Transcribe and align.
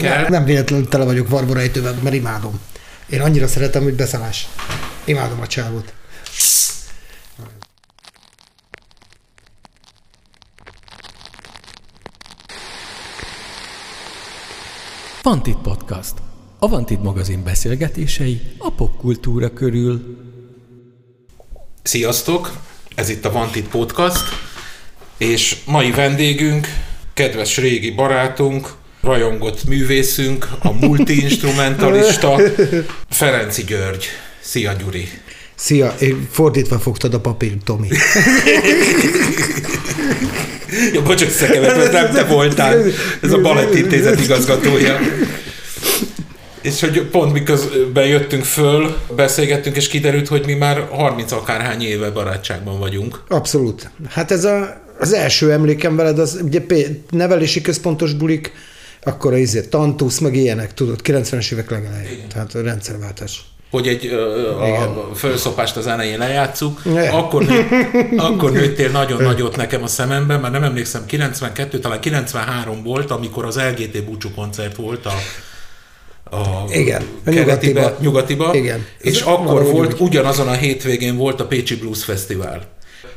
kell. 0.00 0.28
Nem 0.28 0.44
véletlenül 0.44 0.88
tele 0.88 1.04
vagyok 1.04 1.28
varborejtővel, 1.28 1.98
mert 2.02 2.14
imádom. 2.14 2.60
Én 3.08 3.20
annyira 3.20 3.46
szeretem, 3.46 3.82
hogy 3.82 3.94
beszalás. 3.94 4.48
Imádom 5.04 5.40
a 5.40 5.46
csávot. 5.46 5.92
Vantit 15.22 15.56
Podcast. 15.56 16.12
A 16.58 16.68
Vantit 16.68 17.02
magazin 17.02 17.42
beszélgetései 17.42 18.40
a 18.58 18.70
popkultúra 18.72 19.52
körül. 19.52 20.18
Sziasztok! 21.82 22.58
Ez 22.94 23.08
itt 23.08 23.24
a 23.24 23.32
Vantit 23.32 23.68
Podcast, 23.68 24.24
és 25.16 25.56
mai 25.66 25.90
vendégünk, 25.90 26.66
kedves 27.14 27.56
régi 27.56 27.90
barátunk, 27.90 28.68
rajongott 29.00 29.64
művészünk, 29.64 30.48
a 30.62 30.72
multiinstrumentalista, 30.72 32.40
Ferenci 33.10 33.64
György. 33.64 34.04
Szia, 34.40 34.72
Gyuri! 34.72 35.08
Szia, 35.54 35.94
én 36.00 36.28
fordítva 36.30 36.78
fogtad 36.78 37.14
a 37.14 37.20
papír, 37.20 37.52
Tomi. 37.64 37.88
Ja, 40.92 41.02
bocs, 41.02 41.22
összekevertem, 41.22 41.92
nem 41.92 42.12
te 42.12 42.24
voltál. 42.24 42.84
Ez 43.22 43.32
a 43.32 43.40
Balett 43.40 43.74
Intézet 43.74 44.20
igazgatója. 44.20 44.98
És 46.62 46.80
hogy 46.80 47.02
pont 47.02 47.32
miközben 47.32 48.06
jöttünk 48.06 48.44
föl, 48.44 48.96
beszélgettünk, 49.16 49.76
és 49.76 49.88
kiderült, 49.88 50.28
hogy 50.28 50.46
mi 50.46 50.54
már 50.54 50.86
30 50.90 51.32
akárhány 51.32 51.82
éve 51.82 52.10
barátságban 52.10 52.78
vagyunk. 52.78 53.22
Abszolút. 53.28 53.90
Hát 54.08 54.30
ez 54.30 54.44
a, 54.44 54.82
az 54.98 55.12
első 55.12 55.52
emlékem 55.52 55.96
veled, 55.96 56.18
az 56.18 56.40
ugye 56.42 56.60
nevelési 57.10 57.60
központos 57.60 58.12
bulik, 58.12 58.52
akkor 59.02 59.36
izé, 59.36 59.60
tantusz, 59.60 60.18
meg 60.18 60.34
ilyenek, 60.36 60.74
tudod, 60.74 61.00
90-es 61.04 61.52
évek 61.52 61.70
legelején. 61.70 62.28
Tehát 62.28 62.54
a 62.54 62.62
rendszerváltás. 62.62 63.42
hogy 63.70 63.88
egy 63.88 64.06
ö, 64.06 64.50
a 64.60 65.10
fölszopást 65.14 65.76
az 65.76 65.86
elején 65.86 66.18
lejátszuk, 66.18 66.84
Ne. 66.84 67.08
akkor, 67.08 67.44
nő, 67.46 67.66
akkor 68.16 68.52
nőttél 68.52 68.90
nagyon 68.90 69.22
nagyot 69.22 69.56
nekem 69.56 69.82
a 69.82 69.86
szememben, 69.86 70.40
mert 70.40 70.52
nem 70.52 70.62
emlékszem, 70.62 71.06
92, 71.06 71.78
talán 71.78 72.00
93 72.00 72.82
volt, 72.82 73.10
amikor 73.10 73.44
az 73.44 73.56
LGT 73.56 74.04
búcsú 74.04 74.28
koncert 74.34 74.76
volt 74.76 75.06
a 75.06 75.12
a 76.32 76.64
Igen, 76.72 77.02
a 77.26 77.30
nyugatiba. 77.30 77.96
nyugatiba, 78.00 78.54
Igen. 78.54 78.86
és 78.98 79.20
Ez 79.20 79.26
akkor 79.26 79.62
volt, 79.64 80.00
ugyanazon 80.00 80.48
a 80.48 80.52
hétvégén 80.52 81.16
volt 81.16 81.40
a 81.40 81.46
Pécsi 81.46 81.76
Blues 81.76 82.04
Fesztivál. 82.04 82.62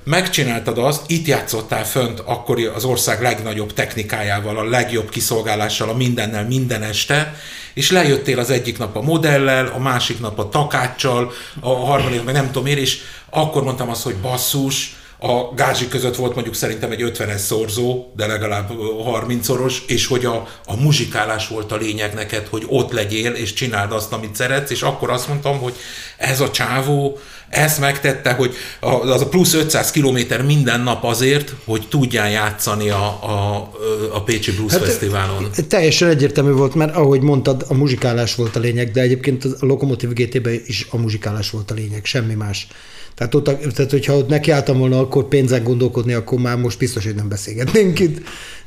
Megcsináltad 0.03 0.77
azt, 0.77 1.01
itt 1.07 1.27
játszottál 1.27 1.85
fönt 1.85 2.19
akkor 2.19 2.71
az 2.75 2.83
ország 2.83 3.21
legnagyobb 3.21 3.73
technikájával, 3.73 4.57
a 4.57 4.63
legjobb 4.63 5.09
kiszolgálással, 5.09 5.89
a 5.89 5.93
mindennel, 5.93 6.47
minden 6.47 6.83
este, 6.83 7.35
és 7.73 7.91
lejöttél 7.91 8.39
az 8.39 8.49
egyik 8.49 8.77
nap 8.77 8.95
a 8.95 9.01
modellel, 9.01 9.67
a 9.67 9.79
másik 9.79 10.19
nap 10.19 10.39
a 10.39 10.49
takáccsal, 10.49 11.31
a 11.59 11.69
harmadik 11.69 12.23
meg 12.23 12.33
nem 12.33 12.51
tudom 12.51 12.65
én, 12.65 12.77
és 12.77 13.01
akkor 13.29 13.63
mondtam 13.63 13.89
azt, 13.89 14.03
hogy 14.03 14.15
basszus, 14.15 14.95
a 15.25 15.53
gázsi 15.55 15.87
között 15.87 16.15
volt 16.15 16.33
mondjuk 16.33 16.55
szerintem 16.55 16.91
egy 16.91 17.11
50-es 17.15 17.37
szorzó, 17.37 18.11
de 18.15 18.27
legalább 18.27 18.71
30-szoros, 19.05 19.77
és 19.87 20.05
hogy 20.07 20.25
a, 20.25 20.47
a 20.65 20.75
muzsikálás 20.81 21.47
volt 21.47 21.71
a 21.71 21.75
lényeg 21.75 22.13
neked, 22.13 22.47
hogy 22.47 22.65
ott 22.67 22.91
legyél, 22.91 23.31
és 23.31 23.53
csináld 23.53 23.91
azt, 23.91 24.13
amit 24.13 24.35
szeretsz, 24.35 24.71
és 24.71 24.81
akkor 24.81 25.09
azt 25.09 25.27
mondtam, 25.27 25.59
hogy 25.59 25.73
ez 26.17 26.39
a 26.41 26.51
csávó, 26.51 27.17
ezt 27.49 27.79
megtette, 27.79 28.33
hogy 28.33 28.55
az 28.79 29.21
a 29.21 29.27
plusz 29.27 29.53
500 29.53 29.91
kilométer 29.91 30.41
minden 30.41 30.81
nap 30.81 31.03
azért, 31.03 31.53
hogy 31.65 31.87
tudjál 31.89 32.29
játszani 32.29 32.89
a, 32.89 33.05
a, 33.05 33.69
a 34.13 34.23
Pécsi 34.23 34.51
Blues 34.51 34.71
hát, 34.71 34.81
Fesztiválon. 34.81 35.49
Teljesen 35.67 36.09
egyértelmű 36.09 36.51
volt, 36.51 36.75
mert 36.75 36.95
ahogy 36.95 37.21
mondtad, 37.21 37.65
a 37.67 37.73
muzsikálás 37.73 38.35
volt 38.35 38.55
a 38.55 38.59
lényeg, 38.59 38.91
de 38.91 39.01
egyébként 39.01 39.43
a 39.43 39.65
Lokomotív 39.65 40.09
GT-ben 40.09 40.61
is 40.65 40.87
a 40.89 40.97
muzsikálás 40.97 41.49
volt 41.49 41.71
a 41.71 41.73
lényeg, 41.73 42.05
semmi 42.05 42.33
más. 42.33 42.67
Tehát, 43.15 43.35
ott, 43.35 43.43
tehát 43.43 43.91
hogyha 43.91 44.17
ott 44.17 44.27
nekiálltam 44.27 44.77
volna 44.77 44.99
akkor 44.99 45.27
pénzen 45.27 45.63
gondolkodni, 45.63 46.13
akkor 46.13 46.39
már 46.39 46.57
most 46.57 46.77
biztos, 46.77 47.05
hogy 47.05 47.15
nem 47.15 47.29
beszélgetnénk 47.29 47.99
itt. 47.99 48.21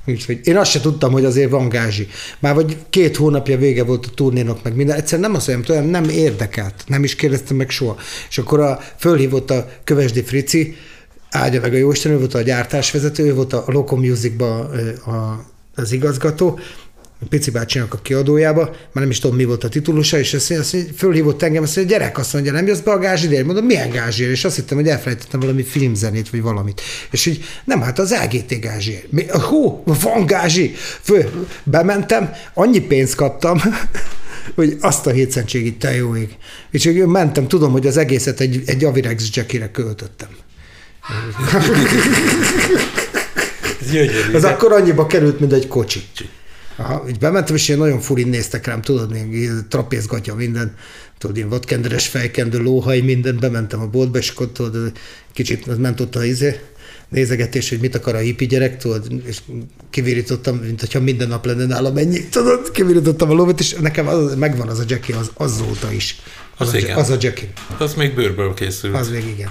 Úgyhogy 0.07 0.41
én 0.45 0.57
azt 0.57 0.71
se 0.71 0.81
tudtam, 0.81 1.13
hogy 1.13 1.25
azért 1.25 1.51
van 1.51 1.69
gázsi. 1.69 2.09
Már 2.39 2.55
vagy 2.55 2.77
két 2.91 3.17
hónapja 3.17 3.59
vége 3.59 3.85
volt 3.85 4.07
a 4.07 4.15
turnénak, 4.15 4.63
meg 4.63 4.77
minden. 4.77 4.97
Egyszerűen 4.97 5.31
nem 5.31 5.37
azt 5.37 5.49
mondjam, 5.49 5.87
nem 5.87 6.05
érdekelt. 6.05 6.85
Nem 6.87 7.05
is 7.05 7.15
kérdeztem 7.15 7.57
meg 7.57 7.71
soha. 7.71 7.97
És 8.29 8.39
akkor 8.39 8.61
a, 8.61 8.81
fölhívott 8.99 9.51
a 9.51 9.69
Kövesdi 9.85 10.23
Frici, 10.23 10.77
áldja 11.31 11.61
meg 11.61 11.73
a 11.73 11.77
Jóisten, 11.77 12.13
ő 12.13 12.19
volt 12.19 12.35
a 12.35 12.43
gyártásvezető, 12.43 13.25
ő 13.25 13.35
volt 13.35 13.53
a 13.53 13.65
Loco 13.67 13.97
Musicba 13.97 14.71
az 15.75 15.93
igazgató, 15.93 16.59
Pici 17.29 17.51
bácsinak 17.51 17.95
a 17.95 17.99
kiadójába, 17.99 18.65
már 18.65 18.77
nem 18.93 19.11
is 19.11 19.19
tudom, 19.19 19.37
mi 19.37 19.45
volt 19.45 19.65
a 19.65 19.69
titulusa, 19.69 20.19
és 20.19 20.35
azt 20.35 20.51
azt 20.51 20.77
fölhívott 20.97 21.43
engem, 21.43 21.63
azt 21.63 21.77
mondja, 21.77 21.97
gyerek, 21.97 22.19
azt 22.19 22.33
mondja, 22.33 22.53
nem 22.53 22.67
jössz 22.67 22.79
be 22.79 22.91
a 22.91 22.99
gázsidért? 22.99 23.45
Mondom, 23.45 23.65
milyen 23.65 23.91
gázsiért? 23.91 24.31
És 24.31 24.45
azt 24.45 24.57
hittem, 24.57 24.77
hogy 24.77 24.89
elfelejtettem 24.89 25.41
valami 25.41 25.63
filmzenét, 25.63 26.31
vagy 26.31 26.43
valamit. 26.43 26.81
És 27.11 27.27
így, 27.27 27.45
nem, 27.65 27.81
hát 27.81 27.99
az 27.99 28.15
LGT 28.25 28.61
gázsiért. 28.61 29.13
Mi, 29.13 29.27
hú, 29.29 29.83
van 29.85 30.27
gázsi! 30.27 30.75
Föl, 31.01 31.47
bementem, 31.65 32.33
annyi 32.55 32.81
pénzt 32.81 33.15
kaptam, 33.15 33.61
hogy 34.55 34.77
azt 34.81 35.07
a 35.07 35.11
hétszentségit, 35.11 35.79
te 35.79 35.95
jó 35.95 36.17
ég. 36.17 36.37
És 36.71 36.85
így 36.85 37.07
mentem, 37.07 37.49
tudom, 37.49 37.73
hogy 37.73 37.87
az 37.87 37.97
egészet 37.97 38.41
egy, 38.41 38.63
egy 38.67 38.85
Avirex 38.85 39.29
jackire 39.33 39.71
költöttem. 39.71 40.29
Ez 43.81 43.91
gyönyörű. 43.91 44.33
Az 44.33 44.45
akkor 44.45 44.73
annyiba 44.73 45.07
került, 45.07 45.41
mint 45.41 45.53
egy 45.53 45.69
kocsi. 45.69 46.05
Aha, 46.77 47.05
így 47.09 47.19
bementem, 47.19 47.55
és 47.55 47.69
ilyen 47.69 47.81
nagyon 47.81 48.01
furin 48.01 48.29
néztek 48.29 48.67
rám, 48.67 48.83
tudod, 48.83 49.13
még 49.13 49.51
trapézgatja 49.69 50.35
minden, 50.35 50.75
tudod, 51.19 51.37
ilyen 51.37 51.49
vadkenderes 51.49 52.07
fejkendő, 52.07 52.59
lóhaj, 52.59 53.01
minden, 53.01 53.37
bementem 53.41 53.81
a 53.81 53.87
boltba, 53.87 54.19
és 54.19 54.29
akkor 54.29 54.49
tudod, 54.53 54.93
kicsit 55.33 55.79
ment 55.79 56.01
ott 56.01 56.17
a 56.17 56.25
izé, 56.25 56.61
nézegetés, 57.09 57.69
hogy 57.69 57.79
mit 57.79 57.95
akar 57.95 58.15
a 58.15 58.19
hippi 58.19 58.47
gyerek, 58.47 58.77
tudod, 58.77 59.07
és 59.25 59.39
kivirítottam, 59.91 60.57
mint 60.57 60.81
hogyha 60.81 61.01
minden 61.01 61.29
nap 61.29 61.47
lenne 61.47 61.67
nálam 61.67 61.97
ennyi, 61.97 62.29
tudod, 62.29 62.71
kivirítottam 62.71 63.31
a 63.31 63.35
lóvét, 63.35 63.61
és 63.61 63.73
nekem 63.73 64.09
az, 64.09 64.35
megvan 64.35 64.69
az 64.69 64.79
a 64.79 64.85
Jackie 64.87 65.17
az, 65.17 65.31
azóta 65.35 65.93
is. 65.93 66.17
Az 66.57 66.73
a, 66.73 66.77
igen. 66.77 66.97
az 66.97 67.11
a 67.11 67.17
Jackie, 67.21 67.49
Az 67.79 67.95
még 67.95 68.15
bőrből 68.15 68.55
készült. 68.55 68.95
az 68.95 69.09
még 69.09 69.27
igen. 69.27 69.51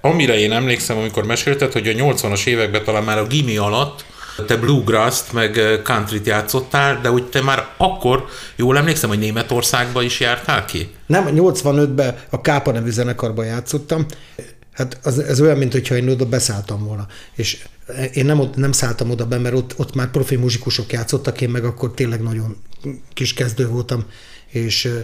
Amire 0.00 0.38
én 0.38 0.52
emlékszem, 0.52 0.96
amikor 0.96 1.24
mesélted, 1.24 1.72
hogy 1.72 1.88
a 1.88 1.92
80-as 1.92 2.46
években 2.46 2.84
talán 2.84 3.04
már 3.04 3.18
a 3.18 3.26
gimi 3.26 3.56
alatt 3.56 4.04
te 4.44 4.56
bluegrass-t 4.56 5.32
meg 5.32 5.58
eh, 5.58 5.80
countryt 5.82 6.26
játszottál, 6.26 7.00
de 7.00 7.08
hogy 7.08 7.24
te 7.24 7.42
már 7.42 7.68
akkor, 7.76 8.24
jól 8.56 8.76
emlékszem, 8.76 9.08
hogy 9.08 9.18
Németországba 9.18 10.02
is 10.02 10.20
jártál 10.20 10.64
ki? 10.64 10.90
Nem, 11.06 11.28
85-ben 11.30 12.16
a 12.30 12.40
Kápa 12.40 12.72
nevű 12.72 12.90
zenekarban 12.90 13.44
játszottam. 13.44 14.06
Hát 14.72 14.98
az, 15.02 15.18
ez 15.18 15.40
olyan, 15.40 15.58
mint 15.58 15.72
hogyha 15.72 15.96
én 15.96 16.08
oda 16.08 16.26
beszálltam 16.26 16.84
volna. 16.84 17.06
És 17.34 17.64
én 18.12 18.24
nem, 18.24 18.50
nem 18.54 18.72
szálltam 18.72 19.10
oda 19.10 19.26
be, 19.26 19.38
mert 19.38 19.54
ott, 19.54 19.74
ott 19.76 19.94
már 19.94 20.10
profi 20.10 20.36
muzsikusok 20.36 20.92
játszottak, 20.92 21.40
én 21.40 21.50
meg 21.50 21.64
akkor 21.64 21.94
tényleg 21.94 22.22
nagyon 22.22 22.56
kis 23.14 23.34
kezdő 23.34 23.68
voltam. 23.68 24.04
És 24.46 24.84
ö, 24.84 24.98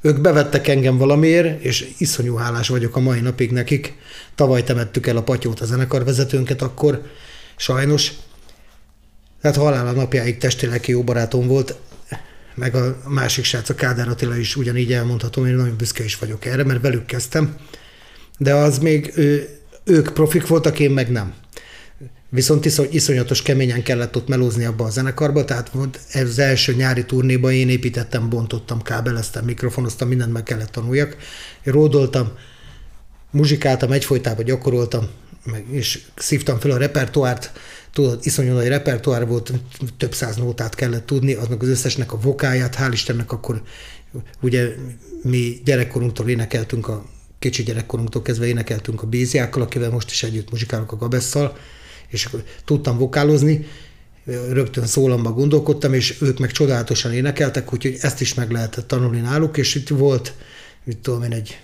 ők 0.00 0.20
bevettek 0.20 0.68
engem 0.68 0.98
valamiért, 0.98 1.62
és 1.62 1.88
iszonyú 1.98 2.34
hálás 2.34 2.68
vagyok 2.68 2.96
a 2.96 3.00
mai 3.00 3.20
napig 3.20 3.50
nekik. 3.50 3.94
Tavaly 4.34 4.62
temettük 4.62 5.06
el 5.06 5.16
a 5.16 5.22
patyót 5.22 5.60
a 5.60 5.64
zenekarvezetőnket 5.64 6.62
akkor, 6.62 7.02
sajnos. 7.56 8.12
Tehát 9.40 9.56
halála 9.56 9.92
napjáig 9.92 10.38
testileg 10.38 10.88
jó 10.88 11.02
barátom 11.02 11.46
volt, 11.46 11.74
meg 12.54 12.74
a 12.74 12.98
másik 13.08 13.44
srác, 13.44 13.68
a 13.68 13.74
Kádár 13.74 14.08
Attila 14.08 14.36
is 14.36 14.56
ugyanígy 14.56 14.92
elmondhatom, 14.92 15.46
én 15.46 15.54
nagyon 15.54 15.76
büszke 15.76 16.04
is 16.04 16.18
vagyok 16.18 16.44
erre, 16.44 16.64
mert 16.64 16.80
velük 16.80 17.06
kezdtem, 17.06 17.56
de 18.38 18.54
az 18.54 18.78
még 18.78 19.12
ő, 19.16 19.48
ők 19.84 20.12
profik 20.12 20.46
voltak, 20.46 20.78
én 20.78 20.90
meg 20.90 21.10
nem. 21.10 21.34
Viszont 22.30 22.64
iszony, 22.64 22.88
iszonyatos 22.90 23.42
keményen 23.42 23.82
kellett 23.82 24.16
ott 24.16 24.28
melózni 24.28 24.64
abba 24.64 24.84
a 24.84 24.90
zenekarba, 24.90 25.44
tehát 25.44 25.70
az 26.14 26.38
első 26.38 26.74
nyári 26.74 27.04
turnéban 27.04 27.52
én 27.52 27.68
építettem, 27.68 28.28
bontottam, 28.28 28.82
kábeleztem, 28.82 29.44
mikrofonoztam, 29.44 30.08
mindent 30.08 30.32
meg 30.32 30.42
kellett 30.42 30.70
tanuljak. 30.70 31.16
Én 31.64 31.72
ródoltam, 31.72 32.32
muzsikáltam, 33.30 33.92
egyfolytában 33.92 34.44
gyakoroltam, 34.44 35.08
meg, 35.44 35.64
és 35.70 36.00
szívtam 36.16 36.58
fel 36.58 36.70
a 36.70 36.76
repertoárt, 36.76 37.52
tudod, 37.92 38.18
iszonyú 38.22 38.52
nagy 38.52 38.68
repertoár 38.68 39.26
volt, 39.26 39.52
több 39.96 40.14
száz 40.14 40.36
nótát 40.36 40.74
kellett 40.74 41.06
tudni, 41.06 41.34
aznak 41.34 41.62
az 41.62 41.68
összesnek 41.68 42.12
a 42.12 42.18
vokáját, 42.18 42.76
hál' 42.78 42.90
Istennek 42.92 43.32
akkor 43.32 43.62
ugye 44.40 44.68
mi 45.22 45.60
gyerekkorunktól 45.64 46.28
énekeltünk 46.28 46.88
a 46.88 47.04
kicsi 47.38 47.62
gyerekkorunktól 47.62 48.22
kezdve 48.22 48.46
énekeltünk 48.46 49.02
a 49.02 49.06
Béziákkal, 49.06 49.62
akivel 49.62 49.90
most 49.90 50.10
is 50.10 50.22
együtt 50.22 50.50
muzsikálok 50.50 50.92
a 50.92 50.96
Gabesszal, 50.96 51.56
és 52.08 52.24
akkor 52.24 52.44
tudtam 52.64 52.98
vokálozni, 52.98 53.66
rögtön 54.50 54.86
szólamba 54.86 55.32
gondolkodtam, 55.32 55.94
és 55.94 56.16
ők 56.20 56.38
meg 56.38 56.50
csodálatosan 56.50 57.12
énekeltek, 57.12 57.72
úgyhogy 57.72 57.96
ezt 58.00 58.20
is 58.20 58.34
meg 58.34 58.50
lehetett 58.50 58.88
tanulni 58.88 59.20
náluk, 59.20 59.56
és 59.56 59.74
itt 59.74 59.88
volt, 59.88 60.32
mit 60.84 60.98
tudom 60.98 61.22
én, 61.22 61.32
egy 61.32 61.60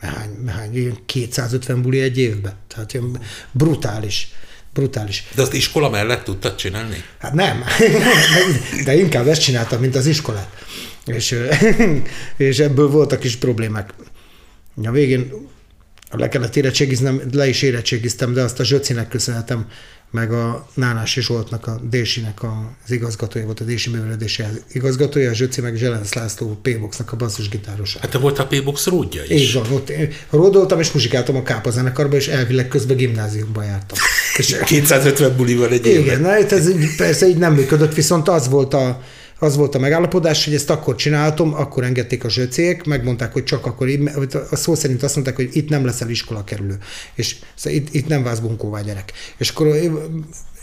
hány, 0.00 0.30
hány 0.46 0.76
ilyen 0.76 0.98
250 1.06 1.82
buli 1.82 2.00
egy 2.00 2.18
évben. 2.18 2.54
Tehát 2.66 2.92
ilyen 2.92 3.20
brutális, 3.52 4.32
brutális. 4.78 5.24
De 5.34 5.42
azt 5.42 5.54
iskola 5.54 5.90
mellett 5.90 6.24
tudtad 6.24 6.54
csinálni? 6.54 7.04
Hát 7.18 7.32
nem, 7.32 7.64
de 8.84 8.94
inkább 8.94 9.26
ezt 9.26 9.40
csináltam, 9.42 9.80
mint 9.80 9.96
az 9.96 10.06
iskolát. 10.06 10.48
És, 11.06 11.34
és 12.36 12.58
ebből 12.58 12.88
voltak 12.88 13.24
is 13.24 13.36
problémák. 13.36 13.94
A 14.84 14.90
végén 14.90 15.32
le 16.10 16.28
kellett 16.28 16.56
érettségiznem, 16.56 17.22
le 17.32 17.48
is 17.48 17.62
érettségiztem, 17.62 18.32
de 18.32 18.42
azt 18.42 18.60
a 18.60 18.64
Zsöcinek 18.64 19.08
köszönhetem, 19.08 19.66
meg 20.10 20.32
a 20.32 20.68
Nánási 20.74 21.20
Zsoltnak, 21.20 21.66
a 21.66 21.80
Désinek 21.90 22.42
az 22.42 22.90
igazgatója 22.90 23.44
volt, 23.44 23.60
a 23.60 23.64
Dési 23.64 23.90
művelődési 23.90 24.42
igazgatója, 24.72 25.30
a 25.30 25.34
Zsöci 25.34 25.60
meg 25.60 25.76
Zselenc 25.76 26.14
László 26.14 26.58
P-boxnak 26.62 27.12
a 27.12 27.16
basszusgitárosa. 27.16 27.98
Hát 28.00 28.10
te 28.10 28.18
voltál 28.18 28.44
a 28.44 28.48
P-box 28.48 28.86
rúdja 28.86 29.22
is. 29.28 29.40
Így 29.40 29.52
van, 29.52 29.72
ott 29.72 29.92
ródoltam 30.30 30.80
és 30.80 30.92
muzsikáltam 30.92 31.36
a 31.36 31.42
Kápa 31.42 31.70
zenekarba, 31.70 32.16
és 32.16 32.28
elvileg 32.28 32.68
közben 32.68 32.96
gimnáziumba 32.96 33.62
jártam. 33.62 33.98
És 34.38 34.56
250 34.64 35.36
bulival 35.36 35.70
egy 35.70 35.86
Igen, 35.86 36.00
évben. 36.00 36.20
na, 36.20 36.36
ez 36.36 36.68
így, 36.68 36.96
persze 36.96 37.28
így 37.28 37.36
nem 37.36 37.54
működött, 37.54 37.94
viszont 37.94 38.28
az 38.28 38.48
volt 38.48 38.74
a, 38.74 39.02
az 39.38 39.56
volt 39.56 39.74
a 39.74 39.78
megállapodás, 39.78 40.44
hogy 40.44 40.54
ezt 40.54 40.70
akkor 40.70 40.94
csinálhatom, 40.94 41.54
akkor 41.54 41.84
engedték 41.84 42.24
a 42.24 42.30
zsöcék, 42.30 42.84
megmondták, 42.84 43.32
hogy 43.32 43.44
csak 43.44 43.66
akkor, 43.66 43.88
a 44.50 44.56
szó 44.56 44.74
szerint 44.74 45.02
azt 45.02 45.14
mondták, 45.14 45.36
hogy 45.36 45.48
itt 45.52 45.68
nem 45.68 45.84
leszel 45.84 46.10
iskola 46.10 46.44
kerülő, 46.44 46.78
és 47.14 47.36
szóval 47.54 47.78
itt, 47.78 47.94
itt 47.94 48.08
nem 48.08 48.22
válsz 48.22 48.38
bunkóvá 48.38 48.80
gyerek. 48.80 49.12
És 49.36 49.50
akkor 49.50 49.66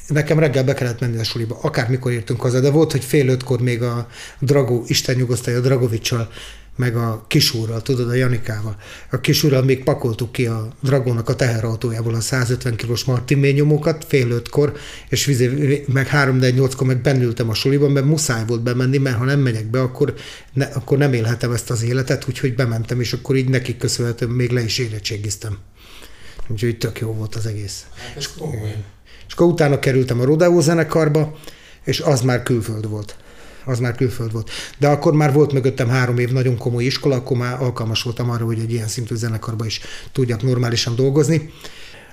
nekem 0.08 0.40
reggel 0.40 0.64
be 0.64 0.74
kellett 0.74 1.00
menni 1.00 1.18
a 1.18 1.24
suliba, 1.24 1.60
akármikor 1.62 2.12
értünk 2.12 2.42
haza, 2.42 2.60
de 2.60 2.70
volt, 2.70 2.92
hogy 2.92 3.04
fél 3.04 3.28
ötkor 3.28 3.62
még 3.62 3.82
a 3.82 4.08
Dragó, 4.40 4.84
Isten 4.88 5.16
nyugosztalja, 5.16 5.60
Dragovicsal 5.60 6.30
meg 6.76 6.96
a 6.96 7.26
kisúrral, 7.28 7.82
tudod, 7.82 8.10
a 8.10 8.14
Janikával. 8.14 8.76
A 9.12 9.20
kisúrral 9.20 9.64
még 9.64 9.84
pakoltuk 9.84 10.32
ki 10.32 10.46
a 10.46 10.68
Dragónak 10.82 11.30
a 11.30 11.36
teherautójából 11.36 12.16
a 12.16 12.20
150 12.20 12.76
kilós 12.76 13.04
Martin 13.04 13.38
nyomókat 13.38 14.06
fél 14.08 14.30
ötkor, 14.30 14.74
és 15.10 15.26
vizé, 15.26 15.84
meg 15.88 16.08
három 16.08 16.40
de 16.40 16.50
nyolckor 16.50 16.88
meg 16.88 17.02
bennültem 17.02 17.50
a 17.50 17.54
suliban, 17.54 17.92
mert 17.92 18.06
muszáj 18.06 18.44
volt 18.48 18.62
bemenni, 18.62 18.98
mert 18.98 19.18
ha 19.18 19.26
nem 19.26 19.40
megyek 19.40 19.66
be, 19.66 19.82
akkor, 19.82 20.14
ne, 20.54 20.66
akkor 20.66 20.98
nem 20.98 21.14
élhetem 21.14 21.52
ezt 21.52 21.70
az 21.70 21.84
életet, 21.84 22.26
úgyhogy 22.28 22.56
bementem, 22.56 23.00
és 23.00 23.14
akkor 23.14 23.36
így 23.36 23.50
nekik 23.50 23.78
köszönhetően 23.78 24.32
még 24.32 24.50
le 24.50 24.64
is 24.64 24.78
érettségiztem. 24.78 25.58
Úgyhogy 26.48 26.78
tök 26.78 27.00
jó 27.00 27.14
volt 27.14 27.36
az 27.36 27.46
egész. 27.46 27.86
Hát 27.98 28.16
és, 28.18 28.30
és 29.28 29.34
akkor 29.34 29.48
utána 29.48 29.80
kerültem 29.80 30.20
a 30.20 30.26
Rodeo 30.26 30.62
zenekarba, 30.62 31.38
és 31.84 32.00
az 32.00 32.22
már 32.22 32.44
külföld 32.44 32.90
volt 32.90 33.16
az 33.66 33.80
már 33.80 33.96
külföld 33.96 34.32
volt. 34.32 34.50
De 34.78 34.88
akkor 34.88 35.14
már 35.14 35.34
volt 35.34 35.54
mögöttem 35.54 35.88
három 35.88 36.18
év 36.18 36.32
nagyon 36.32 36.58
komoly 36.58 36.84
iskola, 36.84 37.16
akkor 37.16 37.38
már 37.38 37.62
alkalmas 37.62 38.04
voltam 38.04 38.30
arra, 38.30 38.46
hogy 38.46 38.60
egy 38.60 38.72
ilyen 38.72 38.88
szintű 38.88 39.16
zenekarba 39.16 39.66
is 39.66 39.80
tudjak 40.12 40.44
normálisan 40.44 40.96
dolgozni. 40.96 41.50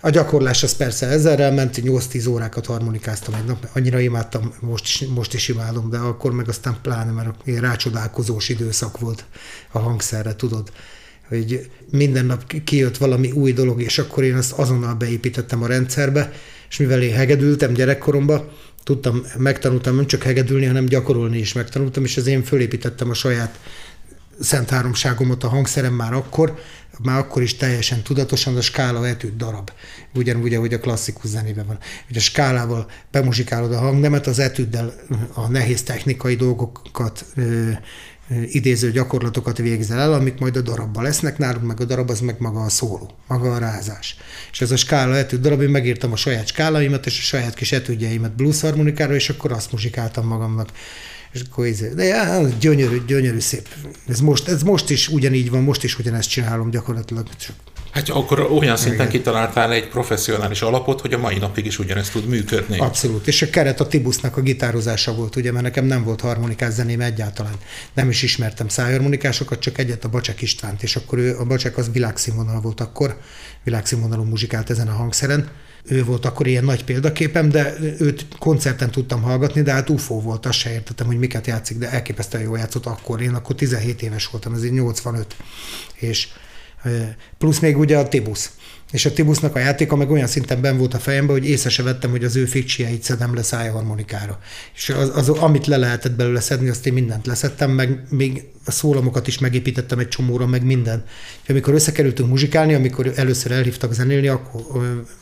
A 0.00 0.10
gyakorlás 0.10 0.62
az 0.62 0.76
persze 0.76 1.06
ezerrel 1.06 1.52
ment, 1.52 1.80
8-10 1.82 2.28
órákat 2.28 2.66
harmonikáztam 2.66 3.34
egy 3.34 3.44
nap, 3.44 3.68
annyira 3.74 4.00
imádtam, 4.00 4.52
most 4.60 4.84
is, 4.84 5.06
most 5.14 5.34
is 5.34 5.48
imádom, 5.48 5.90
de 5.90 5.98
akkor 5.98 6.32
meg 6.32 6.48
aztán 6.48 6.76
pláne, 6.82 7.10
mert 7.10 7.28
ilyen 7.44 7.60
rácsodálkozós 7.60 8.48
időszak 8.48 8.98
volt 8.98 9.24
a 9.70 9.78
hangszerre, 9.78 10.34
tudod 10.34 10.72
hogy 11.32 11.70
minden 11.90 12.24
nap 12.24 12.64
kijött 12.64 12.96
valami 12.96 13.30
új 13.30 13.52
dolog, 13.52 13.82
és 13.82 13.98
akkor 13.98 14.24
én 14.24 14.34
azt 14.34 14.52
azonnal 14.52 14.94
beépítettem 14.94 15.62
a 15.62 15.66
rendszerbe, 15.66 16.32
és 16.70 16.76
mivel 16.76 17.02
én 17.02 17.14
hegedültem 17.14 17.72
gyerekkoromban, 17.72 18.48
tudtam, 18.82 19.22
megtanultam 19.38 19.96
nem 19.96 20.06
csak 20.06 20.22
hegedülni, 20.22 20.66
hanem 20.66 20.84
gyakorolni 20.84 21.38
is 21.38 21.52
megtanultam, 21.52 22.04
és 22.04 22.16
az 22.16 22.26
én 22.26 22.42
fölépítettem 22.42 23.10
a 23.10 23.14
saját 23.14 23.58
szent 24.40 24.70
háromságomat 24.70 25.44
a 25.44 25.48
hangszerem 25.48 25.94
már 25.94 26.12
akkor, 26.12 26.58
már 27.02 27.18
akkor 27.18 27.42
is 27.42 27.56
teljesen 27.56 28.02
tudatosan 28.02 28.56
a 28.56 28.60
skála 28.60 29.06
etűd 29.06 29.36
darab. 29.36 29.70
Ugyanúgy, 30.14 30.54
ahogy 30.54 30.72
a 30.72 30.80
klasszikus 30.80 31.30
zenében 31.30 31.66
van. 31.66 31.78
Hogy 32.06 32.16
a 32.16 32.20
skálával 32.20 32.90
bemuzsikálod 33.10 33.72
a 33.72 33.78
hangnemet, 33.78 34.26
az 34.26 34.38
etűddel 34.38 34.94
a 35.34 35.48
nehéz 35.48 35.82
technikai 35.82 36.34
dolgokat 36.34 37.24
idéző 38.46 38.90
gyakorlatokat 38.90 39.58
végzel 39.58 39.98
el, 39.98 40.12
amik 40.12 40.38
majd 40.38 40.56
a 40.56 40.60
darabban 40.60 41.02
lesznek, 41.02 41.38
nálunk 41.38 41.66
meg 41.66 41.80
a 41.80 41.84
darab 41.84 42.10
az 42.10 42.20
meg 42.20 42.36
maga 42.38 42.60
a 42.60 42.68
szóló, 42.68 43.10
maga 43.26 43.54
a 43.54 43.58
rázás. 43.58 44.16
És 44.52 44.60
ez 44.60 44.70
a 44.70 44.76
skála 44.76 45.16
etűd 45.16 45.40
darab, 45.40 45.60
én 45.60 45.68
megírtam 45.68 46.12
a 46.12 46.16
saját 46.16 46.46
skálaimat 46.46 47.06
és 47.06 47.18
a 47.18 47.22
saját 47.22 47.54
kis 47.54 47.72
etűdjeimet 47.72 48.36
blues 48.36 48.60
harmonikára, 48.60 49.14
és 49.14 49.28
akkor 49.28 49.52
azt 49.52 49.72
muzsikáltam 49.72 50.26
magamnak. 50.26 50.68
És 51.32 51.40
akkor 51.50 51.66
izé, 51.66 51.92
de 51.94 52.04
já, 52.04 52.48
gyönyörű, 52.60 53.02
gyönyörű 53.06 53.38
szép. 53.38 53.68
Ez 54.08 54.20
most, 54.20 54.48
ez 54.48 54.62
most 54.62 54.90
is 54.90 55.08
ugyanígy 55.08 55.50
van, 55.50 55.62
most 55.62 55.84
is 55.84 55.98
ugyanezt 55.98 56.28
csinálom 56.28 56.70
gyakorlatilag, 56.70 57.28
csak 57.36 57.54
Hát 57.92 58.08
akkor 58.08 58.40
olyan 58.40 58.76
szinten 58.76 59.06
Igen. 59.06 59.08
kitaláltál 59.08 59.72
egy 59.72 59.88
professzionális 59.88 60.62
alapot, 60.62 61.00
hogy 61.00 61.12
a 61.12 61.18
mai 61.18 61.38
napig 61.38 61.66
is 61.66 61.78
ugyanezt 61.78 62.12
tud 62.12 62.26
működni. 62.26 62.78
Abszolút. 62.78 63.26
És 63.26 63.42
a 63.42 63.50
keret 63.50 63.80
a 63.80 63.86
Tibusznak 63.86 64.36
a 64.36 64.40
gitározása 64.40 65.14
volt, 65.14 65.36
ugye, 65.36 65.52
mert 65.52 65.64
nekem 65.64 65.84
nem 65.84 66.04
volt 66.04 66.20
harmonikás 66.20 66.72
zeném 66.72 67.00
egyáltalán. 67.00 67.54
Nem 67.94 68.08
is 68.08 68.22
ismertem 68.22 68.68
szájharmonikásokat, 68.68 69.58
csak 69.58 69.78
egyet 69.78 70.04
a 70.04 70.08
Bacsek 70.08 70.42
Istvánt, 70.42 70.82
és 70.82 70.96
akkor 70.96 71.18
ő, 71.18 71.36
a 71.38 71.44
Bacsek 71.44 71.76
az 71.76 71.90
világszínvonal 71.92 72.60
volt 72.60 72.80
akkor, 72.80 73.18
világszínvonalon 73.64 74.26
muzsikált 74.26 74.70
ezen 74.70 74.88
a 74.88 74.92
hangszeren. 74.92 75.50
Ő 75.84 76.04
volt 76.04 76.24
akkor 76.24 76.46
ilyen 76.46 76.64
nagy 76.64 76.84
példaképem, 76.84 77.48
de 77.48 77.74
őt 77.98 78.26
koncerten 78.38 78.90
tudtam 78.90 79.22
hallgatni, 79.22 79.62
de 79.62 79.72
hát 79.72 79.90
UFO 79.90 80.20
volt, 80.20 80.46
azt 80.46 80.58
se 80.58 80.72
értettem, 80.72 81.06
hogy 81.06 81.18
miket 81.18 81.46
játszik, 81.46 81.78
de 81.78 81.90
elképesztően 81.90 82.44
jól 82.44 82.58
játszott 82.58 82.86
akkor. 82.86 83.20
Én 83.22 83.34
akkor 83.34 83.54
17 83.54 84.02
éves 84.02 84.26
voltam, 84.26 84.54
ez 84.54 84.70
85. 84.70 85.36
És 85.94 86.28
Plusz 87.38 87.58
még 87.58 87.78
ugye 87.78 87.98
a 87.98 88.08
Tibusz. 88.08 88.50
És 88.92 89.06
a 89.06 89.12
Tibusznak 89.12 89.56
a 89.56 89.58
játéka 89.58 89.96
meg 89.96 90.10
olyan 90.10 90.26
szinten 90.26 90.60
ben 90.60 90.78
volt 90.78 90.94
a 90.94 90.98
fejemben, 90.98 91.36
hogy 91.36 91.48
észre 91.48 91.70
se 91.70 91.82
vettem, 91.82 92.10
hogy 92.10 92.24
az 92.24 92.36
ő 92.36 92.44
fikcsiáit 92.44 93.02
szedem 93.02 93.34
le 93.34 93.42
szájharmonikára. 93.42 94.38
És 94.74 94.88
az, 94.88 95.12
az, 95.14 95.28
amit 95.28 95.66
le 95.66 95.76
lehetett 95.76 96.12
belőle 96.12 96.40
szedni, 96.40 96.68
azt 96.68 96.86
én 96.86 96.92
mindent 96.92 97.26
leszettem, 97.26 97.70
meg 97.70 98.02
még 98.08 98.44
a 98.64 98.70
szólamokat 98.70 99.26
is 99.26 99.38
megépítettem 99.38 99.98
egy 99.98 100.08
csomóra, 100.08 100.46
meg 100.46 100.64
minden. 100.64 101.04
És 101.42 101.48
amikor 101.48 101.74
összekerültünk 101.74 102.28
muzsikálni, 102.28 102.74
amikor 102.74 103.12
először 103.16 103.52
elhívtak 103.52 103.92
zenélni, 103.92 104.28
akkor, 104.28 104.62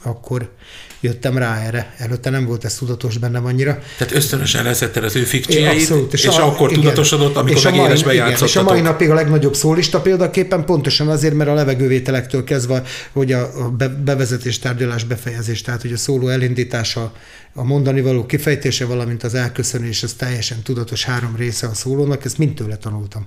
akkor 0.03 0.51
jöttem 1.01 1.39
rá 1.39 1.61
erre. 1.67 1.95
Előtte 1.99 2.31
nem 2.31 2.47
volt 2.47 2.65
ez 2.65 2.75
tudatos 2.75 3.19
bennem 3.19 3.45
annyira. 3.45 3.79
Tehát 3.99 4.15
ösztönösen 4.15 4.65
leszetted 4.65 5.05
az 5.05 5.17
ő 5.17 5.23
fikcsieit, 5.23 5.91
és, 6.13 6.25
és 6.25 6.27
a, 6.27 6.47
akkor 6.47 6.71
igen, 6.71 6.83
tudatosodott, 6.83 7.37
amikor 7.37 7.57
és 7.57 7.65
meg 7.65 7.75
mai, 7.75 7.85
élesbe 7.85 8.13
igen, 8.13 8.33
És 8.43 8.57
a 8.57 8.63
mai 8.63 8.81
napig 8.81 9.11
a 9.11 9.15
legnagyobb 9.15 9.55
szólista 9.55 10.01
példaképpen 10.01 10.65
pontosan 10.65 11.09
azért, 11.09 11.35
mert 11.35 11.51
a 11.51 11.55
levegővételektől 11.55 12.45
kezdve, 12.45 12.83
hogy 13.13 13.33
a, 13.33 13.41
a 13.43 13.77
bevezetés, 14.05 14.59
tárgyalás, 14.59 15.05
befejezés, 15.05 15.63
tehát 15.63 15.83
hogy 15.83 15.93
a 15.93 15.97
szóló 15.97 16.29
elindítása, 16.29 17.13
a 17.55 17.65
mondani 17.65 18.01
való 18.01 18.27
kifejtése, 18.27 18.85
valamint 18.85 19.23
az 19.23 19.35
elköszönés, 19.35 20.03
ez 20.03 20.13
teljesen 20.13 20.63
tudatos 20.63 21.05
három 21.05 21.37
része 21.37 21.67
a 21.67 21.75
szólónak, 21.75 22.25
ezt 22.25 22.39
mind 22.39 22.55
tőle 22.55 22.77
tanultam. 22.77 23.27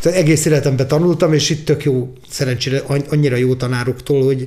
Tehát 0.00 0.18
egész 0.18 0.44
életemben 0.44 0.88
tanultam, 0.88 1.32
és 1.32 1.50
itt 1.50 1.64
tök 1.64 1.84
jó, 1.84 2.12
szerencsére 2.30 2.82
annyira 3.08 3.36
jó 3.36 3.54
tanároktól, 3.54 4.24
hogy, 4.24 4.46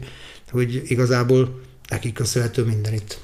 hogy 0.52 0.82
igazából 0.92 1.62
neki 1.90 2.12
köszönhető 2.12 2.64
minden 2.64 2.94
itt. 2.94 3.18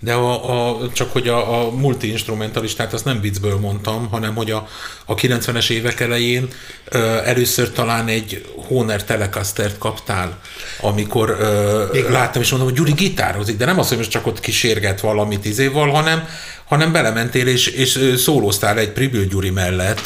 De 0.00 0.12
a, 0.12 0.78
a, 0.80 0.92
csak 0.92 1.12
hogy 1.12 1.28
a, 1.28 1.60
a 1.60 1.70
multi-instrumentalistát 1.70 2.92
azt 2.92 3.04
nem 3.04 3.20
viccből 3.20 3.58
mondtam, 3.58 4.08
hanem 4.08 4.34
hogy 4.34 4.50
a, 4.50 4.66
a 5.04 5.14
90-es 5.14 5.70
évek 5.70 6.00
elején 6.00 6.48
ö, 6.84 6.98
először 7.24 7.70
talán 7.70 8.08
egy 8.08 8.46
Honer 8.66 9.04
Telecastert 9.04 9.78
kaptál, 9.78 10.40
amikor 10.80 11.30
ö, 11.30 12.10
láttam, 12.10 12.42
és 12.42 12.50
mondom, 12.50 12.68
hogy 12.68 12.78
Gyuri 12.78 12.92
gitározik, 12.92 13.56
de 13.56 13.64
nem 13.64 13.78
az, 13.78 13.88
hogy 13.88 13.96
most 13.96 14.10
csak 14.10 14.26
ott 14.26 14.40
kísérget 14.40 15.00
valamit 15.00 15.44
izéval, 15.44 15.90
hanem, 15.90 16.28
hanem 16.68 16.92
belementél 16.92 17.46
és, 17.46 17.66
és 17.66 18.14
szólóztál 18.16 18.78
egy 18.78 18.92
Pribil 18.92 19.24
Gyuri 19.24 19.50
mellett, 19.50 20.00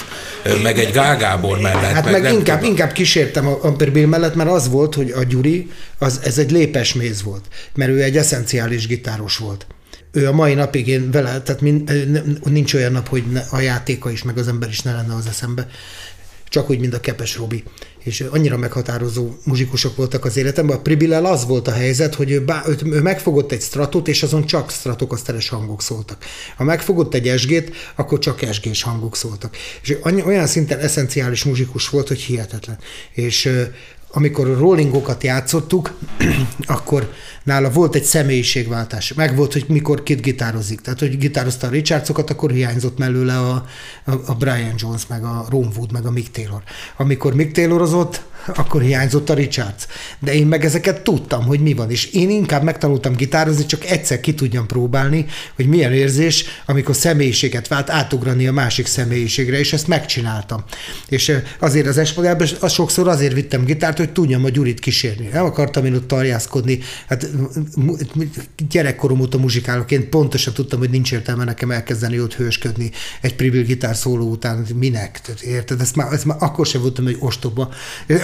meg 0.62 0.78
egy 0.78 0.92
Gál 0.92 1.16
Gábor 1.16 1.59
mellett. 1.59 1.92
Hát 1.92 2.11
meg, 2.11 2.23
meg 2.23 2.33
inkább, 2.33 2.62
inkább 2.62 2.92
kísértem 2.92 3.47
a, 3.47 3.59
a 3.62 3.73
Pribil 3.73 4.07
mellett, 4.07 4.35
mert 4.35 4.50
az 4.50 4.69
volt, 4.69 4.95
hogy 4.95 5.11
a 5.11 5.23
Gyuri, 5.23 5.71
az, 5.99 6.21
ez 6.25 6.38
egy 6.38 6.50
lépesméz 6.50 7.23
volt, 7.23 7.45
mert 7.75 7.90
ő 7.90 8.02
egy 8.02 8.16
eszenciális 8.16 8.87
gitáros 8.87 9.37
volt 9.37 9.66
ő 10.12 10.28
a 10.28 10.33
mai 10.33 10.54
napig 10.54 10.88
én 10.88 11.11
vele, 11.11 11.40
tehát 11.40 11.61
mind, 11.61 11.92
nincs 12.45 12.75
olyan 12.75 12.92
nap, 12.92 13.09
hogy 13.09 13.25
a 13.50 13.61
játéka 13.61 14.11
is, 14.11 14.23
meg 14.23 14.38
az 14.38 14.49
ember 14.49 14.69
is 14.69 14.81
ne 14.81 14.92
lenne 14.95 15.14
az 15.14 15.26
eszembe. 15.26 15.66
Csak 16.49 16.71
úgy, 16.71 16.78
mint 16.78 16.95
a 16.95 17.00
Kepes 17.00 17.37
Robi. 17.37 17.64
És 18.02 18.21
annyira 18.30 18.56
meghatározó 18.56 19.30
muzsikusok 19.44 19.97
voltak 19.97 20.25
az 20.25 20.37
életemben. 20.37 20.76
A 20.76 20.80
Pribillel 20.80 21.25
az 21.25 21.47
volt 21.47 21.68
a 21.68 21.73
helyzet, 21.73 22.14
hogy 22.14 22.30
ő, 22.30 22.44
bá, 22.44 22.64
ő 22.85 23.00
megfogott 23.00 23.52
egy 23.52 23.62
stratot, 23.62 24.09
és 24.09 24.23
azon 24.23 24.47
csak 24.47 24.71
stratokaszteres 24.71 25.49
hangok 25.49 25.82
szóltak. 25.82 26.25
Ha 26.56 26.64
megfogott 26.64 27.14
egy 27.14 27.28
esgét, 27.28 27.75
akkor 27.94 28.18
csak 28.18 28.42
esgés 28.42 28.82
hangok 28.82 29.16
szóltak. 29.16 29.56
És 29.82 29.97
olyan 30.02 30.47
szinten 30.47 30.78
eszenciális 30.78 31.44
muzsikus 31.44 31.88
volt, 31.88 32.09
hogy 32.09 32.21
hihetetlen. 32.21 32.78
És 33.12 33.50
amikor 34.12 34.49
a 34.49 34.59
rollingokat 34.59 35.23
játszottuk, 35.23 35.92
akkor 36.66 37.12
nála 37.42 37.71
volt 37.71 37.95
egy 37.95 38.02
személyiségváltás. 38.02 39.12
Meg 39.12 39.37
volt, 39.37 39.52
hogy 39.52 39.64
mikor 39.69 40.02
kit 40.02 40.23
gitározik. 40.23 40.81
Tehát, 40.81 40.99
hogy 40.99 41.19
gitározta 41.19 41.66
a 41.66 41.71
Richardsokat, 41.71 42.31
akkor 42.31 42.50
hiányzott 42.50 42.99
mellőle 42.99 43.38
a, 43.38 43.66
a, 44.04 44.12
a 44.26 44.35
Brian 44.35 44.75
Jones, 44.76 45.07
meg 45.07 45.25
a 45.25 45.47
Ron 45.50 45.73
Wood, 45.76 45.92
meg 45.92 46.07
a 46.07 46.11
Mick 46.11 46.31
Taylor. 46.31 46.62
Amikor 46.97 47.35
Mick 47.35 47.52
Taylorozott, 47.52 48.23
akkor 48.46 48.82
hiányzott 48.82 49.30
a 49.30 49.34
Richards. 49.34 49.87
De 50.18 50.34
én 50.34 50.46
meg 50.46 50.64
ezeket 50.64 51.02
tudtam, 51.02 51.44
hogy 51.44 51.61
mi 51.61 51.75
van, 51.75 51.90
és 51.90 52.04
én 52.06 52.30
inkább 52.30 52.62
megtanultam 52.62 53.14
gitározni, 53.14 53.66
csak 53.66 53.84
egyszer 53.84 54.20
ki 54.20 54.34
tudjam 54.34 54.66
próbálni, 54.66 55.26
hogy 55.56 55.66
milyen 55.66 55.92
érzés, 55.92 56.44
amikor 56.66 56.96
személyiséget 56.96 57.68
vált, 57.68 57.90
átugrani 57.90 58.46
a 58.46 58.52
másik 58.52 58.87
személyiségre, 58.87 59.58
és 59.58 59.72
ezt 59.72 59.87
megcsináltam. 59.87 60.64
És 61.08 61.32
azért 61.58 61.87
az 61.87 61.99
esmodellben 61.99 62.49
az 62.61 62.72
sokszor 62.72 63.08
azért 63.08 63.32
vittem 63.32 63.64
gitárt, 63.64 63.99
hogy 63.99 64.12
tudjam 64.12 64.44
a 64.44 64.49
Gyurit 64.49 64.80
kísérni. 64.80 65.28
Nem 65.32 65.44
akartam 65.44 65.84
én 65.84 65.94
ott 65.94 66.08
tarjászkodni. 66.08 66.78
Hát 67.08 67.28
gyerekkorom 68.70 69.20
óta 69.20 69.38
muzsikálok, 69.38 69.90
én 69.90 70.08
pontosan 70.11 70.52
tudtam, 70.52 70.78
hogy 70.78 70.90
nincs 70.90 71.12
értelme 71.12 71.44
nekem 71.44 71.70
elkezdeni 71.70 72.20
ott 72.20 72.34
hősködni 72.34 72.90
egy 73.20 73.34
pribil 73.34 73.62
gitár 73.62 73.96
szóló 73.96 74.30
után, 74.30 74.66
minek, 74.75 75.20
érted? 75.40 75.80
Ezt 75.80 75.96
már, 75.96 76.12
ezt 76.12 76.25
már 76.25 76.37
akkor 76.40 76.66
sem 76.66 76.80
voltam 76.80 77.06
egy 77.06 77.16
ostoba, 77.18 77.70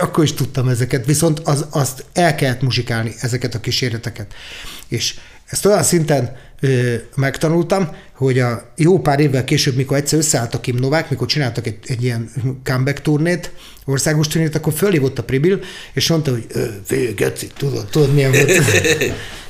akkor 0.09 0.25
is 0.25 0.33
tudtam 0.33 0.69
ezeket, 0.69 1.07
viszont 1.07 1.39
az, 1.39 1.67
azt 1.71 2.05
el 2.13 2.35
kellett 2.35 2.63
muzsikálni, 2.63 3.15
ezeket 3.21 3.55
a 3.55 3.61
kísérleteket. 3.61 4.35
És 4.89 5.15
ezt 5.49 5.67
olyan 5.67 5.83
szinten 5.83 6.37
ö, 6.61 6.95
megtanultam, 7.15 7.89
hogy 8.15 8.39
a 8.39 8.73
jó 8.77 8.99
pár 9.01 9.21
évvel 9.21 9.45
később, 9.45 9.75
mikor 9.75 9.97
egyszer 9.97 10.19
összeállt 10.19 10.55
a 10.55 10.61
Kim 10.61 10.77
Novák, 10.77 11.11
mikor 11.11 11.27
csináltak 11.27 11.67
egy, 11.67 11.79
egy 11.87 12.03
ilyen 12.03 12.31
comeback 12.65 13.03
turnét, 13.03 13.53
országos 13.85 14.29
turnét, 14.29 14.55
akkor 14.55 14.73
fölhívott 14.73 15.19
a 15.19 15.25
Pribil, 15.25 15.61
és 15.93 16.09
mondta, 16.09 16.31
hogy 16.31 16.47
figyelj, 16.85 17.13
Geci, 17.13 17.47
tudod, 17.57 17.87
tudod, 17.91 18.15
milyen 18.15 18.33
volt. 18.33 18.51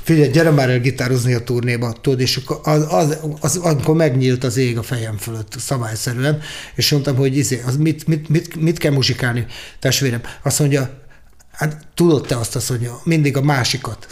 Figyelj, 0.03 0.31
gyere 0.31 0.51
már 0.51 0.71
el 0.71 0.81
gitározni 0.81 1.35
a 1.35 1.41
turnéba, 1.41 1.93
tudod, 1.93 2.21
és 2.21 2.37
akkor 2.37 2.61
az, 2.63 2.87
az, 2.89 3.19
az, 3.41 3.57
amikor 3.57 3.95
megnyílt 3.95 4.45
az 4.45 4.57
ég 4.57 4.79
a 4.79 4.83
fejem 4.83 5.17
fölött 5.17 5.55
szabályszerűen, 5.59 6.41
és 6.75 6.91
mondtam, 6.91 7.17
hogy 7.17 7.37
izé, 7.37 7.63
az 7.67 7.77
mit, 7.77 8.07
mit, 8.07 8.29
mit, 8.29 8.61
mit 8.61 8.79
kell 8.79 8.93
muzsikálni, 8.93 9.47
testvérem? 9.79 10.21
Azt 10.43 10.59
mondja, 10.59 11.07
Hát 11.59 11.87
tudod 11.95 12.27
te 12.27 12.37
azt, 12.37 12.57
azt 12.57 12.69
mondja, 12.69 13.01
mindig 13.05 13.37
a 13.37 13.43
másikat. 13.43 14.07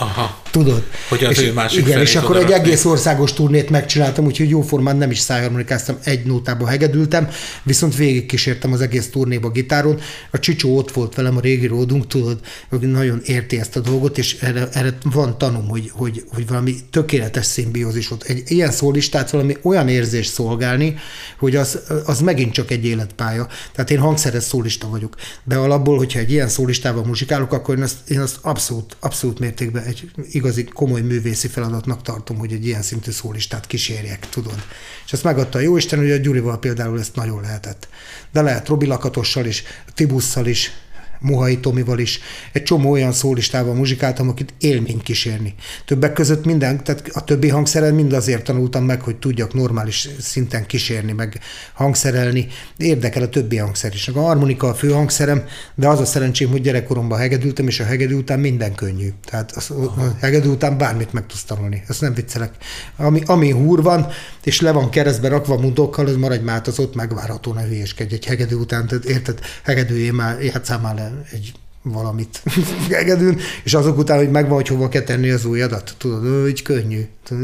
Aha. 0.00 0.40
Tudod. 0.50 0.84
Hogy 1.08 1.24
az 1.24 1.38
és, 1.38 1.46
ő 1.46 1.52
másik 1.52 1.86
Igen, 1.86 2.00
és 2.00 2.16
akkor 2.16 2.36
egy 2.36 2.50
egész 2.50 2.84
országos 2.84 3.32
turnét 3.32 3.70
megcsináltam, 3.70 4.24
úgyhogy 4.24 4.48
jóformán 4.48 4.96
nem 4.96 5.10
is 5.10 5.18
szájharmonikáztam, 5.18 5.98
egy 6.04 6.26
nótába 6.26 6.66
hegedültem, 6.66 7.28
viszont 7.62 7.96
végigkísértem 7.96 8.72
az 8.72 8.80
egész 8.80 9.10
turnéba 9.10 9.50
gitáron. 9.50 10.00
A 10.30 10.38
Csicsó 10.38 10.76
ott 10.76 10.90
volt 10.90 11.14
velem, 11.14 11.36
a 11.36 11.40
régi 11.40 11.66
ródunk, 11.66 12.06
tudod, 12.06 12.38
hogy 12.68 12.80
nagyon 12.80 13.20
érti 13.24 13.58
ezt 13.58 13.76
a 13.76 13.80
dolgot, 13.80 14.18
és 14.18 14.36
erre, 14.40 14.68
erre 14.72 14.98
van 15.02 15.38
tanum, 15.38 15.68
hogy, 15.68 15.90
hogy, 15.94 16.24
hogy 16.34 16.46
valami 16.46 16.76
tökéletes 16.90 17.46
szimbiózis 17.46 18.08
volt. 18.08 18.22
Egy 18.22 18.42
ilyen 18.46 18.70
szólistát 18.70 19.30
valami 19.30 19.56
olyan 19.62 19.88
érzés 19.88 20.26
szolgálni, 20.26 20.94
hogy 21.38 21.56
az, 21.56 21.78
az 22.04 22.20
megint 22.20 22.52
csak 22.52 22.70
egy 22.70 22.84
életpálya. 22.84 23.48
Tehát 23.72 23.90
én 23.90 23.98
hangszeres 23.98 24.42
szólista 24.42 24.88
vagyok, 24.88 25.14
de 25.44 25.56
alapból, 25.56 25.96
hogyha 25.96 26.18
egy 26.18 26.30
ilyen 26.30 26.48
szólistával 26.48 27.04
muzsikálok, 27.04 27.52
akkor 27.52 27.76
én 27.76 27.82
azt, 27.82 27.96
én 28.08 28.20
azt 28.20 28.38
abszolút, 28.40 28.96
abszolút 29.00 29.38
mértékben 29.38 29.88
egy 29.90 30.10
igazi 30.30 30.64
komoly 30.64 31.00
művészi 31.00 31.48
feladatnak 31.48 32.02
tartom, 32.02 32.36
hogy 32.36 32.52
egy 32.52 32.66
ilyen 32.66 32.82
szintű 32.82 33.10
szólistát 33.10 33.66
kísérjek, 33.66 34.28
tudod. 34.28 34.64
És 35.06 35.12
ezt 35.12 35.24
megadta 35.24 35.58
a 35.58 35.60
Jóisten, 35.60 35.98
hogy 35.98 36.10
a 36.10 36.16
Gyurival 36.16 36.58
például 36.58 36.98
ezt 36.98 37.14
nagyon 37.14 37.40
lehetett. 37.40 37.88
De 38.32 38.42
lehet 38.42 38.68
Robi 38.68 38.86
Lakatossal 38.86 39.46
is, 39.46 39.62
Tibusszal 39.94 40.46
is, 40.46 40.72
Muhai 41.20 41.58
Tomival 41.58 41.98
is, 41.98 42.20
egy 42.52 42.62
csomó 42.62 42.90
olyan 42.90 43.12
szólistával 43.12 43.74
muzsikáltam, 43.74 44.28
akit 44.28 44.54
élmény 44.58 45.00
kísérni. 45.02 45.54
Többek 45.84 46.12
között 46.12 46.44
minden, 46.44 46.84
tehát 46.84 47.08
a 47.12 47.24
többi 47.24 47.48
hangszeren 47.48 47.94
mind 47.94 48.12
azért 48.12 48.44
tanultam 48.44 48.84
meg, 48.84 49.00
hogy 49.02 49.16
tudjak 49.16 49.54
normális 49.54 50.08
szinten 50.20 50.66
kísérni, 50.66 51.12
meg 51.12 51.40
hangszerelni. 51.72 52.46
Érdekel 52.76 53.22
a 53.22 53.28
többi 53.28 53.56
hangszer 53.56 53.94
is. 53.94 54.08
A 54.08 54.20
harmonika 54.20 54.68
a 54.68 54.74
fő 54.74 54.90
hangszerem, 54.90 55.44
de 55.74 55.88
az 55.88 56.00
a 56.00 56.04
szerencsém, 56.04 56.50
hogy 56.50 56.62
gyerekkoromban 56.62 57.18
hegedültem, 57.18 57.66
és 57.66 57.80
a 57.80 57.84
hegedű 57.84 58.14
után 58.14 58.40
minden 58.40 58.74
könnyű. 58.74 59.08
Tehát 59.24 59.52
az, 59.52 59.70
a 59.70 60.16
hegedű 60.20 60.48
után 60.48 60.78
bármit 60.78 61.12
meg 61.12 61.26
tudsz 61.26 61.44
tanulni. 61.44 61.82
Ezt 61.88 62.00
nem 62.00 62.14
viccelek. 62.14 62.54
Ami, 62.96 63.22
ami 63.26 63.50
húr 63.50 63.82
van, 63.82 64.06
és 64.44 64.60
le 64.60 64.70
van 64.72 64.90
keresztbe 64.90 65.28
rakva 65.28 65.58
mundokkal, 65.58 66.06
az 66.06 66.16
maradj 66.16 66.44
már, 66.44 66.62
az 66.66 66.78
ott 66.78 66.94
megvárható, 66.94 67.52
ne 67.52 67.62
hülyeskedj 67.62 68.14
egy 68.14 68.24
hegedű 68.24 68.54
után. 68.54 68.86
Tehát 68.86 69.04
érted, 69.04 69.38
hegedűjé 69.62 70.10
már, 70.10 70.42
játszál 70.42 70.78
már 70.78 70.94
le 70.94 71.09
egy 71.32 71.52
valamit 71.82 72.42
hegedűn, 72.90 73.40
és 73.64 73.74
azok 73.74 73.98
után, 73.98 74.18
hogy 74.18 74.30
megvan, 74.30 74.54
hogy 74.54 74.68
hova 74.68 74.88
kell 74.88 75.02
tenni 75.02 75.30
az 75.30 75.44
ujjadat. 75.44 75.94
Tudod, 75.98 76.42
hogy 76.42 76.62
könnyű. 76.62 77.08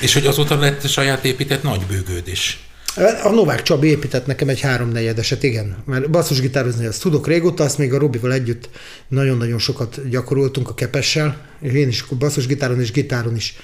És 0.00 0.14
hogy 0.14 0.26
azóta 0.26 0.58
lett 0.58 0.88
saját 0.88 1.24
épített 1.24 1.62
nagybőgőd 1.62 2.28
is. 2.28 2.68
A 3.22 3.28
Novák 3.28 3.62
Csabi 3.62 3.88
épített 3.88 4.26
nekem 4.26 4.48
egy 4.48 4.60
háromnegyedeset, 4.60 5.42
igen. 5.42 5.76
Mert 5.84 6.10
basszusgitározni 6.10 6.86
azt 6.86 7.00
tudok 7.00 7.26
régóta, 7.26 7.64
azt 7.64 7.78
még 7.78 7.94
a 7.94 7.98
Robival 7.98 8.32
együtt 8.32 8.68
nagyon-nagyon 9.08 9.58
sokat 9.58 10.08
gyakoroltunk 10.08 10.68
a 10.68 10.74
kepessel, 10.74 11.46
és 11.60 11.72
én 11.72 11.88
is 11.88 12.04
basszusgitáron 12.18 12.80
és 12.80 12.92
gitáron 12.92 13.36
is 13.36 13.56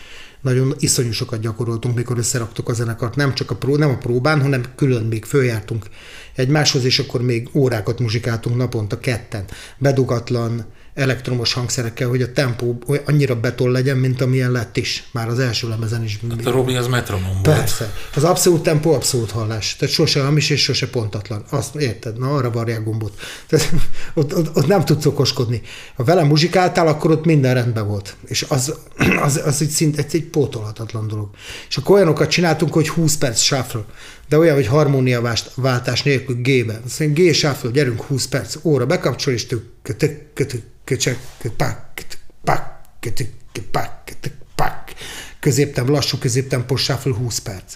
nagyon 0.45 0.75
iszonyú 0.79 1.13
sokat 1.13 1.41
gyakoroltunk, 1.41 1.95
mikor 1.95 2.19
összeraktuk 2.19 2.69
a 2.69 2.73
zenekart. 2.73 3.17
Nem 3.17 3.35
csak 3.35 3.51
a, 3.51 3.57
pró, 3.57 3.77
nem 3.77 3.91
a 3.91 3.99
próbán, 3.99 4.41
hanem 4.41 4.65
külön 4.77 5.05
még 5.05 5.25
följártunk 5.25 5.87
egymáshoz, 6.35 6.85
és 6.85 6.99
akkor 6.99 7.23
még 7.23 7.49
órákat 7.53 7.99
muzsikáltunk 7.99 8.57
naponta 8.57 9.01
ketten. 9.01 9.45
Bedugatlan, 9.79 10.65
elektromos 10.95 11.53
hangszerekkel, 11.53 12.09
hogy 12.09 12.23
a 12.23 12.33
tempó 12.33 12.79
annyira 13.07 13.41
beton 13.41 13.71
legyen, 13.71 13.97
mint 13.97 14.21
amilyen 14.21 14.53
lett 14.53 14.77
is. 14.77 15.05
Már 15.11 15.29
az 15.29 15.39
első 15.39 15.69
lemezen 15.69 16.05
is. 16.05 16.21
Hát 16.31 16.47
a 16.47 16.51
Robi 16.51 16.75
az 16.75 16.87
metronom 16.87 17.31
volt. 17.33 17.59
Persze. 17.59 17.93
Az 18.15 18.25
abszolút 18.25 18.63
tempó, 18.63 18.93
abszolút 18.93 19.31
hallás. 19.31 19.77
Tehát 19.77 19.95
sose 19.95 20.23
hamis 20.23 20.51
és 20.51 20.63
sose 20.63 20.89
pontatlan. 20.89 21.45
Azt 21.51 21.75
érted? 21.75 22.19
Na, 22.19 22.35
arra 22.35 22.51
varják 22.51 22.85
gombot. 22.85 23.21
Tehát, 23.47 23.71
ott, 24.15 24.37
ott, 24.37 24.57
ott, 24.57 24.67
nem 24.67 24.85
tudsz 24.85 25.07
okoskodni. 25.07 25.63
Ha 25.97 26.05
velem 26.05 26.27
muzsikáltál, 26.27 26.87
akkor 26.87 27.11
ott 27.11 27.25
minden 27.25 27.55
rendben 27.55 27.87
volt. 27.87 28.17
És 28.27 28.47
az, 28.49 28.75
az, 29.27 29.41
az 29.45 29.63
egy 29.63 29.69
szint, 29.69 29.99
egy, 29.99 30.15
egy 30.15 30.25
pótolhatatlan 30.25 31.09
dolog. 31.09 31.29
És 31.69 31.77
akkor 31.77 31.97
olyanokat 31.97 32.31
csináltunk, 32.31 32.73
hogy 32.73 32.89
20 32.89 33.17
perc 33.17 33.41
shuffle. 33.41 33.85
De 34.29 34.39
olyan, 34.39 34.55
hogy 34.55 34.67
harmóniaváltás 34.67 36.03
nélkül 36.03 36.37
G-ben. 36.37 36.83
Azt 36.85 37.01
mondja, 37.01 37.31
G 37.31 37.35
shuffle, 37.35 37.71
gyerünk 37.71 38.03
20 38.03 38.27
perc, 38.27 38.57
óra 38.63 38.87
bekapcsol, 38.87 39.33
és 39.33 39.47
tük, 39.47 39.63
kötök, 39.83 40.33
kötök, 40.35 40.63
köcsök, 40.85 41.19
pak, 41.57 41.95
pak, 42.45 42.81
pak, 43.71 44.03
pak. 44.55 44.93
Középtem, 45.41 45.91
lassú 45.91 46.19
középtempos 46.19 46.83
shuffle 46.83 47.15
20 47.15 47.39
perc. 47.39 47.75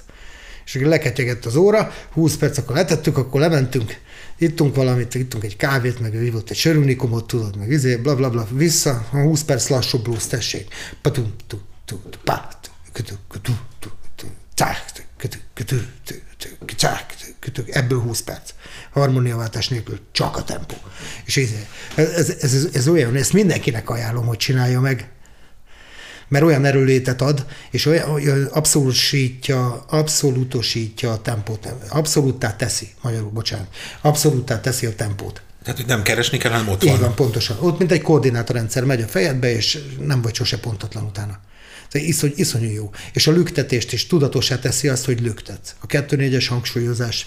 És 0.65 0.75
akkor 0.75 0.89
leketyegett 0.89 1.45
az 1.45 1.57
óra, 1.57 1.93
20 2.13 2.37
perc, 2.37 2.59
akkor 2.59 2.77
letettük, 2.77 3.17
akkor 3.17 3.41
lementünk, 3.41 4.01
ittunk 4.39 4.75
valamit, 4.75 5.15
ittunk 5.15 5.45
egy 5.45 5.57
kávét, 5.57 6.01
meg 6.01 6.13
hívott 6.13 6.51
egy 6.51 6.57
sörunikomot, 6.57 7.27
tudod, 7.27 7.57
meg 7.57 7.71
izé, 7.71 7.97
bla 7.97 8.17
bla 8.17 8.31
bla, 8.31 8.49
vissza, 8.51 9.07
20 9.11 9.43
perc 9.43 9.69
lassú 9.69 9.99
blues, 9.99 10.27
tessék. 10.27 10.75
Patum, 11.03 11.35
tu, 11.47 11.59
tu, 11.85 11.99
pa, 12.25 12.49
tu, 12.61 12.71
tu, 12.93 13.03
tu, 13.03 13.41
tu, 13.41 13.53
tu, 13.79 13.89
tu, 14.17 14.27
tu, 14.55 15.03
tu, 15.65 15.77
tu, 17.53 17.63
ebből 17.71 18.01
20 18.01 18.21
perc. 18.21 18.51
Harmóniaváltás 18.93 19.69
nélkül 19.69 20.01
csak 20.13 20.37
a 20.37 20.45
tempó. 20.45 20.75
És 21.25 21.37
ez, 21.37 21.51
ez, 22.15 22.37
ez, 22.41 22.69
ez 22.73 22.89
olyan, 22.89 23.17
ezt 23.17 23.33
mindenkinek 23.33 23.91
ajánlom, 23.91 24.27
hogy 24.27 24.37
csinálja 24.37 24.81
meg, 24.81 25.09
mert 26.29 26.45
olyan 26.45 26.65
erőlétet 26.65 27.23
ad, 27.23 27.47
és 27.71 27.87
olyan, 27.87 28.11
olyan 28.11 28.45
abszolútosítja, 28.45 29.85
abszolútosítja 29.89 31.13
a 31.13 31.23
tempót, 31.23 31.75
abszolúttá 31.89 32.57
teszi, 32.57 32.89
magyarul, 33.03 33.31
bocsánat, 33.31 33.67
abszolúttá 34.01 34.61
teszi 34.61 34.87
a 34.87 34.95
tempót. 34.95 35.43
Tehát, 35.63 35.83
hogy 35.83 35.89
nem 35.89 36.03
keresni 36.03 36.39
kell, 36.39 36.51
hanem 36.51 36.69
ott 36.69 36.85
Így 36.85 36.91
van. 36.91 37.01
van, 37.01 37.15
pontosan. 37.15 37.57
Ott, 37.61 37.79
mint 37.79 37.93
egy 37.93 38.03
koordinátorrendszer 38.03 38.85
megy 38.85 39.03
a 39.03 39.07
fejedbe, 39.07 39.51
és 39.51 39.79
nem 40.01 40.23
vagy 40.23 40.35
sose 40.35 40.59
pontatlan 40.59 41.05
utána. 41.05 41.39
Ez 41.91 42.03
iszony, 42.03 42.33
iszonyú 42.37 42.71
jó. 42.71 42.91
És 43.13 43.27
a 43.27 43.33
lüktetést 43.33 43.93
is 43.93 44.07
tudatosá 44.07 44.59
teszi 44.59 44.89
azt, 44.89 45.05
hogy 45.05 45.21
lüktetsz. 45.21 45.75
A 45.81 45.87
2-4-es 45.87 46.47
hangsúlyozás, 46.49 47.27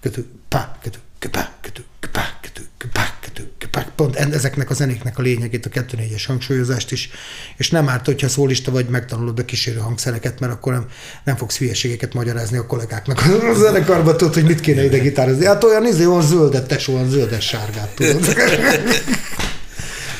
kötő, 0.00 0.24
pá, 0.48 0.78
kötő, 0.82 0.98
pá, 1.30 1.52
kötő, 1.60 1.84
pá, 2.12 2.38
kötő, 2.42 2.62
pá, 2.92 3.18
kötő, 3.20 3.48
pá. 3.70 3.86
Pont 3.96 4.16
ezeknek 4.16 4.70
a 4.70 4.74
zenéknek 4.74 5.18
a 5.18 5.22
lényegét, 5.22 5.66
a 5.66 5.68
2-4-es 5.68 6.22
hangsúlyozást 6.26 6.92
is. 6.92 7.10
És 7.56 7.70
nem 7.70 7.88
árt, 7.88 8.04
hogyha 8.04 8.28
szólista 8.28 8.70
vagy, 8.70 8.88
megtanulod 8.88 9.38
a 9.38 9.44
kísérő 9.44 9.78
hangszereket, 9.78 10.40
mert 10.40 10.52
akkor 10.52 10.72
nem, 10.72 10.88
nem 11.24 11.36
fogsz 11.36 11.58
hülyeségeket 11.58 12.14
magyarázni 12.14 12.56
a 12.56 12.66
kollégáknak 12.66 13.20
a 13.50 13.54
zenekarban, 13.54 14.16
tudod, 14.16 14.34
hogy 14.34 14.44
mit 14.44 14.60
kéne 14.60 14.84
ide 14.84 14.98
gitározni. 14.98 15.44
Hát 15.44 15.64
olyan 15.64 15.86
izé, 15.86 16.04
olyan 16.04 16.26
zöldet, 16.26 16.66
tesó, 16.66 16.94
olyan 16.94 17.10
zöldes 17.10 17.46
sárgát, 17.46 17.88
tudod. 17.94 18.24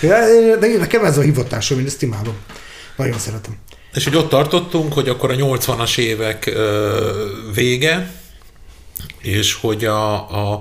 Ja, 0.00 0.56
de 0.56 0.66
nekem 0.78 1.04
ez 1.04 1.18
a 1.18 1.20
hivatásom, 1.20 1.78
én 1.78 1.86
ezt 1.86 2.02
imádom. 2.02 2.36
Nagyon 2.96 3.18
szeretem. 3.18 3.56
És 3.96 4.04
hogy 4.04 4.16
ott 4.16 4.28
tartottunk, 4.28 4.92
hogy 4.92 5.08
akkor 5.08 5.30
a 5.30 5.34
80-as 5.34 5.98
évek 5.98 6.58
vége, 7.54 8.12
és 9.22 9.54
hogy 9.54 9.84
a, 9.84 10.12
a 10.14 10.60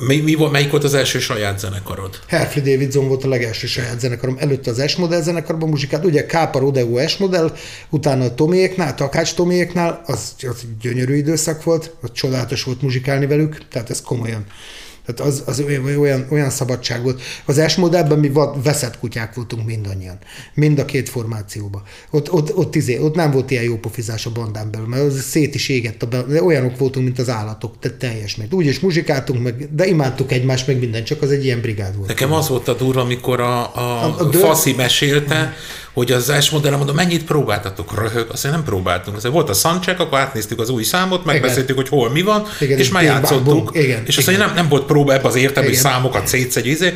mi, 0.00 0.16
mi, 0.16 0.34
melyik 0.50 0.70
volt 0.70 0.84
az 0.84 0.94
első 0.94 1.18
saját 1.18 1.58
zenekarod? 1.58 2.18
Herfli 2.28 2.60
Davidson 2.60 3.08
volt 3.08 3.24
a 3.24 3.28
legelső 3.28 3.66
saját 3.66 4.00
zenekarom. 4.00 4.36
Előtte 4.38 4.70
az 4.70 4.88
S-modell 4.88 5.22
zenekarban 5.22 5.68
muzsikált, 5.68 6.04
ugye 6.04 6.26
Kápa 6.26 6.58
Rodeo 6.58 7.08
S-modell, 7.08 7.56
utána 7.90 8.24
a 8.24 8.34
Tomiéknál, 8.34 8.94
Takács 8.94 9.34
Tomiéknál, 9.34 10.02
az, 10.06 10.34
az 10.38 10.62
gyönyörű 10.80 11.14
időszak 11.14 11.62
volt, 11.62 11.94
az 12.00 12.10
csodálatos 12.12 12.62
volt 12.62 12.82
muzsikálni 12.82 13.26
velük, 13.26 13.68
tehát 13.68 13.90
ez 13.90 14.02
komolyan 14.02 14.46
Tehát 15.06 15.32
az, 15.32 15.42
az 15.46 15.64
olyan, 15.98 16.26
olyan 16.30 16.50
szabadság 16.50 17.02
volt. 17.02 17.22
Az 17.44 17.62
S 17.68 17.76
modellben 17.76 18.18
mi 18.18 18.32
veszett 18.62 18.98
kutyák 18.98 19.34
voltunk 19.34 19.66
mindannyian. 19.66 20.18
Mind 20.54 20.78
a 20.78 20.84
két 20.84 21.08
formációban. 21.08 21.82
Ott, 22.10 22.32
ott, 22.32 22.56
ott, 22.56 22.74
izé, 22.74 22.98
ott 22.98 23.14
nem 23.14 23.30
volt 23.30 23.50
ilyen 23.50 23.62
jó 23.62 23.76
pofizás 23.76 24.26
a 24.26 24.30
bandán 24.30 24.70
belül, 24.70 24.86
mert 24.86 25.02
az 25.02 25.22
szét 25.22 25.54
is 25.54 25.68
égett, 25.68 26.02
a 26.02 26.06
be, 26.06 26.42
olyanok 26.42 26.78
voltunk, 26.78 27.04
mint 27.04 27.18
az 27.18 27.28
állatok, 27.28 27.78
tehát 27.78 27.98
teljes 27.98 28.36
meg. 28.36 28.54
Úgy 28.54 28.66
is 28.66 28.80
muzsikáltunk, 28.80 29.42
meg, 29.42 29.74
de 29.74 29.86
imádtuk 29.86 30.32
egymást, 30.32 30.66
meg 30.66 30.78
minden, 30.78 31.04
csak 31.04 31.22
az 31.22 31.30
egy 31.30 31.44
ilyen 31.44 31.60
brigád 31.60 31.96
volt. 31.96 32.08
Nekem 32.08 32.32
az 32.32 32.48
volt 32.48 32.68
a 32.68 32.74
durva, 32.74 33.00
amikor 33.00 33.40
a, 33.40 33.76
a, 33.76 34.04
a, 34.04 34.18
a 34.18 34.32
Faszi 34.32 34.72
mesélte, 34.72 35.54
hogy 35.96 36.12
az 36.12 36.32
S 36.40 36.50
modellem, 36.50 36.76
mondom, 36.78 36.96
mennyit 36.96 37.24
próbáltatok? 37.24 37.98
Röhög, 37.98 38.26
azt 38.30 38.42
nem 38.42 38.64
próbáltunk. 38.64 39.16
Azt 39.16 39.26
volt 39.26 39.48
a 39.48 39.52
soundcheck, 39.52 40.00
akkor 40.00 40.18
átnéztük 40.18 40.60
az 40.60 40.68
új 40.68 40.82
számot, 40.82 41.24
megbeszéltük, 41.24 41.76
hogy 41.76 41.88
hol 41.88 42.10
mi 42.10 42.22
van, 42.22 42.46
igen, 42.60 42.78
és 42.78 42.88
már 42.88 43.02
játszottuk. 43.02 43.70
Igen, 43.72 44.02
és 44.06 44.16
azt 44.16 44.26
mondja, 44.26 44.46
nem, 44.46 44.54
nem 44.54 44.68
volt 44.68 44.86
próba 44.86 45.12
ebbe 45.12 45.28
az 45.28 45.34
értelmű 45.34 45.72
számokat 45.72 46.26
szétszedj, 46.26 46.68
izé. 46.68 46.94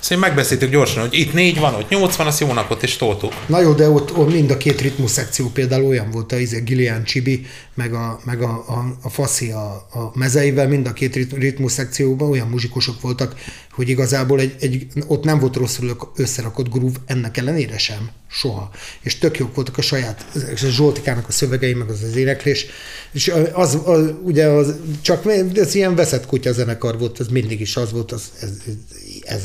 Szóval 0.00 0.28
megbeszéltük 0.28 0.70
gyorsan, 0.70 1.00
hogy 1.00 1.18
itt 1.18 1.32
négy 1.32 1.58
van, 1.58 1.74
ott 1.74 1.88
nyolc 1.88 2.16
van, 2.16 2.26
az 2.26 2.40
jó 2.40 2.52
napot, 2.52 2.82
és 2.82 2.96
toltuk. 2.96 3.32
Na 3.46 3.60
jó, 3.60 3.72
de 3.72 3.88
ott, 3.88 4.16
ott 4.16 4.32
mind 4.32 4.50
a 4.50 4.56
két 4.56 4.80
ritmus 4.80 5.10
szekció 5.10 5.48
például 5.48 5.84
olyan 5.84 6.10
volt, 6.10 6.32
a 6.32 6.38
izé, 6.38 6.60
Gillian 6.60 7.04
Csibi, 7.04 7.46
meg 7.74 7.92
a, 7.92 8.20
meg 8.24 8.42
a, 8.42 8.64
a, 8.68 8.96
a 9.02 9.10
Faszi 9.10 9.50
a, 9.50 9.86
a 9.92 10.10
mezeivel, 10.14 10.68
mind 10.68 10.86
a 10.86 10.92
két 10.92 11.14
ritmus 11.34 11.72
szekcióban 11.72 12.30
olyan 12.30 12.48
muzsikusok 12.48 13.00
voltak, 13.00 13.34
hogy 13.72 13.88
igazából 13.88 14.40
egy, 14.40 14.54
egy, 14.60 14.86
ott 15.06 15.24
nem 15.24 15.38
volt 15.38 15.56
rosszul 15.56 15.96
összerakott 16.16 16.68
groove, 16.68 16.96
ennek 17.06 17.36
ellenére 17.36 17.78
sem. 17.78 18.10
Soha. 18.30 18.70
És 19.00 19.18
tök 19.18 19.38
jók 19.38 19.54
voltak 19.54 19.78
a 19.78 19.82
saját, 19.82 20.26
a 20.34 20.66
Zsoltikának 20.68 21.28
a 21.28 21.32
szövegei, 21.32 21.74
meg 21.74 21.88
az 21.88 22.02
az 22.02 22.16
éneklés. 22.16 22.66
És 23.12 23.32
az, 23.52 23.78
az 23.84 24.12
ugye 24.22 24.46
az, 24.46 24.74
csak 25.00 25.26
ez 25.54 25.74
ilyen 25.74 25.94
veszett 25.94 26.26
kutya 26.26 26.52
zenekar 26.52 26.98
volt, 26.98 27.20
ez 27.20 27.26
mindig 27.28 27.60
is 27.60 27.76
az 27.76 27.92
volt, 27.92 28.12
az, 28.12 28.22
ez, 28.40 28.50
ez 28.66 28.72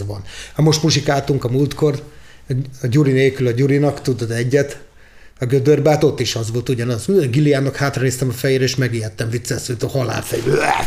van. 0.05 0.23
Ha 0.53 0.61
most 0.61 0.83
muzsikáltunk 0.83 1.43
a 1.43 1.49
múltkor, 1.49 2.03
a 2.81 2.87
Gyuri 2.87 3.11
nélkül 3.11 3.47
a 3.47 3.51
Gyurinak, 3.51 4.01
tudod 4.01 4.31
egyet, 4.31 4.81
a 5.39 5.45
gödörbe, 5.45 5.97
ott 6.01 6.19
is 6.19 6.35
az 6.35 6.51
volt 6.51 6.69
ugyanaz. 6.69 7.05
Gilliánnak 7.29 7.75
hátranéztem 7.75 8.29
a 8.29 8.31
fejére, 8.31 8.63
és 8.63 8.75
megijedtem 8.75 9.29
vicces, 9.29 9.67
hogy 9.67 9.75
a 9.79 9.87
halálfej. 9.87 10.39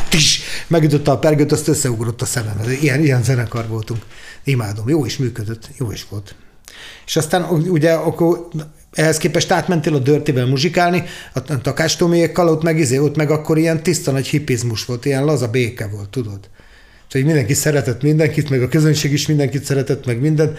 Tis! 0.09 0.41
Megütötte 0.67 1.11
a 1.11 1.19
pergőt, 1.19 1.53
azt 1.53 1.69
összeugrott 1.69 2.23
a 2.23 2.25
szemem. 2.25 2.61
Ilyen, 2.81 3.03
ilyen 3.03 3.23
zenekar 3.23 3.67
voltunk. 3.69 4.03
Imádom. 4.45 4.88
Jó 4.88 5.05
is 5.05 5.17
működött. 5.17 5.69
Jó 5.79 5.93
is 5.93 6.07
volt. 6.11 6.35
És 7.07 7.17
aztán 7.17 7.45
ugye 7.45 7.93
akkor 7.93 8.49
ehhez 8.93 9.19
képest 9.19 9.50
átmentél 9.50 9.95
a 9.95 9.99
dörtivel 9.99 10.47
muzsikálni, 10.47 11.05
a 11.33 11.61
takástómiékkal, 11.61 12.49
ott 12.49 12.62
meg, 12.62 12.79
izé, 12.79 12.99
ott 12.99 13.17
meg 13.17 13.31
akkor 13.31 13.59
ilyen 13.59 13.83
tiszta 13.83 14.11
nagy 14.11 14.26
hipizmus 14.26 14.85
volt, 14.85 15.05
ilyen 15.05 15.25
laza 15.25 15.49
béke 15.49 15.87
volt, 15.87 16.09
tudod? 16.09 16.41
Hogy 17.16 17.26
mindenki 17.26 17.54
szeretett 17.54 18.02
mindenkit, 18.02 18.50
meg 18.50 18.62
a 18.62 18.68
közönség 18.68 19.12
is 19.12 19.26
mindenkit 19.26 19.64
szeretett, 19.64 20.06
meg 20.06 20.20
minden, 20.20 20.56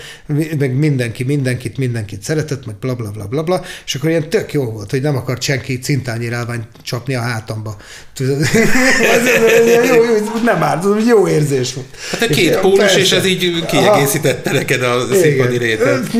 meg 0.57 0.73
mindenki 0.73 1.23
mindenkit, 1.23 1.77
mindenkit 1.77 2.21
szeretett, 2.21 2.65
meg 2.65 2.75
bla 2.75 2.95
bla 2.95 3.11
bla 3.11 3.25
bla 3.25 3.43
bla, 3.43 3.61
és 3.85 3.95
akkor 3.95 4.09
ilyen 4.09 4.29
tök 4.29 4.53
jó 4.53 4.63
volt, 4.63 4.91
hogy 4.91 5.01
nem 5.01 5.15
akart 5.15 5.41
senki 5.41 5.79
cintányi 5.79 6.29
rálványt 6.29 6.67
csapni 6.81 7.15
a 7.15 7.21
hátamba. 7.21 7.75
Tudod, 8.15 8.39
jó, 9.85 10.03
jó, 10.03 10.41
nem 10.43 10.63
árt, 10.63 10.85
jó 11.07 11.27
érzés 11.27 11.73
volt. 11.73 11.87
Hát 12.11 12.21
a 12.21 12.27
két 12.27 12.59
pólus, 12.59 12.95
és 12.95 13.11
ez 13.11 13.25
így 13.25 13.65
kiegészítette 13.65 14.51
neked 14.51 14.81
a 14.81 15.07
színpadi 15.13 15.57
rétet. 15.57 16.07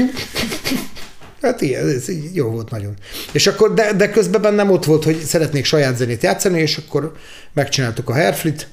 Hát 1.41 1.61
ilyen, 1.61 1.87
ez 1.89 2.09
így 2.09 2.35
jó 2.35 2.49
volt 2.49 2.69
nagyon. 2.69 2.93
És 3.31 3.47
akkor, 3.47 3.73
de, 3.73 3.93
de 3.93 4.09
közben 4.09 4.41
bennem 4.41 4.71
ott 4.71 4.85
volt, 4.85 5.03
hogy 5.03 5.19
szeretnék 5.19 5.65
saját 5.65 5.97
zenét 5.97 6.23
játszani, 6.23 6.61
és 6.61 6.77
akkor 6.77 7.11
megcsináltuk 7.53 8.09
a 8.09 8.13
Hairflit, 8.13 8.67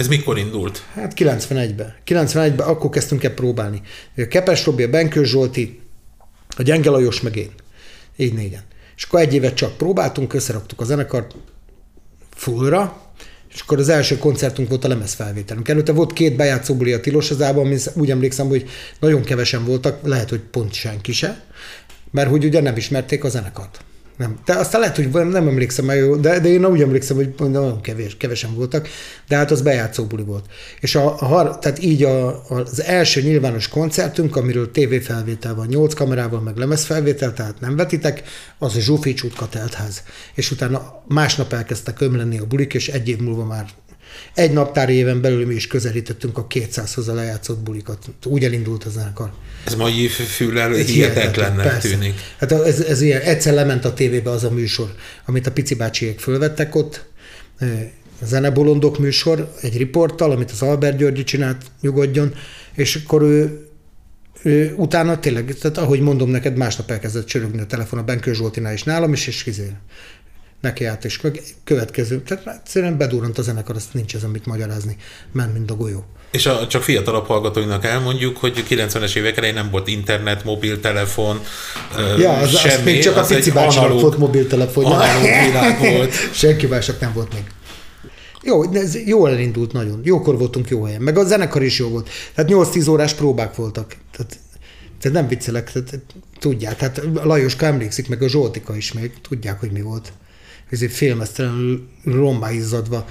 ez 0.00 0.08
mikor 0.08 0.38
indult? 0.38 0.84
Hát 0.94 1.12
91-ben. 1.16 1.94
91-ben 2.06 2.66
akkor 2.66 2.90
kezdtünk 2.90 3.24
el 3.24 3.34
próbálni. 3.34 3.82
Kepes 4.28 4.64
Robi, 4.64 4.82
a 4.82 4.88
Benkő 4.88 5.24
Zsolti, 5.24 5.80
a 6.56 6.62
Gyenge 6.62 6.90
Lajos 6.90 7.20
meg 7.20 7.36
én. 7.36 7.50
Így 8.16 8.34
négyen. 8.34 8.62
És 8.96 9.04
akkor 9.04 9.20
egy 9.20 9.34
évet 9.34 9.54
csak 9.54 9.76
próbáltunk, 9.76 10.34
összeraktuk 10.34 10.80
a 10.80 10.84
zenekart 10.84 11.34
fullra, 12.34 13.02
és 13.54 13.60
akkor 13.60 13.78
az 13.78 13.88
első 13.88 14.18
koncertunk 14.18 14.68
volt 14.68 14.84
a 14.84 14.88
lemezfelvételünk. 14.88 15.68
Előtte 15.68 15.92
volt 15.92 16.12
két 16.12 16.36
bejátszó 16.36 16.74
buli 16.74 16.92
a 16.92 17.00
Tilosazában, 17.00 17.64
ami 17.64 17.76
úgy 17.94 18.10
emlékszem, 18.10 18.48
hogy 18.48 18.68
nagyon 19.00 19.22
kevesen 19.22 19.64
voltak, 19.64 20.06
lehet, 20.06 20.28
hogy 20.28 20.40
pont 20.40 20.72
senki 20.72 21.12
se, 21.12 21.44
mert 22.10 22.28
hogy 22.28 22.44
ugye 22.44 22.60
nem 22.60 22.76
ismerték 22.76 23.24
a 23.24 23.28
zenekart. 23.28 23.84
Nem. 24.20 24.38
De 24.44 24.54
aztán 24.54 24.80
lehet, 24.80 24.96
hogy 24.96 25.08
nem 25.10 25.48
emlékszem 25.48 25.84
meg, 25.84 26.20
de, 26.20 26.40
de 26.40 26.48
én 26.48 26.64
úgy 26.64 26.82
emlékszem, 26.82 27.16
hogy 27.16 27.34
nagyon 27.38 27.80
kevés, 27.80 28.16
kevesen 28.16 28.54
voltak, 28.54 28.88
de 29.28 29.36
hát 29.36 29.50
az 29.50 29.62
bejátszó 29.62 30.04
buli 30.04 30.22
volt. 30.22 30.44
És 30.80 30.94
a, 30.94 31.20
a, 31.20 31.58
tehát 31.58 31.82
így 31.82 32.02
a, 32.02 32.44
az 32.48 32.82
első 32.82 33.20
nyilvános 33.20 33.68
koncertünk, 33.68 34.36
amiről 34.36 34.70
tévéfelvétel 34.70 35.54
van, 35.54 35.66
nyolc 35.66 35.94
kamerával, 35.94 36.40
meg 36.40 36.56
lemezfelvétel, 36.56 37.32
tehát 37.32 37.60
nem 37.60 37.76
vetitek, 37.76 38.22
az 38.58 38.76
a 38.76 38.80
Zsófics 38.80 39.22
útka 39.22 39.48
teltház. 39.48 40.02
És 40.34 40.50
utána 40.50 41.02
másnap 41.08 41.52
elkezdtek 41.52 42.00
ömlenni 42.00 42.38
a 42.38 42.46
bulik, 42.46 42.74
és 42.74 42.88
egy 42.88 43.08
év 43.08 43.18
múlva 43.18 43.44
már 43.44 43.66
egy 44.34 44.52
naptári 44.52 44.94
éven 44.94 45.20
belül 45.20 45.46
mi 45.46 45.54
is 45.54 45.66
közelítettünk 45.66 46.38
a 46.38 46.46
200-hoz 46.46 47.08
a 47.08 47.14
lejátszott 47.14 47.58
bulikat. 47.58 47.98
Úgy 48.24 48.44
elindult 48.44 48.84
a 48.84 48.90
zenekar. 48.90 49.32
Ez 49.64 49.74
mai 49.74 50.08
füllel 50.08 50.72
hihetetlennek 50.72 51.78
tűnik. 51.78 52.14
Hát 52.38 52.52
ez, 52.52 52.80
ez 52.80 53.00
ilyen, 53.00 53.20
egyszer 53.20 53.54
lement 53.54 53.84
a 53.84 53.94
tévébe 53.94 54.30
az 54.30 54.44
a 54.44 54.50
műsor, 54.50 54.94
amit 55.26 55.46
a 55.46 55.52
pici 55.52 55.74
bácsiék 55.74 56.18
fölvettek 56.18 56.74
ott, 56.74 57.08
Zenebolondok 58.22 58.98
műsor, 58.98 59.52
egy 59.60 59.76
riporttal, 59.76 60.30
amit 60.30 60.50
az 60.50 60.62
Albert 60.62 60.96
Györgyi 60.96 61.24
csinált, 61.24 61.62
nyugodjon, 61.80 62.34
és 62.74 62.94
akkor 62.94 63.22
ő, 63.22 63.66
ő 64.42 64.74
utána 64.76 65.18
tényleg, 65.18 65.54
tehát 65.60 65.78
ahogy 65.78 66.00
mondom 66.00 66.30
neked, 66.30 66.56
másnap 66.56 66.90
elkezdett 66.90 67.26
csörögni 67.26 67.60
a 67.60 67.66
telefon 67.66 67.98
a 67.98 68.02
Benkő 68.02 68.32
Zsoltinál 68.32 68.72
is 68.72 68.82
nálam 68.82 69.12
is, 69.12 69.26
és 69.26 69.42
kizél 69.42 69.80
neki 70.60 70.84
állt, 70.84 71.04
és 71.04 71.20
következő, 71.64 72.22
tehát 72.22 72.46
egyszerűen 72.46 72.96
bedurrant 72.96 73.38
a 73.38 73.42
zenekar, 73.42 73.76
azt 73.76 73.94
nincs 73.94 74.14
ez, 74.14 74.22
amit 74.22 74.46
magyarázni, 74.46 74.96
ment, 75.32 75.52
mint 75.52 75.70
a 75.70 75.74
golyó. 75.74 76.04
És 76.30 76.46
a, 76.46 76.66
csak 76.66 76.82
fiatalabb 76.82 77.26
hallgatóinak 77.26 77.84
elmondjuk, 77.84 78.36
hogy 78.36 78.64
90-es 78.68 79.16
évek 79.16 79.36
elején 79.36 79.54
nem 79.54 79.70
volt 79.70 79.88
internet, 79.88 80.44
mobiltelefon, 80.44 81.40
ja, 82.18 82.32
az, 82.32 82.56
semmi. 82.56 82.74
Az 82.74 82.84
még 82.84 83.02
csak 83.02 83.16
a 83.16 83.24
pici 83.24 83.50
bácsinak 83.50 84.00
volt 84.00 84.18
mobiltelefon. 84.18 84.84
Analóg 84.84 85.22
világ 85.22 85.78
volt. 85.94 86.14
Senki 86.32 86.66
mások 86.66 87.00
nem 87.00 87.12
volt 87.12 87.32
még. 87.32 87.42
Jó, 88.42 88.72
ez 88.72 89.06
jól 89.06 89.30
elindult 89.30 89.72
nagyon. 89.72 90.00
Jókor 90.04 90.38
voltunk 90.38 90.68
jó 90.68 90.84
helyen. 90.84 91.02
Meg 91.02 91.18
a 91.18 91.24
zenekar 91.24 91.62
is 91.62 91.78
jó 91.78 91.88
volt. 91.88 92.08
Tehát 92.34 92.50
8-10 92.52 92.90
órás 92.90 93.12
próbák 93.12 93.54
voltak. 93.54 93.96
Tehát, 94.16 94.38
tehát 95.00 95.16
nem 95.16 95.28
viccelek, 95.28 95.72
tehát, 95.72 96.00
tudják. 96.38 96.76
Tehát 96.76 97.02
Lajoska 97.22 97.66
emlékszik, 97.66 98.08
meg 98.08 98.22
a 98.22 98.28
Zsoltika 98.28 98.76
is 98.76 98.92
még 98.92 99.12
tudják, 99.28 99.60
hogy 99.60 99.70
mi 99.70 99.80
volt 99.80 100.12
ezért 100.70 100.92
félmeztelenül 100.92 101.88
rommá 102.04 102.52
izzadva. 102.52 103.08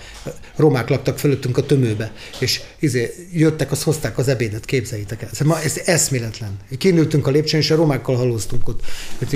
Romák 0.56 0.90
laktak 0.90 1.20
fölöttünk 1.20 1.58
a 1.58 1.66
tömőbe, 1.66 2.14
és 2.40 2.62
izé, 2.80 3.14
jöttek, 3.34 3.72
azt 3.72 3.84
hozták 3.84 4.18
az 4.18 4.28
ebédet, 4.28 4.66
képzeljétek 4.66 5.22
el. 5.22 5.30
Ma 5.46 5.62
ez 5.62 5.82
eszméletlen. 5.86 6.58
Kinültünk 6.78 7.28
a 7.28 7.32
lépcsőn, 7.32 7.60
és 7.60 7.72
a 7.72 7.76
romákkal 7.76 8.16
halóztunk 8.16 8.68
ott. 8.68 8.82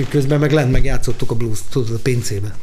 Közben 0.08 0.40
meg 0.40 0.52
lent 0.52 0.70
megjátszottuk 0.70 1.30
a 1.30 1.34
blues, 1.34 1.58
a 1.74 1.80
pincébe. 2.02 2.56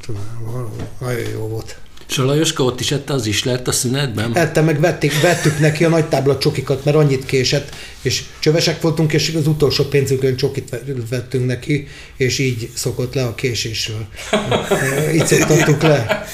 Nagyon 1.00 1.30
jó 1.32 1.48
volt. 1.48 1.81
És 2.12 2.18
a 2.18 2.26
Lajoska 2.26 2.64
ott 2.64 2.80
is 2.80 2.92
ette 2.92 3.14
az 3.14 3.26
islert 3.26 3.68
a 3.68 3.72
szünetben? 3.72 4.36
Ette, 4.36 4.62
meg 4.62 4.80
vették, 4.80 5.22
vettük 5.22 5.60
neki 5.60 5.84
a 5.84 5.90
nagy 5.90 6.06
tábla 6.06 6.38
csokikat, 6.38 6.86
mert 6.86 6.98
annyit 6.98 7.26
késett, 7.26 7.76
és 8.02 8.24
csövesek 8.40 8.82
voltunk, 8.82 9.14
és 9.14 9.34
az 9.36 9.48
utolsó 9.48 9.84
pénzünkön 9.84 10.36
csokit 10.36 10.76
vettünk 11.10 11.46
neki, 11.46 11.88
és 12.18 12.40
így 12.40 12.70
szokott 12.74 13.14
le 13.14 13.24
a 13.24 13.36
késésről. 13.36 14.06
így 15.16 15.26
szoktattuk 15.26 15.82
le. 15.82 16.26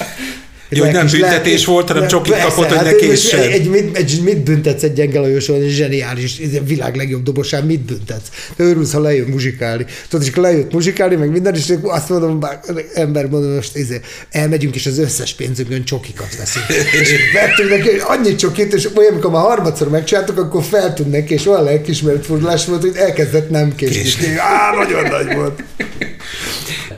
Jó, 0.70 0.84
hogy 0.84 0.94
nem 0.94 1.08
büntetés 1.12 1.66
le, 1.66 1.72
volt, 1.72 1.88
hanem 1.88 2.08
csokit 2.08 2.42
kapott, 2.42 2.68
hogy 2.68 2.86
ne 2.86 2.96
késsen. 2.96 3.40
Egy, 3.40 3.52
egy, 3.52 3.70
mit, 3.70 3.98
egy, 3.98 4.22
mit 4.24 4.44
büntetsz 4.44 4.84
egy 4.84 4.94
gyenge 4.94 5.20
Lajoson, 5.20 5.62
egy 5.62 5.70
zseniális, 5.70 6.38
egy 6.38 6.68
világ 6.68 6.96
legjobb 6.96 7.24
dobosán, 7.24 7.64
mit 7.64 7.80
büntetsz? 7.80 8.28
Te 8.56 8.64
örülsz, 8.64 8.94
ha 8.94 9.00
lejön 9.00 9.28
muzsikálni. 9.28 9.86
Tudod, 10.10 10.26
és 10.26 10.36
lejött 10.36 10.72
muzsikálni, 10.72 11.16
meg 11.16 11.32
minden, 11.32 11.56
és 11.56 11.74
azt 11.84 12.10
mondom, 12.10 12.40
bár, 12.40 12.60
ember 12.94 13.28
mondom, 13.28 13.52
most 13.52 13.78
izé, 13.78 14.00
elmegyünk, 14.32 14.76
és 14.76 14.86
az 14.86 14.98
összes 14.98 15.34
pénzünkön 15.34 15.84
csokikat 15.84 16.38
veszünk. 16.38 16.66
és 17.02 17.16
vettünk 17.34 17.70
neki 17.70 17.90
annyi 18.00 18.36
csokit, 18.36 18.74
és 18.74 18.88
olyan, 18.96 19.12
amikor 19.12 19.32
már 19.32 19.42
harmadszor 19.42 19.90
megcsináltuk, 19.90 20.38
akkor 20.38 20.64
feltűnt 20.64 21.12
neki, 21.12 21.34
és 21.34 21.48
olyan 21.48 21.64
lelkismert 21.64 22.26
fordulás 22.26 22.66
volt, 22.66 22.82
hogy 22.82 22.96
elkezdett 22.96 23.50
nem 23.50 23.76
késni. 23.76 24.28
Á, 24.38 24.74
nagyon 24.76 25.04
nagy 25.04 25.36
volt. 25.36 25.64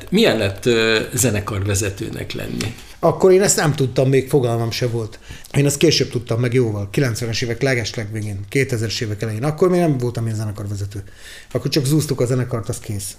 Milyen 0.10 0.38
lett 0.38 0.66
uh, 0.66 0.98
zenekarvezetőnek 1.14 2.32
lenni? 2.34 2.74
Akkor 3.00 3.32
én 3.32 3.42
ezt 3.42 3.56
nem 3.56 3.76
tudtam, 3.76 4.10
még 4.10 4.30
fogalmam 4.30 4.72
se 4.72 4.88
volt. 4.88 5.20
Én 5.58 5.66
ezt 5.66 5.78
később 5.78 6.10
tudtam 6.10 6.40
meg 6.40 6.54
jóval, 6.54 6.90
90-es 6.94 7.44
évek 7.44 7.62
legeslegvégén, 7.62 8.40
2000-es 8.52 9.02
évek 9.02 9.22
elején. 9.22 9.44
Akkor 9.44 9.70
még 9.70 9.80
nem 9.80 9.98
voltam 9.98 10.28
én 10.28 10.36
zenekarvezető. 10.36 11.04
Akkor 11.52 11.72
csak 11.72 11.86
zúztuk 11.86 12.22
a 12.22 12.26
zenekart, 12.26 12.70
az 12.70 12.80
kész. 12.80 13.16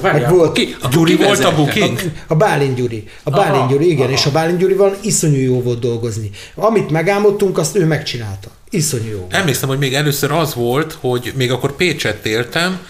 Várjál, 0.00 0.20
Meg 0.30 0.38
volt- 0.38 0.52
ki, 0.52 0.76
akkor 0.78 0.90
Gyuri 0.90 1.16
ki 1.16 1.22
volt 1.24 1.44
a 1.44 1.54
booking? 1.54 1.98
A 2.26 2.34
Bálint 2.34 2.74
Gyuri. 2.74 3.04
A 3.22 3.30
Bálint 3.30 3.54
Aha, 3.56 3.70
Gyuri, 3.70 3.90
igen, 3.90 4.04
aha. 4.06 4.12
és 4.12 4.26
a 4.26 4.30
Bálint 4.30 4.58
Gyurival 4.58 4.96
iszonyú 5.02 5.40
jó 5.40 5.62
volt 5.62 5.78
dolgozni. 5.80 6.30
Amit 6.54 6.90
megálmodtunk, 6.90 7.58
azt 7.58 7.76
ő 7.76 7.84
megcsinálta. 7.84 8.48
Iszonyú 8.70 9.10
jó. 9.10 9.26
Emlékszem, 9.30 9.68
hogy 9.68 9.78
még 9.78 9.94
először 9.94 10.30
az 10.32 10.54
volt, 10.54 10.96
hogy 11.00 11.32
még 11.36 11.50
akkor 11.50 11.76
Pécset 11.76 12.26
éltem, 12.26 12.80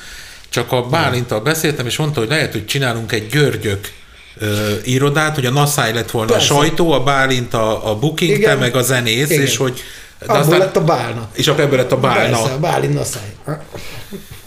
csak 0.48 0.72
a 0.72 0.82
Bálintal 0.82 1.40
beszéltem, 1.40 1.86
és 1.86 1.96
mondta, 1.96 2.20
hogy 2.20 2.28
lehet, 2.28 2.52
hogy 2.52 2.66
csinálunk 2.66 3.12
egy 3.12 3.26
Györgyök 3.26 3.92
ö, 4.38 4.74
irodát, 4.84 5.34
hogy 5.34 5.46
a 5.46 5.50
Naszály 5.50 5.92
lett 5.92 6.10
volna 6.10 6.32
Persze. 6.32 6.54
a 6.54 6.56
sajtó, 6.56 6.92
a 6.92 7.02
Bálint 7.02 7.54
a, 7.54 7.90
a 7.90 7.98
booking, 7.98 8.32
te 8.32 8.38
Igen. 8.38 8.58
meg 8.58 8.76
a 8.76 8.82
zenész, 8.82 9.30
Igen. 9.30 9.42
és 9.42 9.56
hogy... 9.56 9.80
De 10.26 10.32
Abból 10.32 10.58
lett 10.58 10.76
a 10.76 10.84
Bálna. 10.84 11.30
És 11.32 11.48
akkor 11.48 11.60
ebből 11.60 11.76
lett 11.76 11.92
a 11.92 12.00
Bálna. 12.00 12.36
Persze, 12.36 12.52
a 12.52 12.58
Bálint 12.58 12.94
Naszály. 12.94 13.32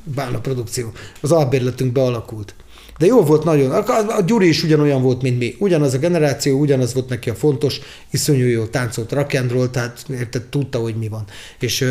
Bálna 0.03 0.39
produkció. 0.39 0.91
Az 1.21 1.31
albérletünk 1.31 1.91
bealakult. 1.91 2.55
De 2.97 3.05
jó 3.05 3.23
volt 3.23 3.43
nagyon. 3.43 3.71
A, 3.71 4.21
Gyuri 4.25 4.47
is 4.47 4.63
ugyanolyan 4.63 5.01
volt, 5.01 5.21
mint 5.21 5.37
mi. 5.37 5.55
Ugyanaz 5.59 5.93
a 5.93 5.97
generáció, 5.97 6.59
ugyanaz 6.59 6.93
volt 6.93 7.09
neki 7.09 7.29
a 7.29 7.35
fontos, 7.35 7.79
iszonyú 8.11 8.45
jó 8.45 8.65
táncolt 8.65 9.11
rock 9.11 9.33
and 9.33 9.51
roll, 9.51 9.69
tehát 9.69 10.05
érted, 10.09 10.41
tudta, 10.41 10.79
hogy 10.79 10.95
mi 10.95 11.07
van. 11.07 11.25
És 11.59 11.85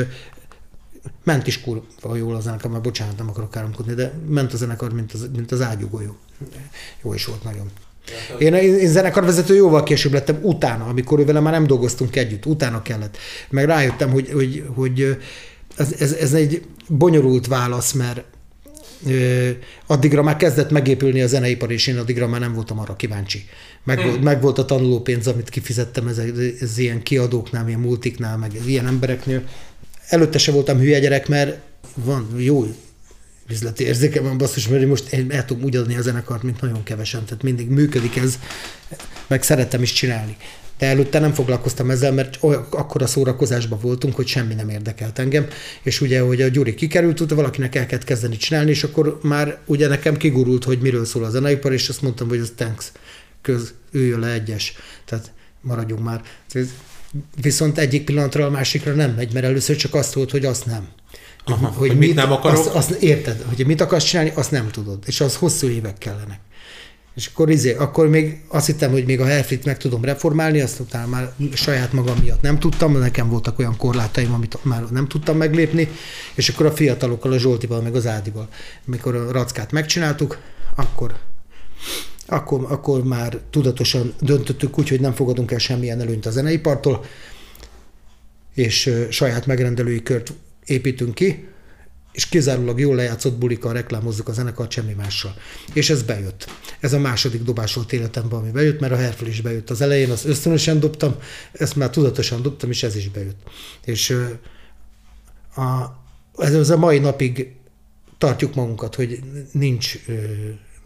ment 1.25 1.47
is 1.47 1.61
kurva 1.61 2.17
jól 2.17 2.35
a 2.35 2.41
zenekar, 2.41 2.71
már 2.71 2.81
bocsánat, 2.81 3.17
nem 3.17 3.29
akarok 3.29 3.51
káromkodni, 3.51 3.95
de 3.95 4.13
ment 4.29 4.53
a 4.53 4.57
zenekar, 4.57 4.93
mint 4.93 5.13
az, 5.13 5.29
mint 5.37 5.53
az 5.53 5.61
ágyugójó. 5.61 6.17
Jó 7.03 7.15
is 7.15 7.25
volt 7.25 7.45
nagyon. 7.45 7.71
Én, 8.39 8.55
én, 8.55 8.75
én 8.79 8.89
zenekarvezető 8.89 9.55
jóval 9.55 9.83
később 9.83 10.13
lettem, 10.13 10.39
utána, 10.43 10.85
amikor 10.85 11.19
ő 11.19 11.25
vele 11.25 11.41
már 11.41 11.53
nem 11.53 11.67
dolgoztunk 11.67 12.17
együtt, 12.17 12.47
utána 12.47 12.83
kellett. 12.83 13.17
Meg 13.51 13.65
rájöttem, 13.65 14.11
hogy, 14.11 14.31
hogy, 14.33 14.65
hogy 14.75 15.17
ez, 15.77 15.95
ez, 15.99 16.13
ez 16.13 16.33
egy 16.33 16.63
bonyolult 16.89 17.47
válasz, 17.47 17.93
mert 17.93 18.25
ö, 19.07 19.51
addigra 19.87 20.23
már 20.23 20.37
kezdett 20.37 20.71
megépülni 20.71 21.23
a 21.23 21.27
zeneipar, 21.27 21.71
és 21.71 21.87
én 21.87 21.99
addigra 21.99 22.29
már 22.29 22.41
nem 22.41 22.55
voltam 22.55 22.79
arra 22.79 22.97
kíváncsi. 22.97 23.45
Meg, 23.85 24.05
volt, 24.05 24.23
meg 24.23 24.41
volt 24.41 24.59
a 24.59 24.65
tanulópénz, 24.65 25.27
amit 25.27 25.49
kifizettem 25.49 26.07
ez, 26.07 26.21
ez 26.61 26.79
ilyen 26.79 27.03
kiadóknál, 27.03 27.69
ilyen 27.69 27.81
multiknál, 27.81 28.37
meg 28.37 28.53
ilyen 28.67 28.87
embereknél. 28.87 29.43
Előtte 30.11 30.39
se 30.39 30.53
voltam 30.53 30.79
hülye 30.79 30.99
gyerek, 30.99 31.29
mert 31.29 31.59
van 31.95 32.35
jó 32.37 32.67
üzleti 33.51 33.85
érzékem 33.85 34.23
van 34.23 34.39
basszus, 34.39 34.69
mert 34.69 34.87
most 34.87 35.13
én 35.13 35.31
el 35.31 35.45
tudom 35.45 35.63
úgy 35.63 35.77
adni 35.77 35.97
a 35.97 36.03
zenekart, 36.03 36.43
mint 36.43 36.61
nagyon 36.61 36.83
kevesen, 36.83 37.25
tehát 37.25 37.43
mindig 37.43 37.69
működik 37.69 38.17
ez, 38.17 38.39
meg 39.27 39.43
szerettem 39.43 39.83
is 39.83 39.93
csinálni. 39.93 40.37
De 40.79 40.87
előtte 40.87 41.19
nem 41.19 41.33
foglalkoztam 41.33 41.91
ezzel, 41.91 42.13
mert 42.13 42.39
olyan, 42.41 42.67
akkora 42.71 43.07
szórakozásban 43.07 43.79
voltunk, 43.81 44.15
hogy 44.15 44.27
semmi 44.27 44.55
nem 44.55 44.69
érdekelt 44.69 45.19
engem, 45.19 45.47
és 45.83 46.01
ugye, 46.01 46.21
hogy 46.21 46.43
a 46.43 46.49
Gyuri 46.49 46.75
kikerült, 46.75 47.21
utána 47.21 47.41
valakinek 47.41 47.75
el 47.75 47.87
kellett 47.87 48.05
kezdeni 48.05 48.37
csinálni, 48.37 48.71
és 48.71 48.85
akkor 48.85 49.19
már 49.23 49.59
ugye 49.67 49.89
nekem 49.89 50.17
kigurult, 50.17 50.65
hogy 50.65 50.81
miről 50.81 51.05
szól 51.05 51.25
a 51.25 51.31
zeneipar, 51.31 51.73
és 51.73 51.89
azt 51.89 52.03
mondtam, 52.03 52.29
hogy 52.29 52.39
az 52.39 52.53
thanks, 52.57 52.93
köz, 53.43 53.75
üljön 53.93 54.21
le 54.21 54.33
egyes, 54.33 54.75
tehát 55.05 55.33
maradjunk 55.61 56.03
már. 56.03 56.23
Viszont 57.41 57.79
egyik 57.79 58.05
pillanatra 58.05 58.47
a 58.47 58.51
másikra 58.51 58.93
nem 58.93 59.11
megy, 59.11 59.33
mert 59.33 59.47
először 59.47 59.77
csak 59.77 59.95
azt 59.95 60.15
volt, 60.15 60.31
hogy 60.31 60.45
azt 60.45 60.67
nem. 60.67 60.89
Aha, 61.45 61.67
hogy 61.67 61.97
mit 61.97 62.15
nem 62.15 62.33
akarok? 62.33 62.59
Azt, 62.59 62.75
azt 62.75 62.91
érted, 62.91 63.45
hogy 63.49 63.67
mit 63.67 63.81
akarsz 63.81 64.05
csinálni, 64.05 64.33
azt 64.35 64.51
nem 64.51 64.69
tudod. 64.69 64.99
És 65.07 65.21
az 65.21 65.37
hosszú 65.37 65.69
évek 65.69 65.99
kellenek. 65.99 66.41
És 67.15 67.27
akkor, 67.27 67.51
izé, 67.51 67.75
akkor 67.75 68.09
még 68.09 68.41
azt 68.49 68.67
hittem, 68.67 68.91
hogy 68.91 69.05
még 69.05 69.21
a 69.21 69.25
Herfit 69.25 69.65
meg 69.65 69.77
tudom 69.77 70.05
reformálni, 70.05 70.61
azt 70.61 70.81
utána 70.81 71.07
már 71.07 71.33
saját 71.55 71.93
magam 71.93 72.19
miatt 72.23 72.41
nem 72.41 72.59
tudtam, 72.59 72.99
nekem 72.99 73.29
voltak 73.29 73.59
olyan 73.59 73.77
korlátaim, 73.77 74.33
amit 74.33 74.65
már 74.65 74.85
nem 74.91 75.09
tudtam 75.09 75.37
meglépni, 75.37 75.89
és 76.35 76.49
akkor 76.49 76.67
a 76.67 76.73
fiatalokkal, 76.73 77.33
a 77.33 77.39
Zsoltival, 77.39 77.81
meg 77.81 77.95
az 77.95 78.07
Ádival, 78.07 78.49
amikor 78.87 79.15
a 79.15 79.33
rackát 79.33 79.73
megcsináltuk, 79.73 80.39
akkor 80.75 81.15
akkor, 82.31 82.67
akkor 82.69 83.05
már 83.05 83.41
tudatosan 83.51 84.15
döntöttük 84.21 84.79
úgy, 84.79 84.89
hogy 84.89 85.01
nem 85.01 85.13
fogadunk 85.13 85.51
el 85.51 85.59
semmilyen 85.59 86.01
előnyt 86.01 86.27
a 86.27 86.31
zeneipartól, 86.31 87.05
és 88.55 88.95
saját 89.11 89.47
megrendelői 89.47 90.03
kört 90.03 90.33
építünk 90.65 91.15
ki, 91.15 91.49
és 92.13 92.29
kizárólag 92.29 92.81
jól 92.81 92.95
lejátszott 92.95 93.39
bulikkal 93.39 93.73
reklámozzuk 93.73 94.29
a 94.29 94.33
zenekart, 94.33 94.71
semmi 94.71 94.93
mással. 94.93 95.35
És 95.73 95.91
ez 95.91 96.03
bejött. 96.03 96.47
Ez 96.81 96.93
a 96.93 96.99
második 96.99 97.43
dobás 97.43 97.75
volt 97.75 97.93
életemben, 97.93 98.39
ami 98.39 98.51
bejött, 98.51 98.81
mert 98.81 98.93
a 98.93 98.97
Herfel 98.97 99.29
is 99.29 99.41
bejött. 99.41 99.71
Az 99.71 99.81
elején 99.81 100.11
azt 100.11 100.25
ösztönösen 100.25 100.81
dobtam, 100.81 101.15
ezt 101.53 101.77
már 101.77 101.91
tudatosan 101.91 102.43
dobtam, 102.43 102.71
és 102.71 102.83
ez 102.83 102.97
is 102.97 103.09
bejött. 103.09 103.43
És 103.85 104.17
a, 105.57 105.85
ez 106.37 106.71
a 106.71 106.77
mai 106.77 106.99
napig 106.99 107.53
tartjuk 108.19 108.55
magunkat, 108.55 108.95
hogy 108.95 109.21
nincs... 109.53 109.99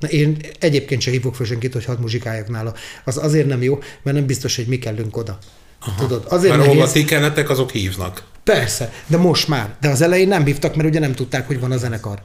Én 0.04 0.36
egyébként 0.58 1.00
se 1.00 1.10
hívok 1.10 1.34
fel 1.34 1.46
senkit, 1.46 1.72
hogy 1.72 1.84
hadd 1.84 2.00
muzsikáljak 2.00 2.48
nála. 2.48 2.74
Az 3.04 3.16
azért 3.16 3.46
nem 3.46 3.62
jó, 3.62 3.78
mert 4.02 4.16
nem 4.16 4.26
biztos, 4.26 4.56
hogy 4.56 4.66
mi 4.66 4.78
kellünk 4.78 5.16
oda. 5.16 5.38
Aha. 5.80 6.00
Tudod, 6.00 6.24
azért 6.28 6.56
Mert 6.56 6.66
nehéz, 6.66 6.92
ti 6.92 7.04
kelletek, 7.04 7.50
azok 7.50 7.70
hívnak. 7.70 8.24
Persze, 8.44 8.92
de 9.06 9.16
most 9.16 9.48
már. 9.48 9.74
De 9.80 9.88
az 9.88 10.02
elején 10.02 10.28
nem 10.28 10.44
hívtak, 10.44 10.76
mert 10.76 10.88
ugye 10.88 10.98
nem 10.98 11.14
tudták, 11.14 11.46
hogy 11.46 11.60
van 11.60 11.72
a 11.72 11.76
zenekar. 11.76 12.22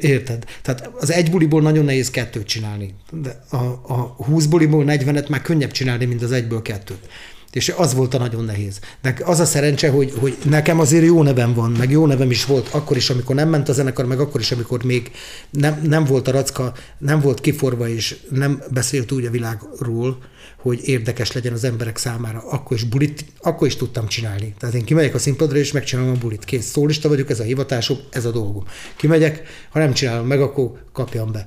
Érted? 0.00 0.44
Tehát 0.62 0.90
az 1.00 1.12
egy 1.12 1.30
buliból 1.30 1.62
nagyon 1.62 1.84
nehéz 1.84 2.10
kettőt 2.10 2.46
csinálni. 2.46 2.94
De 3.10 3.44
a, 3.50 3.56
a 3.86 4.14
20 4.24 4.46
buliból 4.46 4.84
40-et 4.86 5.28
már 5.28 5.42
könnyebb 5.42 5.70
csinálni, 5.70 6.04
mint 6.04 6.22
az 6.22 6.32
egyből 6.32 6.62
kettőt. 6.62 7.08
És 7.52 7.74
az 7.76 7.94
volt 7.94 8.14
a 8.14 8.18
nagyon 8.18 8.44
nehéz. 8.44 8.78
De 9.02 9.16
az 9.24 9.40
a 9.40 9.44
szerencse, 9.44 9.90
hogy, 9.90 10.12
hogy 10.18 10.36
nekem 10.44 10.80
azért 10.80 11.04
jó 11.04 11.22
nevem 11.22 11.54
van, 11.54 11.70
meg 11.70 11.90
jó 11.90 12.06
nevem 12.06 12.30
is 12.30 12.44
volt 12.44 12.68
akkor 12.70 12.96
is, 12.96 13.10
amikor 13.10 13.34
nem 13.34 13.48
ment 13.48 13.68
a 13.68 13.72
zenekar, 13.72 14.06
meg 14.06 14.20
akkor 14.20 14.40
is, 14.40 14.52
amikor 14.52 14.84
még 14.84 15.10
nem, 15.50 15.80
nem 15.82 16.04
volt 16.04 16.28
a 16.28 16.30
racka, 16.30 16.72
nem 16.98 17.20
volt 17.20 17.40
kiforva, 17.40 17.88
és 17.88 18.16
nem 18.30 18.62
beszélt 18.70 19.12
úgy 19.12 19.24
a 19.24 19.30
világról, 19.30 20.18
hogy 20.56 20.88
érdekes 20.88 21.32
legyen 21.32 21.52
az 21.52 21.64
emberek 21.64 21.96
számára, 21.96 22.42
akkor 22.50 22.76
is 22.76 22.84
bulit, 22.84 23.24
akkor 23.40 23.66
is 23.66 23.76
tudtam 23.76 24.06
csinálni. 24.06 24.54
Tehát 24.58 24.74
én 24.74 24.84
kimegyek 24.84 25.14
a 25.14 25.18
színpadra, 25.18 25.58
és 25.58 25.72
megcsinálom 25.72 26.10
a 26.10 26.18
bulit. 26.18 26.44
Kész, 26.44 26.70
szólista 26.70 27.08
vagyok, 27.08 27.30
ez 27.30 27.40
a 27.40 27.42
hivatásom, 27.42 27.98
ez 28.10 28.24
a 28.24 28.30
dolgom. 28.30 28.64
Kimegyek, 28.96 29.42
ha 29.70 29.78
nem 29.78 29.92
csinálom 29.92 30.26
meg, 30.26 30.40
akkor 30.40 30.70
kapjam 30.92 31.32
be. 31.32 31.46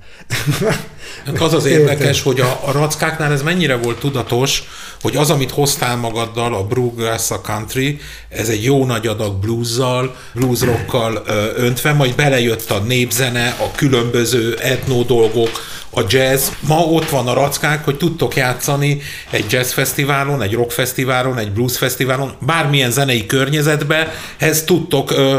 Az 1.39 1.53
az 1.53 1.65
érdekes, 1.65 2.21
hogy 2.21 2.39
a, 2.39 2.59
a 2.65 2.71
rackáknál 2.71 3.31
ez 3.31 3.41
mennyire 3.41 3.75
volt 3.75 3.99
tudatos, 3.99 4.63
hogy 5.01 5.15
az, 5.15 5.29
amit 5.29 5.51
hoztál 5.51 5.95
magaddal, 5.95 6.53
a 6.53 6.63
Bluegrass, 6.63 7.31
a 7.31 7.41
country, 7.41 7.99
ez 8.29 8.49
egy 8.49 8.63
jó 8.63 8.85
nagy 8.85 9.07
adag 9.07 9.39
bluesszal, 9.39 10.15
blues 10.33 10.61
rockkal 10.61 11.23
ö, 11.25 11.51
öntve, 11.55 11.93
majd 11.93 12.15
belejött 12.15 12.71
a 12.71 12.79
népzene, 12.79 13.47
a 13.47 13.71
különböző 13.75 14.55
etno 14.55 15.03
dolgok, 15.03 15.49
a 15.93 16.01
jazz. 16.07 16.47
Ma 16.59 16.77
ott 16.77 17.09
van 17.09 17.27
a 17.27 17.33
rackák, 17.33 17.85
hogy 17.85 17.97
tudtok 17.97 18.35
játszani 18.35 18.90
egy 19.29 19.45
jazz 19.49 19.71
fesztiválon, 19.71 20.41
egy 20.41 20.53
rock 20.53 20.71
fesztiválon, 20.71 21.37
egy 21.37 21.51
blues 21.51 21.77
fesztiválon, 21.77 22.33
bármilyen 22.45 22.91
zenei 22.91 23.25
környezetbe, 23.25 24.11
ez 24.37 24.63
tudtok 24.63 25.11
ö, 25.11 25.35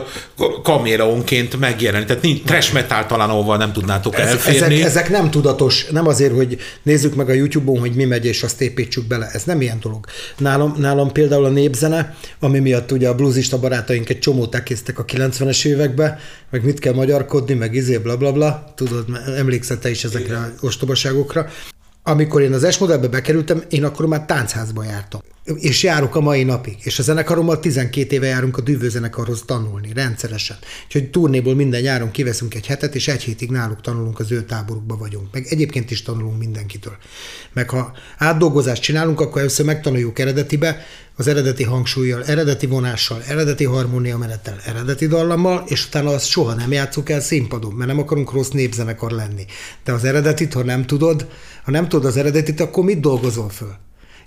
kaméraonként 0.62 1.60
megjelenni. 1.60 2.04
Tehát 2.04 2.22
nincs 2.22 2.42
trash 2.42 2.72
metal 2.72 3.06
talán, 3.06 3.28
ahol 3.28 3.56
nem 3.56 3.72
tudnátok 3.72 4.18
Ez, 4.18 4.28
elférni. 4.28 4.74
ezek, 4.74 4.86
ezek 4.86 5.10
nem 5.10 5.30
tudatos, 5.30 5.86
nem 5.90 6.06
azért, 6.06 6.34
hogy 6.34 6.58
nézzük 6.82 7.14
meg 7.14 7.28
a 7.28 7.32
YouTube-on, 7.32 7.78
hogy 7.78 7.94
mi 7.94 8.04
megy, 8.04 8.24
és 8.26 8.42
azt 8.42 8.60
építsük 8.60 9.06
bele. 9.06 9.28
Ez 9.32 9.42
nem 9.44 9.60
ilyen 9.60 9.78
dolog. 9.80 10.06
Nálam, 10.38 10.74
nálam 10.78 11.12
például 11.12 11.44
a 11.44 11.48
népzene, 11.48 12.16
ami 12.40 12.58
miatt 12.58 12.92
ugye 12.92 13.08
a 13.08 13.14
bluesista 13.14 13.58
barátaink 13.58 14.08
egy 14.08 14.18
csomót 14.18 14.54
elkésztek 14.54 14.98
a 14.98 15.04
90-es 15.04 15.64
évekbe, 15.64 16.18
meg 16.50 16.64
mit 16.64 16.78
kell 16.78 16.94
magyarkodni, 16.94 17.54
meg 17.54 17.74
izé, 17.74 17.98
bla 17.98 18.16
bla 18.16 18.32
bla. 18.32 18.72
Tudod, 18.76 19.04
emlékszel 19.36 19.78
te 19.78 19.90
is 19.90 20.04
ezekre 20.04 20.36
a 20.36 20.52
ostobaságokra. 20.60 21.48
Amikor 22.02 22.40
én 22.42 22.52
az 22.52 22.72
S-modellbe 22.72 23.08
bekerültem, 23.08 23.62
én 23.70 23.84
akkor 23.84 24.06
már 24.06 24.24
táncházba 24.24 24.84
jártam. 24.84 25.20
És 25.44 25.82
járok 25.82 26.14
a 26.14 26.20
mai 26.20 26.42
napig. 26.42 26.76
És 26.80 26.98
a 26.98 27.02
zenekarommal 27.02 27.60
12 27.60 28.14
éve 28.14 28.26
járunk 28.26 28.56
a 28.56 28.60
dűvőzenekarhoz 28.60 29.42
tanulni, 29.46 29.92
rendszeresen. 29.94 30.56
Úgyhogy 30.84 31.10
turnéból 31.10 31.54
minden 31.54 31.80
nyáron 31.80 32.10
kiveszünk 32.10 32.54
egy 32.54 32.66
hetet, 32.66 32.94
és 32.94 33.08
egy 33.08 33.22
hétig 33.22 33.50
náluk 33.50 33.80
tanulunk, 33.80 34.18
az 34.18 34.32
ő 34.32 34.42
táborukba 34.42 34.96
vagyunk. 34.96 35.32
Meg 35.32 35.46
egyébként 35.48 35.90
is 35.90 36.02
tanulunk 36.02 36.38
mindenkitől. 36.38 36.96
Meg 37.52 37.70
ha 37.70 37.92
átdolgozást 38.18 38.82
csinálunk, 38.82 39.20
akkor 39.20 39.40
először 39.40 39.66
megtanuljuk 39.66 40.18
eredetibe, 40.18 40.84
az 41.16 41.26
eredeti 41.26 41.62
hangsúlyjal, 41.62 42.24
eredeti 42.24 42.66
vonással, 42.66 43.22
eredeti 43.22 43.64
harmónia 43.64 44.18
menettel, 44.18 44.60
eredeti 44.64 45.06
dallammal, 45.06 45.64
és 45.66 45.86
utána 45.86 46.10
azt 46.10 46.26
soha 46.26 46.54
nem 46.54 46.72
játszuk 46.72 47.10
el 47.10 47.20
színpadon, 47.20 47.72
mert 47.72 47.90
nem 47.90 47.98
akarunk 47.98 48.32
rossz 48.32 48.48
népzenekar 48.48 49.10
lenni. 49.10 49.44
De 49.84 49.92
az 49.92 50.04
eredetit, 50.04 50.52
ha 50.52 50.62
nem 50.62 50.86
tudod, 50.86 51.26
ha 51.64 51.70
nem 51.70 51.88
tudod 51.88 52.04
az 52.06 52.16
eredetit, 52.16 52.60
akkor 52.60 52.84
mit 52.84 53.00
dolgozol 53.00 53.48
föl? 53.48 53.76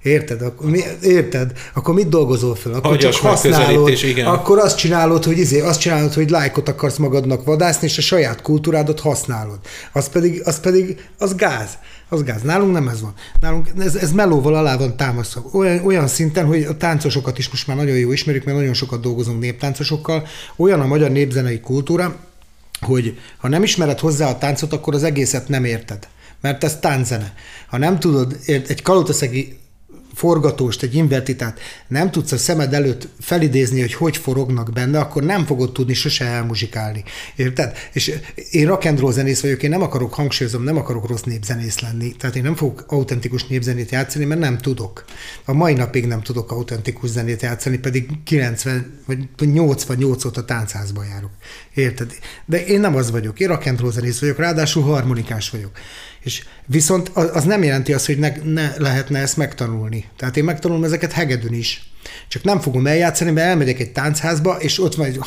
Érted? 0.06 0.42
Akkor, 0.42 0.70
mi, 0.70 0.80
érted? 1.02 1.52
Akkor 1.74 1.94
mit 1.94 2.10
dolgozol 2.10 2.56
föl? 2.56 2.74
Akkor 2.74 2.92
Agyas 2.92 3.16
csak 3.16 3.26
használod, 3.26 3.90
igen. 3.90 4.26
akkor 4.26 4.60
azt 4.60 4.78
csinálod, 4.78 5.24
hogy 5.24 5.38
izé, 5.38 5.62
azt 5.62 5.80
csinálod, 5.80 6.14
hogy 6.14 6.30
lájkot 6.30 6.70
akarsz 6.70 6.98
magadnak 6.98 7.44
vadászni, 7.44 7.88
és 7.88 7.98
a 7.98 8.02
saját 8.02 8.42
kultúrádat 8.42 9.00
használod. 9.00 9.60
Az 9.92 10.10
pedig, 10.10 10.42
az 10.46 10.60
pedig, 10.60 11.08
az 11.18 11.36
gáz. 11.36 11.70
Az 12.10 12.24
gáz. 12.24 12.42
Nálunk 12.42 12.74
nem 12.74 12.88
ez 12.88 13.02
van. 13.02 13.14
Nálunk 13.40 13.70
ez, 13.80 13.96
ez 13.96 14.12
melóval 14.12 14.56
alá 14.56 14.78
van 14.78 14.98
támasztva. 14.98 15.44
Olyan, 15.52 15.86
olyan 15.86 16.08
szinten, 16.08 16.46
hogy 16.46 16.64
a 16.64 16.78
táncosokat 16.78 17.38
is 17.38 17.50
most 17.50 17.68
már 17.68 17.78
nagyon 17.78 17.98
jó 17.98 18.12
ismerjük, 18.12 18.44
mert 18.44 18.58
nagyon 18.58 18.74
sokat 18.74 19.02
dolgozunk 19.02 19.40
néptáncosokkal. 19.40 20.28
Olyan 20.56 20.82
a 20.82 20.86
magyar 20.86 21.10
népzenei 21.10 21.60
kultúra, 21.60 22.16
hogy 22.82 23.18
ha 23.38 23.48
nem 23.48 23.64
ismered 23.64 24.00
hozzá 24.00 24.30
a 24.30 24.38
táncot, 24.38 24.74
akkor 24.74 24.94
az 24.94 25.04
egészet 25.04 25.48
nem 25.48 25.64
érted. 25.64 26.08
Mert 26.42 26.64
ez 26.64 26.80
tánzene. 26.80 27.34
Ha 27.68 27.78
nem 27.78 28.00
tudod, 28.00 28.38
egy 28.46 28.82
kalotaszegi 28.82 29.64
forgatóst, 30.16 30.84
egy 30.84 30.96
invertitát 30.96 31.60
nem 31.88 32.12
tudsz 32.12 32.32
a 32.32 32.38
szemed 32.38 32.74
előtt 32.74 33.08
felidézni, 33.20 33.80
hogy 33.80 33.94
hogy 33.94 34.18
forognak 34.18 34.72
benne, 34.74 35.00
akkor 35.00 35.24
nem 35.24 35.46
fogod 35.46 35.72
tudni 35.72 35.94
sose 35.94 36.26
elmuzsikálni. 36.26 37.04
Érted? 37.36 37.78
És 37.94 38.20
én 38.52 38.68
rock 38.68 38.86
and 38.86 39.00
roll 39.00 39.12
zenész 39.12 39.42
vagyok, 39.42 39.64
én 39.64 39.70
nem 39.70 39.82
akarok, 39.82 40.14
hangsúlyozom, 40.14 40.64
nem 40.64 40.78
akarok 40.78 41.08
rossz 41.08 41.22
népzenész 41.22 41.80
lenni. 41.80 42.16
Tehát 42.16 42.36
én 42.36 42.44
nem 42.44 42.56
fogok 42.56 42.84
autentikus 42.88 43.48
népzenét 43.48 43.92
játszani, 43.92 44.26
mert 44.26 44.40
nem 44.40 44.58
tudok. 44.58 45.06
A 45.46 45.54
mai 45.54 45.74
napig 45.74 46.06
nem 46.06 46.22
tudok 46.22 46.52
autentikus 46.52 47.10
zenét 47.10 47.42
játszani, 47.42 47.78
pedig 47.78 48.10
90 48.24 49.00
vagy 49.06 49.28
88 49.38 50.26
óta 50.26 50.46
táncházban 50.46 51.06
járok. 51.06 51.32
Érted? 51.74 52.16
De 52.46 52.66
én 52.66 52.80
nem 52.80 52.96
az 52.96 53.12
vagyok. 53.12 53.40
Én 53.40 53.48
rock 53.48 53.66
and 53.66 53.80
roll 53.80 53.92
zenész 53.92 54.20
vagyok, 54.20 54.38
ráadásul 54.38 54.84
harmonikás 54.84 55.50
vagyok. 55.50 55.72
És 56.26 56.44
viszont 56.66 57.10
az 57.10 57.44
nem 57.44 57.64
jelenti 57.64 57.94
azt, 57.94 58.06
hogy 58.06 58.18
ne, 58.18 58.32
ne 58.44 58.78
lehetne 58.78 59.20
ezt 59.20 59.38
megtanulni. 59.38 60.06
Tehát 60.18 60.38
én 60.38 60.44
megtanulom 60.44 60.84
ezeket 60.84 61.12
hegedűn 61.12 61.54
is. 61.54 61.90
Csak 62.28 62.44
nem 62.44 62.60
fogom 62.60 62.88
eljátszani, 62.88 63.32
mert 63.32 63.48
elmegyek 63.48 63.80
egy 63.80 63.92
táncházba, 63.92 64.56
és 64.60 64.80
ott 64.80 64.96
van 64.96 65.06
egy 65.06 65.20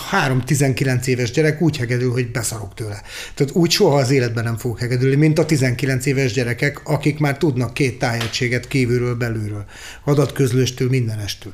3-19 0.46 1.06
éves 1.06 1.30
gyerek 1.30 1.61
úgy 1.61 1.76
hegedül, 1.76 2.12
hogy 2.12 2.30
beszarok 2.30 2.74
tőle. 2.74 3.02
Tehát 3.34 3.54
úgy 3.54 3.70
soha 3.70 3.98
az 3.98 4.11
életben 4.11 4.44
nem 4.44 4.56
fogok 4.56 4.78
hegedülni, 4.78 5.16
mint 5.16 5.38
a 5.38 5.46
19 5.46 6.06
éves 6.06 6.32
gyerekek, 6.32 6.80
akik 6.84 7.18
már 7.18 7.38
tudnak 7.38 7.74
két 7.74 7.98
tájegységet 7.98 8.68
kívülről, 8.68 9.14
belülről, 9.14 9.64
adatközlőstől, 10.04 10.88
mindenestől. 10.88 11.52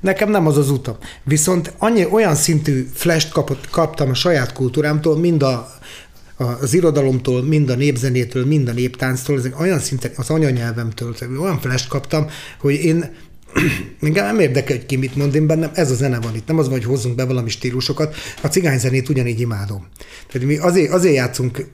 Nekem 0.00 0.30
nem 0.30 0.46
az 0.46 0.56
az 0.56 0.70
utam. 0.70 0.96
Viszont 1.24 1.72
annyi, 1.78 2.04
olyan 2.04 2.34
szintű 2.34 2.88
flash 2.94 3.28
kapott, 3.28 3.70
kaptam 3.70 4.10
a 4.10 4.14
saját 4.14 4.52
kultúrámtól, 4.52 5.18
mind 5.18 5.42
a, 5.42 5.74
az 6.36 6.74
irodalomtól, 6.74 7.42
mind 7.42 7.70
a 7.70 7.74
népzenétől, 7.74 8.46
mind 8.46 8.68
a 8.68 8.72
néptánctól, 8.72 9.38
ezek 9.38 9.60
olyan 9.60 9.78
szinten, 9.78 10.10
az 10.16 10.30
anyanyelvemtől, 10.30 11.14
olyan 11.40 11.60
flash 11.60 11.88
kaptam, 11.88 12.26
hogy 12.58 12.74
én 12.74 13.14
Engem 14.00 14.24
nem 14.24 14.38
érdekel, 14.38 14.76
hogy 14.76 14.86
ki 14.86 14.96
mit 14.96 15.16
mond, 15.16 15.34
én 15.34 15.46
bennem 15.46 15.70
ez 15.74 15.90
a 15.90 15.94
zene 15.94 16.20
van 16.20 16.34
itt. 16.34 16.46
Nem 16.46 16.58
az 16.58 16.64
van, 16.64 16.74
hogy 16.74 16.84
hozzunk 16.84 17.14
be 17.14 17.24
valami 17.24 17.50
stílusokat. 17.50 18.14
A 18.42 18.46
cigányzenét 18.46 19.08
ugyanígy 19.08 19.40
imádom. 19.40 19.86
Tehát 20.32 20.48
mi 20.48 20.56
azért, 20.56 20.92
azért 20.92 21.14
játszunk 21.14 21.66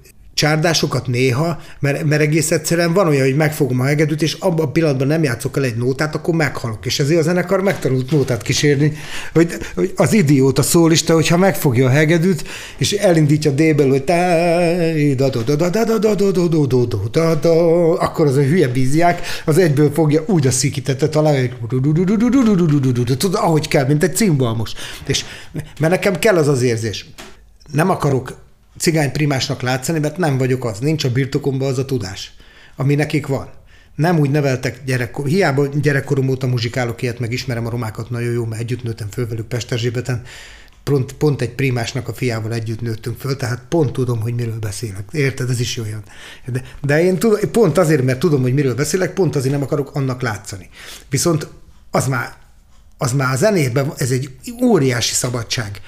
csárdásokat 0.42 1.06
néha, 1.06 1.60
mert, 1.80 2.04
mert 2.04 2.22
egész 2.22 2.50
egyszerűen 2.50 2.92
van 2.92 3.06
olyan, 3.06 3.24
hogy 3.24 3.36
megfogom 3.36 3.80
a 3.80 3.84
hegedűt, 3.84 4.22
és 4.22 4.36
abban 4.38 4.66
a 4.66 4.70
pillanatban 4.70 5.06
nem 5.06 5.22
játszok 5.22 5.56
el 5.56 5.64
egy 5.64 5.76
nótát, 5.76 6.14
akkor 6.14 6.34
meghalok. 6.34 6.86
És 6.86 6.98
ezért 6.98 7.20
a 7.20 7.22
zenekar 7.22 7.62
megtanult 7.62 8.10
nótát 8.10 8.42
kísérni, 8.42 8.92
hogy, 9.32 9.52
hogy 9.74 9.92
az 9.96 10.12
idióta 10.12 10.62
szólista, 10.62 11.14
hogyha 11.14 11.36
megfogja 11.36 11.86
a 11.86 11.90
hegedűt, 11.90 12.44
és 12.76 12.92
elindítja 12.92 13.50
D-ből, 13.50 13.88
hogy 13.88 14.04
akkor 17.98 18.26
az 18.26 18.36
a 18.36 18.42
hülye 18.42 18.68
bíziák, 18.68 19.20
az 19.44 19.58
egyből 19.58 19.90
fogja 19.92 20.22
úgy 20.26 20.46
a 20.46 20.50
szikítetet 20.50 21.16
alá, 21.16 21.30
hogy 21.30 21.52
ahogy 23.32 23.68
kell, 23.68 23.86
mint 23.86 24.02
egy 24.02 24.16
cimbalmos. 24.16 24.72
És 25.06 25.24
mert 25.52 25.92
nekem 25.92 26.18
kell 26.18 26.36
az 26.36 26.48
az 26.48 26.62
érzés. 26.62 27.06
Nem 27.72 27.90
akarok 27.90 28.41
cigány 28.78 29.12
primásnak 29.12 29.62
látszani, 29.62 29.98
mert 29.98 30.16
nem 30.16 30.38
vagyok 30.38 30.64
az. 30.64 30.78
Nincs 30.78 31.04
a 31.04 31.12
birtokomban 31.12 31.68
az 31.68 31.78
a 31.78 31.84
tudás, 31.84 32.32
ami 32.76 32.94
nekik 32.94 33.26
van. 33.26 33.50
Nem 33.94 34.18
úgy 34.18 34.30
neveltek 34.30 34.84
gyerekkor, 34.84 35.26
hiába 35.26 35.66
gyerekkorom 35.66 36.28
óta 36.28 36.46
muzsikálok 36.46 37.02
ilyet, 37.02 37.18
meg 37.18 37.32
ismerem 37.32 37.66
a 37.66 37.70
romákat 37.70 38.10
nagyon 38.10 38.32
jó, 38.32 38.44
mert 38.44 38.62
együtt 38.62 38.82
nőttem 38.82 39.08
föl 39.10 39.28
velük 39.28 39.46
Pesterzsébeten, 39.46 40.22
pont, 40.82 41.12
pont 41.12 41.42
egy 41.42 41.50
primásnak 41.50 42.08
a 42.08 42.14
fiával 42.14 42.52
együtt 42.52 42.80
nőttünk 42.80 43.18
föl, 43.18 43.36
tehát 43.36 43.62
pont 43.68 43.92
tudom, 43.92 44.20
hogy 44.20 44.34
miről 44.34 44.58
beszélek. 44.58 45.04
Érted? 45.10 45.50
Ez 45.50 45.60
is 45.60 45.78
olyan. 45.78 46.02
De, 46.46 46.62
de 46.80 47.02
én 47.02 47.18
tudom, 47.18 47.50
pont 47.50 47.78
azért, 47.78 48.02
mert 48.02 48.18
tudom, 48.18 48.42
hogy 48.42 48.54
miről 48.54 48.74
beszélek, 48.74 49.12
pont 49.12 49.36
azért 49.36 49.52
nem 49.52 49.62
akarok 49.62 49.94
annak 49.94 50.22
látszani. 50.22 50.68
Viszont 51.10 51.48
az 51.90 52.06
már, 52.06 52.34
az 52.98 53.12
már 53.12 53.32
a 53.32 53.36
zenében, 53.36 53.92
ez 53.96 54.10
egy 54.10 54.30
óriási 54.62 55.14
szabadság 55.14 55.80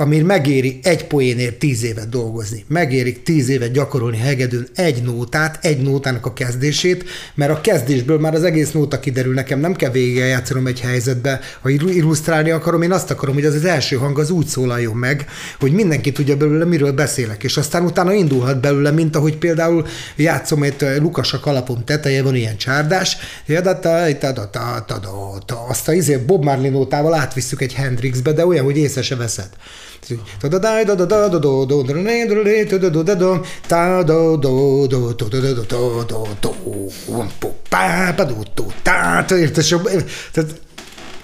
ami 0.00 0.18
megéri 0.20 0.78
egy 0.82 1.06
poénért 1.06 1.58
tíz 1.58 1.84
évet 1.84 2.08
dolgozni. 2.08 2.64
Megérik 2.68 3.22
tíz 3.22 3.48
évet 3.48 3.72
gyakorolni 3.72 4.16
hegedűn 4.16 4.68
egy 4.74 5.02
nótát, 5.02 5.64
egy 5.64 5.82
nótának 5.82 6.26
a 6.26 6.32
kezdését, 6.32 7.04
mert 7.34 7.50
a 7.50 7.60
kezdésből 7.60 8.18
már 8.18 8.34
az 8.34 8.42
egész 8.42 8.70
nóta 8.70 9.00
kiderül 9.00 9.34
nekem, 9.34 9.60
nem 9.60 9.74
kell 9.74 9.90
végigjátszanom 9.90 10.66
egy 10.66 10.80
helyzetbe. 10.80 11.40
Ha 11.60 11.68
illusztrálni 11.68 12.50
akarom, 12.50 12.82
én 12.82 12.92
azt 12.92 13.10
akarom, 13.10 13.34
hogy 13.34 13.44
az 13.44 13.54
az 13.54 13.64
első 13.64 13.96
hang 13.96 14.18
az 14.18 14.30
úgy 14.30 14.46
szólaljon 14.46 14.96
meg, 14.96 15.26
hogy 15.60 15.72
mindenki 15.72 16.12
tudja 16.12 16.36
belőle, 16.36 16.64
miről 16.64 16.92
beszélek, 16.92 17.44
és 17.44 17.56
aztán 17.56 17.84
utána 17.84 18.12
indulhat 18.12 18.60
belőle, 18.60 18.90
mint 18.90 19.16
ahogy 19.16 19.36
például 19.36 19.86
játszom 20.16 20.62
egy 20.62 20.74
Lukasak 20.98 21.46
alapom 21.46 21.84
teteje, 21.84 22.22
van 22.22 22.34
ilyen 22.34 22.56
csárdás, 22.56 23.16
azt 25.68 25.88
a 25.88 25.92
izé 25.92 26.16
Bob 26.16 26.44
Marley 26.44 26.70
nótával 26.70 27.14
átvisszük 27.14 27.62
egy 27.62 27.74
Hendrixbe, 27.74 28.32
de 28.32 28.46
olyan, 28.46 28.64
hogy 28.64 28.76
észre 28.76 29.02
se 29.02 29.16
veszed. 29.16 29.48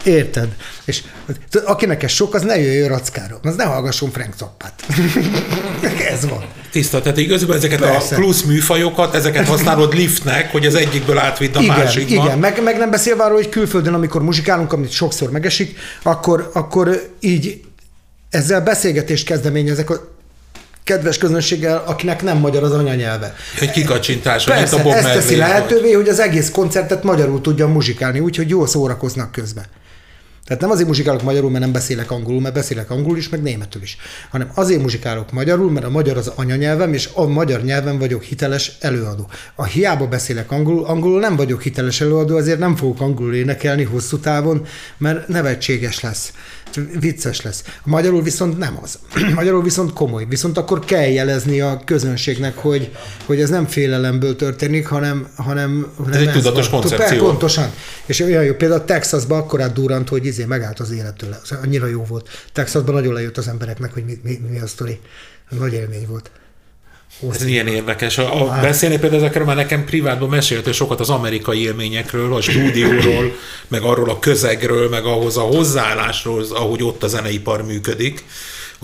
Érted? 0.04 0.48
És 0.84 1.02
akinek 1.64 2.02
ez 2.02 2.10
sok, 2.10 2.34
az 2.34 2.42
ne 2.42 2.58
jöjjön 2.58 2.88
rackára. 2.88 3.38
Az 3.42 3.54
ne 3.54 3.64
hallgasson 3.64 4.10
Frank 4.10 4.34
Zappát. 4.38 4.86
ez 6.12 6.28
van. 6.28 6.44
Tiszta, 6.70 7.00
tehát 7.00 7.18
igazából 7.18 7.54
ezeket 7.54 7.80
Persze. 7.80 8.14
a 8.14 8.18
plusz 8.18 8.42
műfajokat, 8.42 9.14
ezeket 9.14 9.48
használod 9.48 9.94
liftnek, 9.94 10.52
hogy 10.52 10.66
az 10.66 10.74
egyikből 10.74 11.18
átvidd 11.18 11.56
a 11.56 11.60
igen, 11.60 11.76
másikba. 11.76 12.24
Igen, 12.24 12.38
meg, 12.38 12.62
meg 12.62 12.78
nem 12.78 12.90
beszélve 12.90 13.22
arról, 13.22 13.36
hogy 13.36 13.48
külföldön, 13.48 13.94
amikor 13.94 14.22
muzsikálunk, 14.22 14.72
amit 14.72 14.90
sokszor 14.90 15.30
megesik, 15.30 15.78
akkor, 16.02 16.50
akkor 16.52 17.08
így 17.20 17.60
ezzel 18.34 18.60
beszélgetést 18.60 19.26
kezdeményezek 19.26 19.90
a 19.90 20.12
kedves 20.84 21.18
közönséggel, 21.18 21.82
akinek 21.86 22.22
nem 22.22 22.38
magyar 22.38 22.62
az 22.62 22.72
anyanyelve. 22.72 23.34
Egy 23.60 23.70
kikacsintás, 23.70 24.44
Persze, 24.44 24.76
a 24.76 24.82
Bob 24.82 24.92
ezt 24.92 25.12
teszi 25.12 25.36
lehetővé, 25.36 25.92
hogy 25.92 26.08
az 26.08 26.18
egész 26.20 26.50
koncertet 26.50 27.02
magyarul 27.02 27.40
tudja 27.40 27.68
muzsikálni, 27.68 28.18
úgyhogy 28.18 28.48
jól 28.48 28.66
szórakoznak 28.66 29.32
közben. 29.32 29.64
Tehát 30.44 30.62
nem 30.62 30.70
azért 30.70 30.88
muzsikálok 30.88 31.22
magyarul, 31.22 31.50
mert 31.50 31.62
nem 31.62 31.72
beszélek 31.72 32.10
angolul, 32.10 32.40
mert 32.40 32.54
beszélek 32.54 32.90
angolul 32.90 33.16
is, 33.16 33.28
meg 33.28 33.42
németül 33.42 33.82
is, 33.82 33.96
hanem 34.30 34.50
azért 34.54 34.82
muzsikálok 34.82 35.32
magyarul, 35.32 35.70
mert 35.70 35.86
a 35.86 35.90
magyar 35.90 36.16
az 36.16 36.32
anyanyelvem, 36.34 36.92
és 36.92 37.08
a 37.14 37.26
magyar 37.26 37.62
nyelven 37.62 37.98
vagyok 37.98 38.22
hiteles 38.22 38.76
előadó. 38.80 39.28
A 39.54 39.64
hiába 39.64 40.06
beszélek 40.06 40.50
angolul, 40.50 40.84
angolul 40.84 41.20
nem 41.20 41.36
vagyok 41.36 41.62
hiteles 41.62 42.00
előadó, 42.00 42.36
azért 42.36 42.58
nem 42.58 42.76
fogok 42.76 43.00
angolul 43.00 43.34
énekelni 43.34 43.82
hosszú 43.82 44.18
távon, 44.18 44.66
mert 44.98 45.28
nevetséges 45.28 46.00
lesz 46.00 46.32
vicces 47.00 47.40
lesz. 47.40 47.64
A 47.66 47.88
magyarul 47.88 48.22
viszont 48.22 48.58
nem 48.58 48.78
az. 48.82 48.98
A 49.14 49.30
magyarul 49.34 49.62
viszont 49.62 49.92
komoly. 49.92 50.26
Viszont 50.28 50.58
akkor 50.58 50.84
kell 50.84 51.08
jelezni 51.08 51.60
a 51.60 51.80
közönségnek, 51.84 52.56
hogy, 52.56 52.90
hogy 53.26 53.40
ez 53.40 53.48
nem 53.50 53.66
félelemből 53.66 54.36
történik, 54.36 54.86
hanem, 54.86 55.28
hanem, 55.36 55.92
hanem 55.96 56.12
ez 56.12 56.20
egy 56.20 56.32
tudatos 56.32 56.68
van. 56.68 56.80
koncepció. 56.80 57.24
Pontosan. 57.24 57.70
És 58.06 58.20
olyan 58.20 58.44
jó, 58.44 58.52
például 58.52 58.84
Texasban 58.84 59.38
akkor 59.38 59.72
durant, 59.72 60.08
hogy 60.08 60.26
izé 60.34 60.44
megállt 60.44 60.80
az 60.80 60.90
élettől. 60.90 61.36
Annyira 61.62 61.86
jó 61.86 62.04
volt. 62.04 62.28
Texasban 62.52 62.94
nagyon 62.94 63.12
lejött 63.12 63.36
az 63.36 63.48
embereknek, 63.48 63.92
hogy 63.92 64.04
mi, 64.04 64.18
mi, 64.22 64.40
mi 64.50 64.58
a 64.58 64.66
sztori. 64.66 65.00
Nagy 65.48 65.72
élmény 65.72 66.06
volt. 66.08 66.30
Ez 67.32 67.46
ilyen 67.46 67.66
érdekes. 67.66 68.18
A, 68.18 68.56
a 68.56 68.60
beszélni 68.60 68.98
például 68.98 69.22
ezekről, 69.22 69.44
mert 69.44 69.58
nekem 69.58 69.84
privátban 69.84 70.28
mesélt 70.28 70.72
sokat 70.72 71.00
az 71.00 71.10
amerikai 71.10 71.62
élményekről, 71.62 72.34
a 72.34 72.40
stúdióról, 72.40 73.32
meg 73.68 73.82
arról 73.82 74.10
a 74.10 74.18
közegről, 74.18 74.88
meg 74.88 75.04
ahhoz 75.04 75.36
a 75.36 75.40
hozzáállásról, 75.40 76.44
ahogy 76.50 76.82
ott 76.82 77.02
a 77.02 77.08
zeneipar 77.08 77.64
működik 77.64 78.24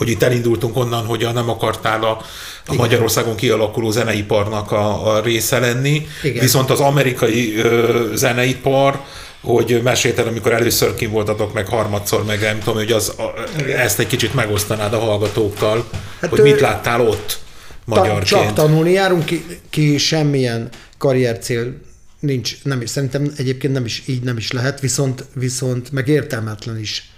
hogy 0.01 0.09
itt 0.09 0.23
elindultunk 0.23 0.77
onnan, 0.77 1.05
hogy 1.05 1.29
nem 1.35 1.51
akartál 1.51 2.03
a, 2.03 2.25
a 2.67 2.75
Magyarországon 2.75 3.35
kialakuló 3.37 3.91
zeneiparnak 3.91 4.73
a, 4.73 5.15
a 5.15 5.21
része 5.21 5.59
lenni, 5.59 6.07
Igen. 6.23 6.43
viszont 6.43 6.71
az 6.71 6.81
amerikai 6.81 7.57
ö, 7.57 8.07
zeneipar, 8.15 9.01
hogy 9.41 9.81
mesélted, 9.83 10.27
amikor 10.27 10.53
először 10.53 10.95
kim 10.95 11.11
voltatok, 11.11 11.53
meg 11.53 11.69
harmadszor, 11.69 12.25
meg 12.25 12.41
nem 12.41 12.59
tudom, 12.59 12.75
hogy 12.75 12.93
az, 12.93 13.09
a, 13.09 13.35
ezt 13.67 13.99
egy 13.99 14.07
kicsit 14.07 14.35
megosztanád 14.35 14.93
a 14.93 14.99
hallgatókkal, 14.99 15.89
hát 16.21 16.31
hogy 16.31 16.39
ő, 16.39 16.43
mit 16.43 16.61
láttál 16.61 17.01
ott 17.01 17.39
magyarként. 17.85 18.27
Csak 18.27 18.53
tanulni 18.53 18.91
járunk, 18.91 19.25
ki, 19.25 19.45
ki 19.71 19.99
semmilyen 19.99 20.69
karriercél 20.99 21.75
nincs, 22.21 22.65
nem 22.65 22.81
is, 22.81 22.91
szerintem 22.91 23.33
egyébként 23.37 23.73
nem 23.73 23.85
is 23.85 24.03
így 24.07 24.23
nem 24.23 24.37
is 24.37 24.53
lehet, 24.53 24.81
viszont, 24.81 25.25
viszont 25.35 25.93
meg 25.93 26.09
értelmetlen 26.09 26.79
is. 26.79 27.11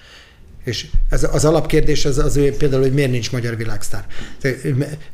És 0.64 0.86
ez 1.10 1.26
az 1.32 1.44
alapkérdés 1.44 2.04
az, 2.04 2.18
az 2.18 2.40
például, 2.58 2.82
hogy 2.82 2.94
miért 2.94 3.10
nincs 3.10 3.32
magyar 3.32 3.56
világsztár. 3.56 4.06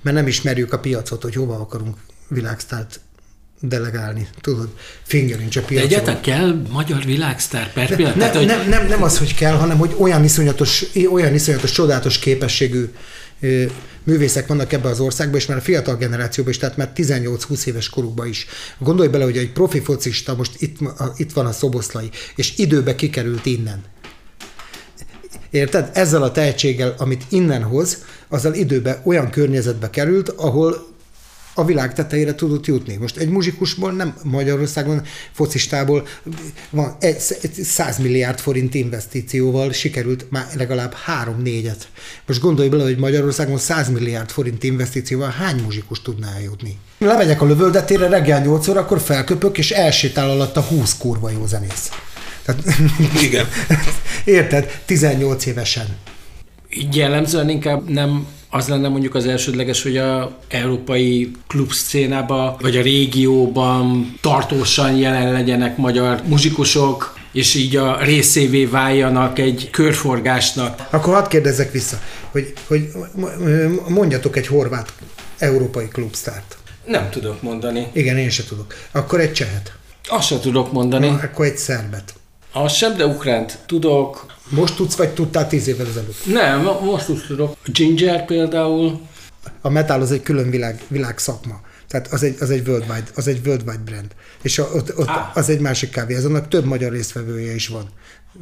Mert 0.03 0.17
nem 0.17 0.27
ismerjük 0.27 0.73
a 0.73 0.79
piacot, 0.79 1.23
hogy 1.23 1.35
hova 1.35 1.55
akarunk 1.55 1.97
világsztárt 2.29 3.01
delegálni, 3.61 4.29
tudod, 4.41 4.69
fingerincs 5.03 5.57
a 5.57 5.63
piacon. 5.63 5.89
Egyáltalán 5.89 6.21
kell 6.21 6.63
magyar 6.71 7.05
világsztár 7.05 7.73
per? 7.73 7.91
Ne, 7.91 8.13
Tehát, 8.13 8.37
hogy... 8.37 8.47
nem, 8.47 8.69
nem, 8.69 8.87
nem 8.87 9.03
az, 9.03 9.19
hogy 9.19 9.35
kell, 9.35 9.55
hanem 9.55 9.79
hogy 9.79 9.95
olyan 9.99 10.25
iszonyatos, 10.25 10.85
olyan 11.11 11.35
iszonyatos 11.35 11.73
csodálatos 11.73 12.19
képességű 12.19 12.91
művészek 14.05 14.47
vannak 14.47 14.73
ebbe 14.73 14.89
az 14.89 15.01
országban, 15.01 15.39
és 15.39 15.47
már 15.47 15.57
a 15.59 15.61
fiatal 15.61 15.97
generációban 15.97 16.53
is, 16.53 16.59
tehát 16.59 16.77
már 16.77 16.93
18-20 16.97 17.65
éves 17.65 17.89
korukban 17.89 18.27
is. 18.27 18.47
Gondolj 18.79 19.09
bele, 19.09 19.25
hogy 19.25 19.37
egy 19.37 19.53
profi 19.53 19.81
focista 19.81 20.35
most 20.35 20.53
itt, 20.59 20.77
itt 21.17 21.33
van 21.33 21.47
a 21.47 21.53
szoboszlai, 21.53 22.11
és 22.37 22.53
időbe 22.57 22.95
kikerült 22.95 23.47
innen. 23.47 23.85
Érted? 25.51 25.91
Ezzel 25.93 26.23
a 26.23 26.33
tehetséggel, 26.33 26.95
amit 26.99 27.25
innen 27.29 27.63
hoz, 27.63 28.05
azzal 28.29 28.55
időbe 28.55 29.03
olyan 29.05 29.31
környezetbe 29.31 29.91
került, 29.91 30.29
ahol 30.29 30.97
a 31.59 31.65
világ 31.65 31.95
tetejére 31.95 32.35
tudott 32.35 32.67
jutni. 32.67 32.97
Most 32.97 33.17
egy 33.17 33.29
muzsikusból, 33.29 33.93
nem 33.93 34.15
Magyarországon, 34.23 35.03
focistából 35.33 36.07
van 36.71 36.97
100 37.63 37.99
milliárd 37.99 38.39
forint 38.39 38.75
investícióval 38.75 39.73
sikerült 39.73 40.31
már 40.31 40.47
legalább 40.57 40.93
három-négyet. 40.93 41.89
Most 42.27 42.41
gondolj 42.41 42.69
bele, 42.69 42.83
hogy 42.83 42.99
Magyarországon 42.99 43.59
100 43.59 43.89
milliárd 43.89 44.31
forint 44.31 44.65
investícióval 44.65 45.31
hány 45.31 45.63
muzsikus 45.63 46.03
tudná 46.03 46.35
eljutni? 46.35 46.79
Lemegyek 46.99 47.43
a 47.43 47.47
lövöldetére 47.47 48.09
reggel 48.09 48.41
8 48.41 48.69
óra, 48.69 48.81
akkor 48.81 49.01
felköpök, 49.01 49.59
és 49.59 49.71
elsétál 49.71 50.31
alatt 50.31 50.57
a 50.57 50.61
20 50.61 50.97
kurva 50.99 51.31
jó 51.31 51.47
zenész. 51.47 51.91
Tehát, 52.45 52.63
Igen. 53.23 53.47
Érted? 54.25 54.81
18 54.85 55.47
évesen. 55.47 55.87
Így 56.71 56.97
jellemzően 56.97 57.49
inkább 57.49 57.89
nem 57.89 58.27
az 58.51 58.69
lenne 58.69 58.89
mondjuk 58.89 59.15
az 59.15 59.27
elsődleges, 59.27 59.83
hogy 59.83 59.97
a 59.97 60.39
európai 60.49 61.31
klubszcénában, 61.47 62.57
vagy 62.61 62.77
a 62.77 62.83
régióban 62.83 64.15
tartósan 64.21 64.97
jelen 64.97 65.33
legyenek 65.33 65.77
magyar 65.77 66.23
muzsikusok, 66.27 67.17
és 67.33 67.55
így 67.55 67.77
a 67.77 67.99
részévé 68.03 68.65
váljanak 68.65 69.39
egy 69.39 69.69
körforgásnak. 69.71 70.87
Akkor 70.91 71.15
hadd 71.15 71.29
kérdezzek 71.29 71.73
vissza, 71.73 71.99
hogy, 72.31 72.53
hogy 72.67 72.91
mondjatok 73.89 74.37
egy 74.37 74.47
horvát 74.47 74.93
európai 75.39 75.89
klubsztárt. 75.89 76.57
Nem 76.85 77.11
tudok 77.11 77.43
mondani. 77.43 77.87
Igen, 77.93 78.17
én 78.19 78.31
se 78.31 78.45
tudok. 78.45 78.75
Akkor 78.93 79.21
egy 79.21 79.33
csehet. 79.33 79.73
Azt 80.09 80.27
sem 80.27 80.41
tudok 80.41 80.73
mondani. 80.73 81.09
Na, 81.09 81.21
akkor 81.23 81.45
egy 81.45 81.57
szerbet. 81.57 82.15
Azt 82.53 82.75
sem, 82.75 82.97
de 82.97 83.07
ukránt 83.07 83.59
tudok. 83.67 84.27
Most 84.49 84.77
tudsz, 84.77 84.95
vagy 84.95 85.09
tudtál 85.09 85.47
tíz 85.47 85.69
évvel 85.69 85.87
ezelőtt? 85.87 86.27
Nem, 86.27 86.63
most 86.85 87.09
úgy 87.09 87.25
tudok. 87.27 87.57
Ginger 87.65 88.25
például. 88.25 89.01
A 89.61 89.69
metal 89.69 90.01
az 90.01 90.13
egy 90.13 90.23
külön 90.23 90.51
világ, 90.51 90.83
világ 90.89 91.19
szakma. 91.19 91.61
Tehát 91.89 92.13
az 92.13 92.23
egy, 92.23 92.37
az 92.41 92.51
egy 92.51 92.69
worldwide, 92.69 93.07
az 93.15 93.29
egy 93.29 93.41
worldwide 93.47 93.83
brand. 93.85 94.07
És 94.43 94.59
ott, 94.59 94.99
ott 94.99 95.09
ah. 95.09 95.37
az 95.37 95.49
egy 95.49 95.61
másik 95.61 95.91
kávé. 95.91 96.15
Az 96.15 96.25
annak 96.25 96.49
több 96.49 96.65
magyar 96.65 96.93
résztvevője 96.93 97.55
is 97.55 97.69
van. 97.69 97.89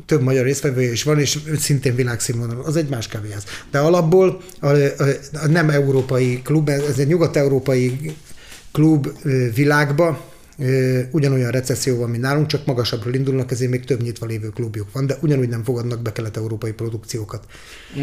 Több 0.07 0.23
magyar 0.23 0.45
résztvevője 0.45 0.93
is 0.93 1.03
van, 1.03 1.19
és 1.19 1.39
szintén 1.59 1.95
világszínvonalú. 1.95 2.61
Az 2.65 2.77
egy 2.77 2.89
más 2.89 3.09
kávéház. 3.09 3.45
De 3.71 3.79
alapból 3.79 4.41
a, 4.61 4.67
a, 4.67 4.95
a 5.33 5.47
nem 5.47 5.71
európai 5.71 6.43
klub, 6.43 6.69
ez 6.69 6.99
egy 6.99 7.07
nyugat-európai 7.07 8.15
klub 8.73 9.09
világba, 9.55 10.21
ugyanolyan 11.11 11.51
recesszió 11.51 11.97
van, 11.97 12.11
mint 12.11 12.23
nálunk, 12.23 12.47
csak 12.47 12.67
magasabbról 12.67 13.15
indulnak, 13.15 13.51
ezért 13.51 13.71
még 13.71 13.85
több 13.85 14.03
nyitva 14.03 14.27
lévő 14.27 14.49
klubjuk 14.49 14.87
van, 14.93 15.07
de 15.07 15.17
ugyanúgy 15.21 15.49
nem 15.49 15.65
fogadnak 15.65 16.03
be 16.03 16.13
kelet-európai 16.13 16.73
produkciókat. 16.73 17.45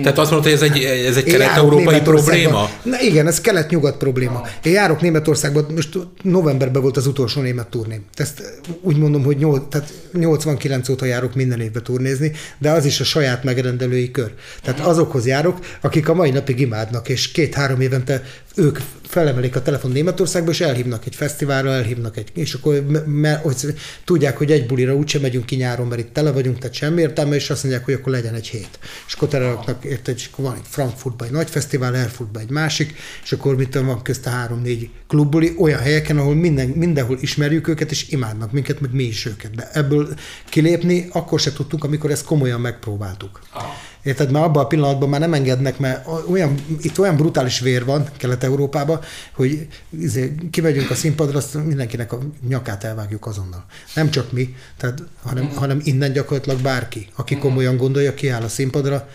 Tehát 0.01 0.17
azt 0.17 0.31
mondod, 0.31 0.51
hogy 0.51 0.61
ez 0.61 0.71
egy, 0.71 0.83
ez 0.83 1.17
egy 1.17 1.23
kelet-európai 1.23 2.01
probléma? 2.01 2.69
Na 2.83 3.01
igen, 3.01 3.27
ez 3.27 3.41
kelet-nyugat 3.41 3.97
probléma. 3.97 4.41
Én 4.63 4.73
járok 4.73 5.01
Németországban, 5.01 5.65
most 5.75 5.97
novemberben 6.21 6.81
volt 6.81 6.97
az 6.97 7.07
utolsó 7.07 7.41
német 7.41 7.67
turném. 7.67 8.05
Ezt 8.13 8.61
úgy 8.81 8.97
mondom, 8.97 9.23
hogy 9.23 9.37
8, 9.37 9.63
tehát 9.69 9.93
89 10.13 10.89
óta 10.89 11.05
járok 11.05 11.35
minden 11.35 11.59
évben 11.59 11.83
turnézni, 11.83 12.31
de 12.57 12.71
az 12.71 12.85
is 12.85 12.99
a 12.99 13.03
saját 13.03 13.43
megrendelői 13.43 14.11
kör. 14.11 14.33
Tehát 14.63 14.79
azokhoz 14.79 15.25
járok, 15.25 15.59
akik 15.81 16.09
a 16.09 16.13
mai 16.13 16.29
napig 16.29 16.59
imádnak, 16.59 17.09
és 17.09 17.31
két-három 17.31 17.81
évente 17.81 18.23
ők 18.55 18.79
felemelik 19.07 19.55
a 19.55 19.61
telefon 19.61 19.91
Németországba, 19.91 20.51
és 20.51 20.61
elhívnak 20.61 21.05
egy 21.05 21.15
fesztiválra, 21.15 21.71
elhívnak 21.71 22.17
egy, 22.17 22.31
és 22.33 22.53
akkor 22.53 23.03
mert, 23.05 23.41
hogy 23.41 23.55
tudják, 24.03 24.37
hogy 24.37 24.51
egy 24.51 24.65
bulira 24.65 24.95
úgysem 24.95 25.21
megyünk 25.21 25.45
ki 25.45 25.55
nyáron, 25.55 25.87
mert 25.87 26.01
itt 26.01 26.13
tele 26.13 26.31
vagyunk, 26.31 26.57
tehát 26.57 26.75
semmi 26.75 27.01
értelme, 27.01 27.35
és 27.35 27.49
azt 27.49 27.63
mondják, 27.63 27.85
hogy 27.85 27.93
akkor 27.93 28.11
legyen 28.11 28.33
egy 28.33 28.47
hét. 28.47 28.79
És 29.07 29.13
akkor 29.13 29.27
teleraknak, 29.27 29.83
érted, 29.83 30.15
és 30.15 30.29
akkor 30.31 30.45
van 30.45 30.55
egy 30.55 30.67
Frankfurtban 30.69 31.27
egy 31.27 31.33
nagy 31.33 31.49
fesztivál, 31.49 31.95
Erfurtban 31.95 32.41
egy 32.41 32.49
másik, 32.49 32.95
és 33.23 33.31
akkor 33.31 33.55
mit 33.55 33.75
van 33.75 34.01
közte 34.01 34.29
három-négy 34.29 34.89
klubbuli 35.07 35.55
olyan 35.57 35.79
helyeken, 35.79 36.17
ahol 36.17 36.35
minden, 36.35 36.67
mindenhol 36.67 37.17
ismerjük 37.21 37.67
őket, 37.67 37.91
és 37.91 38.09
imádnak 38.09 38.51
minket, 38.51 38.79
meg 38.79 38.93
mi 38.93 39.03
is 39.03 39.25
őket. 39.25 39.55
De 39.55 39.69
ebből 39.73 40.13
kilépni 40.49 41.07
akkor 41.11 41.39
se 41.39 41.53
tudtunk, 41.53 41.83
amikor 41.83 42.11
ezt 42.11 42.25
komolyan 42.25 42.61
megpróbáltuk. 42.61 43.39
Ah. 43.51 43.63
Érted, 44.03 44.31
mert 44.31 44.45
abban 44.45 44.63
a 44.63 44.67
pillanatban 44.67 45.09
már 45.09 45.19
nem 45.19 45.33
engednek, 45.33 45.79
mert 45.79 46.07
olyan, 46.29 46.55
itt 46.81 46.99
olyan 46.99 47.15
brutális 47.15 47.59
vér 47.59 47.85
van 47.85 48.07
Kelet-Európában, 48.17 48.99
hogy 49.33 49.67
izé, 49.89 50.35
kimegyünk 50.51 50.89
a 50.89 50.95
színpadra, 50.95 51.37
azt 51.37 51.53
mindenkinek 51.53 52.13
a 52.13 52.19
nyakát 52.47 52.83
elvágjuk 52.83 53.25
azonnal. 53.25 53.65
Nem 53.95 54.09
csak 54.09 54.31
mi, 54.31 54.55
tehát, 54.77 55.03
hanem, 55.21 55.43
mm. 55.43 55.55
hanem 55.55 55.81
innen 55.83 56.11
gyakorlatilag 56.11 56.61
bárki, 56.61 57.07
aki 57.15 57.37
komolyan 57.37 57.77
gondolja, 57.77 58.13
kiáll 58.13 58.41
a 58.41 58.47
színpadra, 58.47 59.07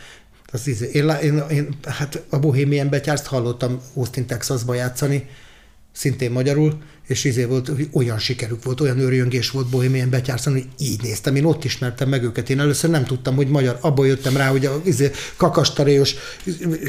az 0.52 0.66
izé, 0.66 0.90
én, 0.92 1.08
én, 1.22 1.42
én, 1.50 1.68
hát 1.84 2.22
a 2.28 2.38
Bohemian 2.38 2.88
Betyárst 2.88 3.26
hallottam 3.26 3.80
Austin, 3.94 4.26
Texasba 4.26 4.74
játszani, 4.74 5.28
szintén 5.92 6.30
magyarul, 6.30 6.82
és 7.08 7.24
izé 7.24 7.44
volt, 7.44 7.68
hogy 7.68 7.88
olyan 7.92 8.18
sikerük 8.18 8.64
volt, 8.64 8.80
olyan 8.80 8.98
őrjöngés 8.98 9.50
volt 9.50 9.66
Bohemian 9.66 10.10
Betyárszon, 10.10 10.52
hogy 10.52 10.66
így 10.78 11.02
néztem. 11.02 11.36
Én 11.36 11.44
ott 11.44 11.64
ismertem 11.64 12.08
meg 12.08 12.22
őket. 12.22 12.50
Én 12.50 12.60
először 12.60 12.90
nem 12.90 13.04
tudtam, 13.04 13.34
hogy 13.34 13.48
magyar. 13.48 13.78
Abból 13.80 14.06
jöttem 14.06 14.36
rá, 14.36 14.48
hogy 14.48 14.66
a 14.66 14.80
izé, 14.84 15.10
kakastaréos 15.36 16.14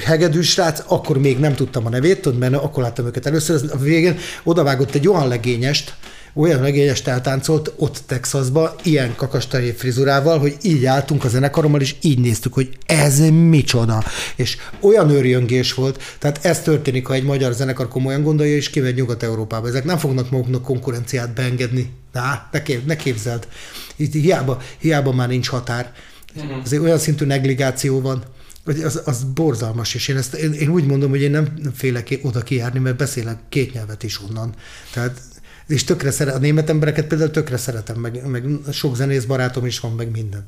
hegedűs 0.06 0.50
srác, 0.50 0.84
akkor 0.88 1.20
még 1.20 1.40
nem 1.40 1.56
tudtam 1.56 1.86
a 1.86 1.90
nevét, 1.90 2.22
tudod, 2.22 2.40
mert 2.40 2.54
akkor 2.54 2.84
láttam 2.84 3.06
őket 3.06 3.26
először. 3.26 3.62
A 3.72 3.78
végén 3.78 4.18
odavágott 4.44 4.96
egy 4.96 5.08
olyan 5.08 5.28
legényest, 5.28 5.94
olyan 6.34 6.62
legényes 6.62 7.02
eltáncolt 7.02 7.74
ott 7.76 8.02
Texasba, 8.06 8.76
ilyen 8.84 9.16
kakastaré 9.16 9.72
frizurával, 9.72 10.40
hogy 10.40 10.58
így 10.62 10.86
álltunk 10.86 11.24
a 11.24 11.28
zenekarommal, 11.28 11.82
és 11.82 11.96
így 12.02 12.20
néztük, 12.20 12.54
hogy 12.54 12.70
ez 12.86 13.20
micsoda. 13.30 14.04
És 14.36 14.58
olyan 14.80 15.10
őrjöngés 15.10 15.74
volt, 15.74 16.02
tehát 16.20 16.46
ez 16.46 16.62
történik, 16.62 17.06
ha 17.08 17.14
egy 17.14 17.24
magyar 17.24 17.54
zenekar 17.54 17.88
komolyan 17.88 18.24
gondolja, 18.24 18.56
és 18.56 18.70
kimegy 18.70 18.96
Nyugat-Európába. 18.96 19.68
Ezek 19.68 19.84
nem 19.84 19.98
fognak 19.98 20.30
maguknak 20.30 20.64
konkurenciát 20.64 21.34
beengedni. 21.34 21.94
Na, 22.14 22.48
ne, 22.52 22.62
kép, 22.62 22.86
ne 22.86 22.96
képzeld. 22.96 23.48
Itt 23.96 24.14
hiába, 24.14 24.62
hiába 24.78 25.12
már 25.12 25.28
nincs 25.28 25.48
határ. 25.48 25.94
Uh-huh. 26.36 26.62
Azért 26.64 26.82
olyan 26.82 26.98
szintű 26.98 27.26
negligáció 27.26 28.02
van, 28.02 28.24
hogy 28.66 28.82
az, 28.82 29.02
az 29.06 29.24
borzalmas, 29.24 29.94
és 29.94 30.08
én, 30.08 30.18
ezt, 30.18 30.34
én, 30.34 30.54
én 30.54 30.70
úgy 30.70 30.86
mondom, 30.86 31.10
hogy 31.10 31.22
én 31.22 31.32
nem 31.32 31.48
félek 31.76 32.20
oda 32.22 32.42
kijárni, 32.42 32.80
mert 32.80 32.98
beszélek 32.98 33.38
két 33.50 33.74
nyelvet 33.74 34.04
is 34.04 34.22
onnan. 34.22 34.54
Tehát 34.94 35.22
és 35.70 35.84
tökre 35.84 36.12
szeret, 36.12 36.36
a 36.36 36.40
német 36.40 36.70
embereket 36.70 37.08
például 37.08 37.32
tökre 37.32 37.58
szeretem, 37.58 37.96
meg, 37.96 38.28
meg 38.28 38.44
sok 38.72 38.96
zenész 38.96 39.24
barátom 39.24 39.66
is 39.66 39.80
van, 39.80 39.92
meg 39.92 40.12
minden. 40.12 40.44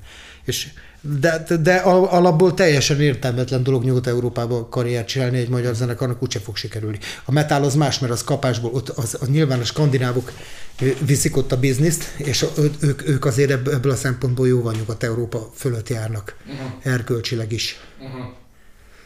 És, 0.46 0.70
de, 1.02 1.46
de 1.62 1.76
alapból 1.76 2.54
teljesen 2.54 3.02
értelmetlen 3.02 3.64
dolog 3.64 3.84
Nyugat-Európában 3.84 4.70
karriert 4.70 5.08
csinálni 5.08 5.38
egy 5.38 5.50
magyar 5.50 5.76
zenekarnak, 5.76 6.24
úgyse 6.24 6.40
fog 6.40 6.56
sikerülni. 6.56 7.00
A 7.26 7.32
metal 7.32 7.64
az 7.64 7.76
más, 7.76 8.00
mert 8.00 8.14
az 8.14 8.24
kapásból, 8.24 8.72
ott 8.74 8.90
az, 8.90 9.18
az 9.20 9.28
nyilván 9.28 9.60
a 9.60 9.64
skandinávok 9.64 10.32
viszik 11.06 11.38
ott 11.38 11.52
a 11.52 11.60
bizniszt, 11.60 12.14
és 12.18 12.46
ők, 12.82 13.08
ők 13.08 13.26
azért 13.26 13.52
ebből 13.52 13.92
a 13.92 13.96
szempontból 13.96 14.48
jóval 14.48 14.74
Nyugat-Európa 14.74 15.50
fölött 15.54 15.90
járnak, 15.90 16.36
uh-huh. 16.46 16.94
erkölcsileg 16.94 17.52
is. 17.52 17.80
Uh-huh 18.00 18.41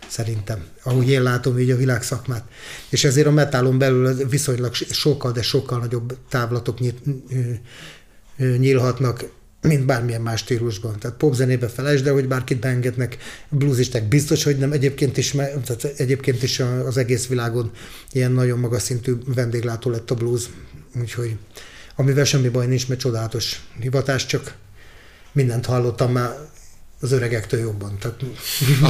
szerintem, 0.07 0.65
ahogy 0.83 1.09
én 1.09 1.23
látom 1.23 1.59
így 1.59 1.71
a 1.71 1.77
világszakmát. 1.77 2.43
És 2.89 3.03
ezért 3.03 3.27
a 3.27 3.31
metálon 3.31 3.77
belül 3.77 4.27
viszonylag 4.27 4.73
sokkal, 4.73 5.31
de 5.31 5.41
sokkal 5.41 5.79
nagyobb 5.79 6.17
távlatok 6.29 6.79
nyit, 6.79 6.99
nyílhatnak, 8.37 9.25
mint 9.61 9.85
bármilyen 9.85 10.21
más 10.21 10.39
stílusban. 10.39 10.99
Tehát 10.99 11.17
popzenébe 11.17 11.67
felejtsd, 11.67 12.03
de 12.03 12.11
hogy 12.11 12.27
bárkit 12.27 12.59
beengednek, 12.59 13.17
bluesistek 13.49 14.07
biztos, 14.07 14.43
hogy 14.43 14.57
nem. 14.57 14.71
Egyébként 14.71 15.17
is, 15.17 15.31
tehát 15.31 15.83
egyébként 15.97 16.43
is 16.43 16.59
az 16.59 16.97
egész 16.97 17.27
világon 17.27 17.71
ilyen 18.11 18.31
nagyon 18.31 18.59
magas 18.59 18.81
szintű 18.81 19.13
vendéglátó 19.25 19.89
lett 19.89 20.11
a 20.11 20.15
blues. 20.15 20.43
Úgyhogy 20.99 21.37
amivel 21.95 22.25
semmi 22.25 22.49
baj 22.49 22.67
nincs, 22.67 22.87
mert 22.87 22.99
csodálatos 22.99 23.61
hivatás, 23.79 24.25
csak 24.25 24.55
mindent 25.31 25.65
hallottam 25.65 26.11
már 26.11 26.29
az 27.01 27.11
öregektől 27.11 27.59
jobban. 27.59 27.97
Tehát, 27.99 28.19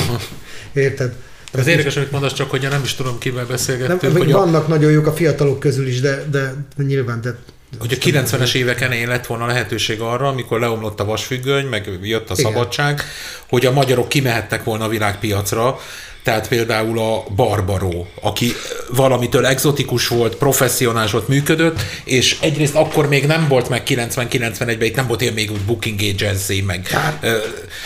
érted? 0.73 1.13
Ez 1.51 1.67
érdekes, 1.67 1.95
amit 1.95 2.11
mondasz, 2.11 2.33
csak 2.33 2.49
hogy 2.49 2.61
nem 2.61 2.83
is 2.83 2.93
tudom, 2.93 3.17
kivel 3.17 3.45
beszélgettünk. 3.45 4.01
Nem, 4.01 4.15
hogy 4.15 4.31
vannak 4.31 4.65
a... 4.65 4.67
nagyon 4.67 4.91
jók 4.91 5.07
a 5.07 5.13
fiatalok 5.13 5.59
közül 5.59 5.87
is, 5.87 5.99
de, 5.99 6.25
de 6.31 6.53
nyilván, 6.77 7.21
de 7.21 7.35
hogy 7.79 7.93
a 7.93 8.05
90-es 8.05 8.53
éveken 8.53 8.91
én 8.91 9.07
lett 9.07 9.25
volna 9.25 9.45
lehetőség 9.45 9.99
arra, 9.99 10.27
amikor 10.27 10.59
leomlott 10.59 10.99
a 10.99 11.05
vasfüggöny, 11.05 11.65
meg 11.65 11.99
jött 12.01 12.29
a 12.29 12.33
Igen. 12.37 12.51
szabadság, 12.51 13.01
hogy 13.47 13.65
a 13.65 13.71
magyarok 13.71 14.09
kimehettek 14.09 14.63
volna 14.63 14.85
a 14.85 14.87
világpiacra, 14.87 15.79
tehát 16.25 16.47
például 16.47 16.99
a 16.99 17.23
Barbaró, 17.35 18.07
aki 18.21 18.51
valamitől 18.89 19.45
exotikus 19.45 20.07
volt, 20.07 20.35
professzionális 20.35 21.11
volt, 21.11 21.27
működött, 21.27 21.79
és 22.03 22.37
egyrészt 22.41 22.75
akkor 22.75 23.07
még 23.07 23.25
nem 23.25 23.47
volt 23.47 23.69
meg 23.69 23.83
90-91-ben, 23.87 24.81
itt 24.81 24.95
nem 24.95 25.07
volt 25.07 25.21
ilyen 25.21 25.33
még 25.33 25.51
úgy 25.51 25.61
Booking 25.65 25.99
Jazz 26.17 26.51
meg. 26.65 26.87
Hát, 26.87 27.23
és, 27.23 27.31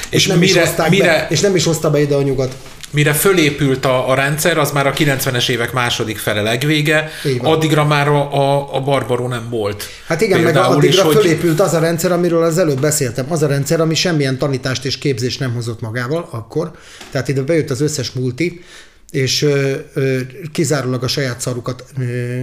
és, 0.09 0.27
nem 0.27 0.37
mire, 0.37 0.61
is 0.61 0.69
mire, 0.89 1.05
be, 1.05 1.27
és 1.29 1.39
nem 1.39 1.55
is 1.55 1.63
hozta 1.63 1.89
be 1.89 2.01
ide 2.01 2.15
a 2.15 2.21
nyugat. 2.21 2.55
Mire 2.91 3.13
fölépült 3.13 3.85
a, 3.85 4.09
a 4.09 4.13
rendszer, 4.13 4.57
az 4.57 4.71
már 4.71 4.87
a 4.87 4.93
90-es 4.93 5.49
évek 5.49 5.73
második 5.73 6.17
fele 6.17 6.41
legvége, 6.41 7.09
addigra 7.39 7.85
már 7.85 8.07
a, 8.07 8.33
a, 8.33 8.75
a 8.75 8.79
Barbaró 8.79 9.27
nem 9.27 9.47
volt. 9.49 9.83
Hát 10.05 10.21
igen, 10.21 10.43
Például 10.43 10.67
meg 10.67 10.77
addigra 10.77 11.09
is, 11.09 11.15
fölépült 11.15 11.59
az 11.59 11.73
a 11.73 11.79
rendszer, 11.79 12.11
amiről 12.11 12.43
az 12.43 12.57
előbb 12.57 12.79
beszéltem, 12.79 13.25
az 13.29 13.43
a 13.43 13.47
rendszer, 13.47 13.81
ami 13.81 13.95
semmilyen 13.95 14.37
tanítást 14.37 14.85
és 14.85 14.97
képzést 14.97 15.39
nem 15.39 15.53
hozott 15.53 15.81
magával 15.81 16.27
akkor, 16.31 16.71
tehát 17.11 17.27
ide 17.27 17.41
bejött 17.41 17.69
az 17.69 17.81
összes 17.81 18.11
multi, 18.11 18.63
és 19.11 19.41
ö, 19.41 19.75
ö, 19.93 20.19
kizárólag 20.51 21.03
a 21.03 21.07
saját 21.07 21.39
szarukat 21.39 21.85
ö, 21.99 22.41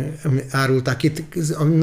árulták 0.51 1.03
itt. 1.03 1.23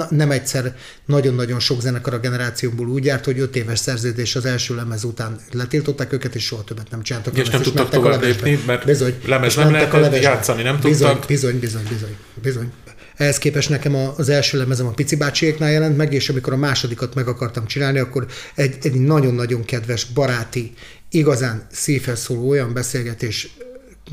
Nem 0.09 0.31
egyszer 0.31 0.75
nagyon-nagyon 1.05 1.59
sok 1.59 1.81
zenekar 1.81 2.13
a 2.13 2.19
generációból 2.19 2.87
úgy 2.87 3.05
járt, 3.05 3.25
hogy 3.25 3.39
öt 3.39 3.55
éves 3.55 3.79
szerződés 3.79 4.35
az 4.35 4.45
első 4.45 4.75
lemez 4.75 5.03
után 5.03 5.39
letiltották 5.51 6.13
őket, 6.13 6.35
és 6.35 6.43
soha 6.45 6.63
többet 6.63 6.89
nem 6.91 7.01
csináltak. 7.01 7.37
És 7.37 7.49
nem 7.49 7.61
tudtak 7.61 7.89
tovább 7.89 8.21
lépni, 8.21 8.59
mert 8.65 8.85
bizony, 8.85 9.15
lemez 9.25 9.55
nem 9.55 9.71
lehetett 9.71 10.21
játszani, 10.21 10.61
nem 10.61 10.79
bizony, 10.81 11.09
tudtak. 11.09 11.27
Bizony, 11.27 11.59
bizony, 11.59 11.83
bizony, 11.89 12.15
bizony. 12.41 12.71
Ehhez 13.17 13.37
képest 13.37 13.69
nekem 13.69 13.95
az 13.95 14.29
első 14.29 14.57
lemezem 14.57 14.87
a 14.87 14.91
Pici 14.91 15.15
bácsiéknál 15.15 15.71
jelent 15.71 15.97
meg, 15.97 16.13
és 16.13 16.29
amikor 16.29 16.53
a 16.53 16.57
másodikat 16.57 17.15
meg 17.15 17.27
akartam 17.27 17.65
csinálni, 17.65 17.99
akkor 17.99 18.25
egy, 18.55 18.75
egy 18.81 18.93
nagyon-nagyon 18.93 19.65
kedves, 19.65 20.05
baráti, 20.05 20.73
igazán 21.09 21.67
szívhez 21.71 22.19
szóló 22.19 22.49
olyan 22.49 22.73
beszélgetés 22.73 23.55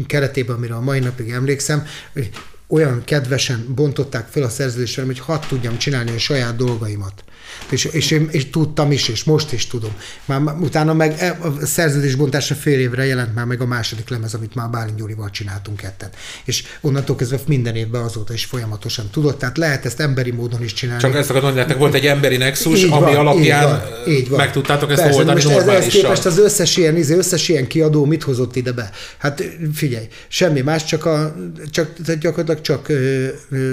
keretében, 0.06 0.56
amire 0.56 0.74
a 0.74 0.80
mai 0.80 0.98
napig 0.98 1.30
emlékszem, 1.30 1.86
hogy 2.12 2.30
olyan 2.66 3.04
kedvesen 3.04 3.66
bontották 3.74 4.28
fel 4.28 4.42
a 4.42 4.48
szerződést 4.48 5.00
hogy 5.00 5.18
hadd 5.18 5.42
tudjam 5.48 5.78
csinálni 5.78 6.10
a 6.10 6.18
saját 6.18 6.56
dolgaimat. 6.56 7.24
És, 7.70 7.84
és, 7.84 8.10
én, 8.10 8.28
és 8.30 8.50
tudtam 8.50 8.92
is, 8.92 9.08
és 9.08 9.24
most 9.24 9.52
is 9.52 9.66
tudom. 9.66 9.90
Már 10.24 10.40
utána 10.60 10.94
meg 10.94 11.14
e, 11.18 11.38
a 11.42 11.66
szerződésbontásra 11.66 12.54
fél 12.54 12.78
évre 12.78 13.04
jelent 13.04 13.34
már 13.34 13.44
meg 13.44 13.60
a 13.60 13.66
második 13.66 14.08
lemez, 14.08 14.34
amit 14.34 14.54
már 14.54 14.70
Bálint 14.70 14.96
Gyurival 14.96 15.30
csináltunk 15.30 15.76
ketten. 15.76 16.10
És 16.44 16.64
onnantól 16.80 17.16
kezdve 17.16 17.38
minden 17.46 17.76
évben 17.76 18.02
azóta 18.02 18.32
is 18.32 18.44
folyamatosan 18.44 19.08
tudott. 19.10 19.38
Tehát 19.38 19.58
lehet 19.58 19.84
ezt 19.84 20.00
emberi 20.00 20.30
módon 20.30 20.62
is 20.62 20.72
csinálni. 20.72 21.02
Csak 21.02 21.14
ezt 21.14 21.30
akarod 21.30 21.54
mondani, 21.54 21.78
volt 21.78 21.94
egy 21.94 22.06
emberi 22.06 22.36
nexus, 22.36 22.78
így 22.78 22.90
ami 22.90 23.14
van, 23.14 23.16
alapján 23.16 23.62
így 23.62 23.68
van, 23.68 24.14
így 24.14 24.28
van. 24.28 24.38
meg 24.38 24.52
tudtátok 24.52 24.90
ezt 24.90 25.02
Persze, 25.02 25.18
oldani 25.18 25.42
most 25.44 25.56
ez, 25.68 25.86
képest 25.86 26.24
az 26.26 26.38
összes 26.38 26.76
ilyen, 26.76 26.96
izé, 26.96 27.16
összes 27.16 27.48
ilyen 27.48 27.66
kiadó 27.66 28.04
mit 28.04 28.22
hozott 28.22 28.56
ide 28.56 28.72
be? 28.72 28.90
Hát 29.18 29.42
figyelj, 29.74 30.08
semmi 30.28 30.60
más, 30.60 30.84
csak, 30.84 31.04
a, 31.04 31.36
csak 31.70 31.88
gyakorlatilag 32.20 32.60
csak 32.60 32.90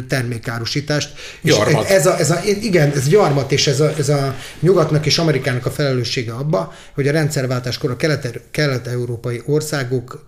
termékárusítást. 0.07 1.09
Gyarmat. 1.41 1.89
Ez 1.89 2.05
a, 2.05 2.19
ez 2.19 2.31
a, 2.31 2.39
igen, 2.61 2.91
ez 2.91 3.07
gyarmat, 3.07 3.51
és 3.51 3.66
ez 3.67 3.79
a, 3.79 3.93
ez 3.97 4.09
a 4.09 4.35
nyugatnak 4.59 5.05
és 5.05 5.17
Amerikának 5.17 5.65
a 5.65 5.71
felelőssége 5.71 6.33
abba, 6.33 6.73
hogy 6.93 7.07
a 7.07 7.11
rendszerváltáskor 7.11 7.91
a 7.91 7.95
kelet-európai 8.51 9.41
országokkal 9.45 10.25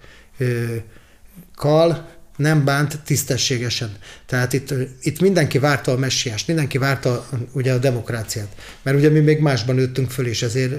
nem 2.40 2.66
bánt 2.66 3.00
tisztességesen. 3.06 3.92
Tehát 4.26 4.54
itt, 4.54 4.74
itt 5.02 5.20
mindenki 5.20 5.60
várta 5.60 5.92
a 5.92 5.98
messiást, 5.98 6.48
mindenki 6.48 6.78
várta 6.78 7.28
ugye 7.54 7.74
a 7.74 7.78
demokráciát. 7.78 8.48
Mert 8.82 8.98
ugye 8.98 9.10
mi 9.10 9.20
még 9.20 9.40
másban 9.40 9.76
nőttünk 9.76 10.12
föl, 10.12 10.28
és 10.28 10.42
ezért, 10.42 10.74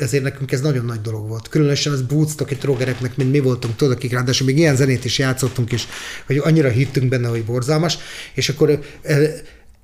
ezért 0.00 0.22
nekünk 0.22 0.52
ez 0.52 0.60
nagyon 0.60 0.84
nagy 0.84 1.00
dolog 1.00 1.28
volt. 1.28 1.48
Különösen 1.48 1.92
az 1.92 2.04
Woodstock 2.10 2.50
egy 2.50 2.58
drogereknek, 2.58 3.16
mint 3.16 3.30
mi 3.30 3.38
voltunk, 3.38 3.76
tudod, 3.76 3.96
akik 3.96 4.12
ráadásul 4.12 4.46
még 4.46 4.58
ilyen 4.58 4.76
zenét 4.76 5.04
is 5.04 5.18
játszottunk, 5.18 5.72
és 5.72 5.86
hogy 6.26 6.38
annyira 6.38 6.68
hittünk 6.68 7.08
benne, 7.08 7.28
hogy 7.28 7.44
borzalmas, 7.44 7.98
és 8.34 8.48
akkor 8.48 8.80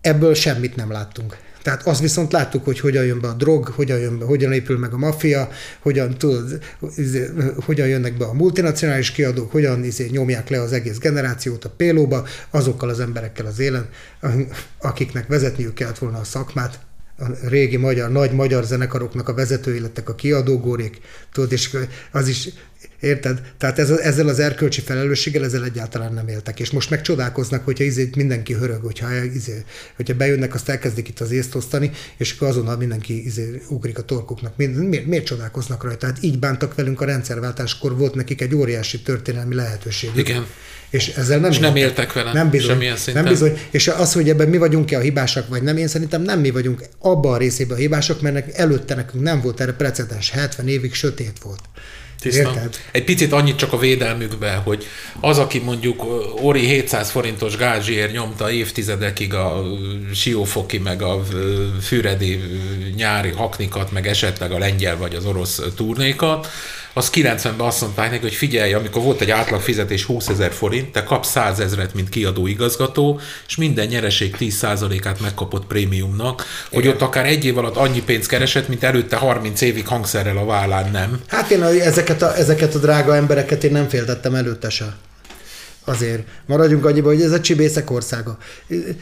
ebből 0.00 0.34
semmit 0.34 0.76
nem 0.76 0.92
láttunk. 0.92 1.36
Tehát 1.66 1.86
azt 1.86 2.00
viszont 2.00 2.32
láttuk, 2.32 2.64
hogy 2.64 2.80
hogyan 2.80 3.04
jön 3.04 3.20
be 3.20 3.28
a 3.28 3.32
drog, 3.32 3.68
hogyan, 3.68 3.98
jön 3.98 4.18
be, 4.18 4.24
hogyan 4.24 4.52
épül 4.52 4.78
meg 4.78 4.92
a 4.92 4.96
maffia, 4.96 5.48
hogyan, 5.80 6.18
tudod, 6.18 6.62
izé, 6.96 7.30
hogyan 7.64 7.88
jönnek 7.88 8.16
be 8.16 8.24
a 8.24 8.32
multinacionális 8.32 9.10
kiadók, 9.10 9.50
hogyan 9.52 9.84
izé, 9.84 10.08
nyomják 10.10 10.48
le 10.48 10.60
az 10.60 10.72
egész 10.72 10.98
generációt 10.98 11.64
a 11.64 11.70
pélóba, 11.70 12.26
azokkal 12.50 12.88
az 12.88 13.00
emberekkel 13.00 13.46
az 13.46 13.58
élen, 13.58 13.88
akiknek 14.80 15.26
vezetniük 15.26 15.74
kellett 15.74 15.98
volna 15.98 16.18
a 16.18 16.24
szakmát, 16.24 16.78
a 17.18 17.24
régi 17.48 17.76
magyar, 17.76 18.10
nagy 18.10 18.32
magyar 18.32 18.64
zenekaroknak 18.64 19.28
a 19.28 19.34
vezetői 19.34 19.80
lettek 19.80 20.08
a 20.08 20.14
kiadógórék, 20.14 21.00
tudod, 21.32 21.52
és 21.52 21.76
az 22.12 22.28
is 22.28 22.48
Érted? 23.00 23.40
Tehát 23.58 23.78
ez, 23.78 23.90
ezzel 23.90 24.28
az 24.28 24.38
erkölcsi 24.38 24.80
felelősséggel 24.80 25.44
ezzel 25.44 25.64
egyáltalán 25.64 26.12
nem 26.12 26.28
éltek. 26.28 26.60
És 26.60 26.70
most 26.70 26.90
megcsodálkoznak, 26.90 27.64
hogyha 27.64 27.84
izé 27.84 28.10
mindenki 28.16 28.52
hörög, 28.52 28.82
hogyha, 28.82 29.24
izé, 29.24 29.64
hogyha 29.96 30.14
bejönnek, 30.14 30.54
azt 30.54 30.68
elkezdik 30.68 31.08
itt 31.08 31.20
az 31.20 31.30
észt 31.30 31.54
osztani, 31.54 31.90
és 32.16 32.32
akkor 32.32 32.48
azonnal 32.48 32.76
mindenki 32.76 33.24
izé, 33.24 33.62
ugrik 33.68 33.98
a 33.98 34.02
torkuknak. 34.02 34.56
Miért, 34.56 35.06
miért 35.06 35.24
csodálkoznak 35.24 35.82
rajta? 35.82 35.98
Tehát 35.98 36.18
így 36.20 36.38
bántak 36.38 36.74
velünk 36.74 37.00
a 37.00 37.04
rendszerváltáskor, 37.04 37.96
volt 37.96 38.14
nekik 38.14 38.40
egy 38.40 38.54
óriási 38.54 39.00
történelmi 39.00 39.54
lehetőség. 39.54 40.10
Igen. 40.14 40.46
És 40.90 41.08
ezzel 41.08 41.38
nem, 41.38 41.50
és 41.50 41.56
éltek. 41.56 41.72
nem 41.72 41.82
éltek 41.82 42.12
vele. 42.12 42.32
Nem 42.32 42.50
bizony. 42.50 42.70
Semmilyen 42.70 42.96
szinten. 42.96 43.22
Nem 43.22 43.32
bizony. 43.32 43.58
És 43.70 43.88
az, 43.88 44.12
hogy 44.12 44.28
ebben 44.28 44.48
mi 44.48 44.56
vagyunk-e 44.56 44.96
a 44.96 45.00
hibásak, 45.00 45.48
vagy 45.48 45.62
nem, 45.62 45.76
én 45.76 45.88
szerintem 45.88 46.22
nem 46.22 46.40
mi 46.40 46.50
vagyunk 46.50 46.82
abban 46.98 47.32
a 47.32 47.36
részében 47.36 47.76
a 47.76 47.80
hibásak, 47.80 48.20
mert 48.20 48.56
előtte 48.56 48.94
nekünk 48.94 49.22
nem 49.22 49.40
volt 49.40 49.60
erre 49.60 49.72
precedens. 49.72 50.30
70 50.30 50.68
évig 50.68 50.94
sötét 50.94 51.38
volt. 51.42 51.60
Tiszta. 52.30 52.68
Egy 52.90 53.04
picit 53.04 53.32
annyit 53.32 53.56
csak 53.56 53.72
a 53.72 53.78
védelmükbe, 53.78 54.54
hogy 54.54 54.86
az, 55.20 55.38
aki 55.38 55.58
mondjuk 55.58 56.04
Ori 56.42 56.66
700 56.66 57.10
forintos 57.10 57.56
gázsiért 57.56 58.12
nyomta 58.12 58.50
évtizedekig 58.50 59.34
a 59.34 59.62
siófoki, 60.14 60.78
meg 60.78 61.02
a 61.02 61.22
füredi 61.80 62.40
nyári 62.96 63.30
haknikat, 63.30 63.92
meg 63.92 64.06
esetleg 64.06 64.52
a 64.52 64.58
lengyel 64.58 64.96
vagy 64.96 65.14
az 65.14 65.24
orosz 65.24 65.60
turnékat, 65.76 66.48
az 66.96 67.10
90-ben 67.12 67.66
azt 67.66 67.80
mondták 67.80 68.10
neki, 68.10 68.22
hogy 68.22 68.34
figyelj, 68.34 68.72
amikor 68.72 69.02
volt 69.02 69.20
egy 69.20 69.30
átlag 69.30 69.60
fizetés 69.60 70.04
20 70.04 70.28
ezer 70.28 70.52
forint, 70.52 70.92
te 70.92 71.04
kapsz 71.04 71.30
100 71.30 71.60
ezeret, 71.60 71.94
mint 71.94 72.08
kiadó 72.08 72.46
igazgató, 72.46 73.20
és 73.46 73.56
minden 73.56 73.86
nyereség 73.86 74.36
10%-át 74.38 75.20
megkapott 75.20 75.66
prémiumnak, 75.66 76.44
hogy 76.70 76.82
Igen. 76.82 76.94
ott 76.94 77.00
akár 77.00 77.26
egy 77.26 77.44
év 77.44 77.58
alatt 77.58 77.76
annyi 77.76 78.02
pénzt 78.02 78.28
keresett, 78.28 78.68
mint 78.68 78.82
előtte 78.82 79.16
30 79.16 79.60
évig 79.60 79.86
hangszerrel 79.86 80.36
a 80.36 80.44
vállán 80.44 80.90
nem. 80.90 81.20
Hát 81.26 81.50
én 81.50 81.62
ezeket, 81.62 82.22
a, 82.22 82.36
ezeket 82.36 82.74
a 82.74 82.78
drága 82.78 83.16
embereket 83.16 83.64
én 83.64 83.72
nem 83.72 83.88
féltettem 83.88 84.34
előtte 84.34 84.70
se 84.70 84.96
azért 85.84 86.22
maradjunk 86.46 86.84
annyiba, 86.84 87.08
hogy 87.08 87.22
ez 87.22 87.32
a 87.32 87.40
csibészek 87.40 87.90
országa. 87.90 88.38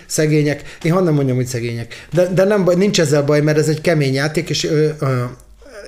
Szegények, 0.06 0.76
én 0.82 0.92
honnan 0.92 1.14
mondjam, 1.14 1.36
hogy 1.36 1.46
szegények. 1.46 2.06
De, 2.12 2.26
de 2.26 2.44
nem 2.44 2.64
baj, 2.64 2.74
nincs 2.74 3.00
ezzel 3.00 3.22
baj, 3.22 3.40
mert 3.40 3.58
ez 3.58 3.68
egy 3.68 3.80
kemény 3.80 4.14
játék, 4.14 4.48
és 4.48 4.64
ö, 4.64 4.88
ö, 5.00 5.24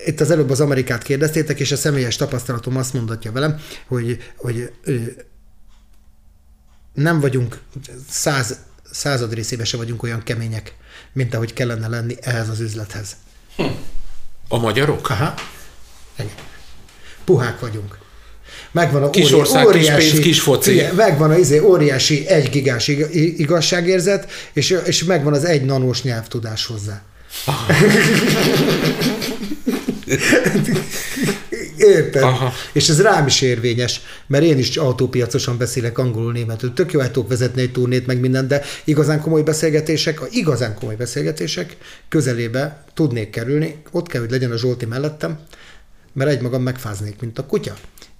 itt 0.06 0.20
az 0.20 0.30
előbb 0.30 0.50
az 0.50 0.60
Amerikát 0.60 1.02
kérdeztétek, 1.02 1.60
és 1.60 1.72
a 1.72 1.76
személyes 1.76 2.16
tapasztalatom 2.16 2.76
azt 2.76 2.92
mondatja 2.92 3.32
velem, 3.32 3.60
hogy, 3.86 4.32
hogy 4.36 4.72
nem 6.94 7.20
vagyunk 7.20 7.58
száz, 8.10 8.58
század 8.90 9.34
részébe 9.34 9.64
se 9.64 9.76
vagyunk 9.76 10.02
olyan 10.02 10.22
kemények, 10.22 10.74
mint 11.12 11.34
ahogy 11.34 11.52
kellene 11.52 11.88
lenni 11.88 12.16
ehhez 12.20 12.48
az 12.48 12.60
üzlethez. 12.60 13.16
Hm. 13.56 13.62
A 14.48 14.58
magyarok? 14.58 15.10
Aha. 15.10 15.34
Igen. 16.18 16.30
Puhák 17.24 17.60
vagyunk. 17.60 17.98
Megvan 18.70 19.02
a 19.02 19.10
kis 19.10 19.32
ország, 19.32 19.66
óriási, 19.66 20.00
kis 20.00 20.10
pénz, 20.10 20.22
kis 20.24 20.40
foci. 20.40 20.72
Igen, 20.72 20.94
megvan 20.94 21.30
az 21.30 21.38
izé, 21.38 21.58
óriási 21.58 22.26
egy 22.26 22.50
gigás 22.50 22.88
igazságérzet, 22.88 24.30
és, 24.52 24.70
és 24.84 25.04
megvan 25.04 25.32
az 25.32 25.44
egy 25.44 25.64
nanós 25.64 26.02
nyelvtudás 26.02 26.66
hozzá. 26.66 27.02
Érted? 31.76 32.22
Aha. 32.22 32.52
És 32.72 32.88
ez 32.88 33.02
rám 33.02 33.26
is 33.26 33.40
érvényes, 33.40 34.00
mert 34.26 34.44
én 34.44 34.58
is 34.58 34.76
autópiacosan 34.76 35.58
beszélek 35.58 35.98
angolul, 35.98 36.32
németül. 36.32 36.72
Tök 36.72 36.92
jó, 36.92 37.00
tudok 37.02 37.28
vezetni 37.28 37.62
egy 37.62 37.72
turnét, 37.72 38.06
meg 38.06 38.20
minden, 38.20 38.48
de 38.48 38.62
igazán 38.84 39.20
komoly 39.20 39.42
beszélgetések, 39.42 40.20
a 40.20 40.26
igazán 40.30 40.74
komoly 40.74 40.96
beszélgetések 40.96 41.76
közelébe 42.08 42.84
tudnék 42.94 43.30
kerülni. 43.30 43.82
Ott 43.90 44.08
kell, 44.08 44.20
hogy 44.20 44.30
legyen 44.30 44.50
a 44.50 44.56
Zsolti 44.56 44.86
mellettem, 44.86 45.38
mert 46.12 46.30
egymagam 46.30 46.62
megfáznék, 46.62 47.20
mint 47.20 47.38
a 47.38 47.46
kutya 47.46 47.76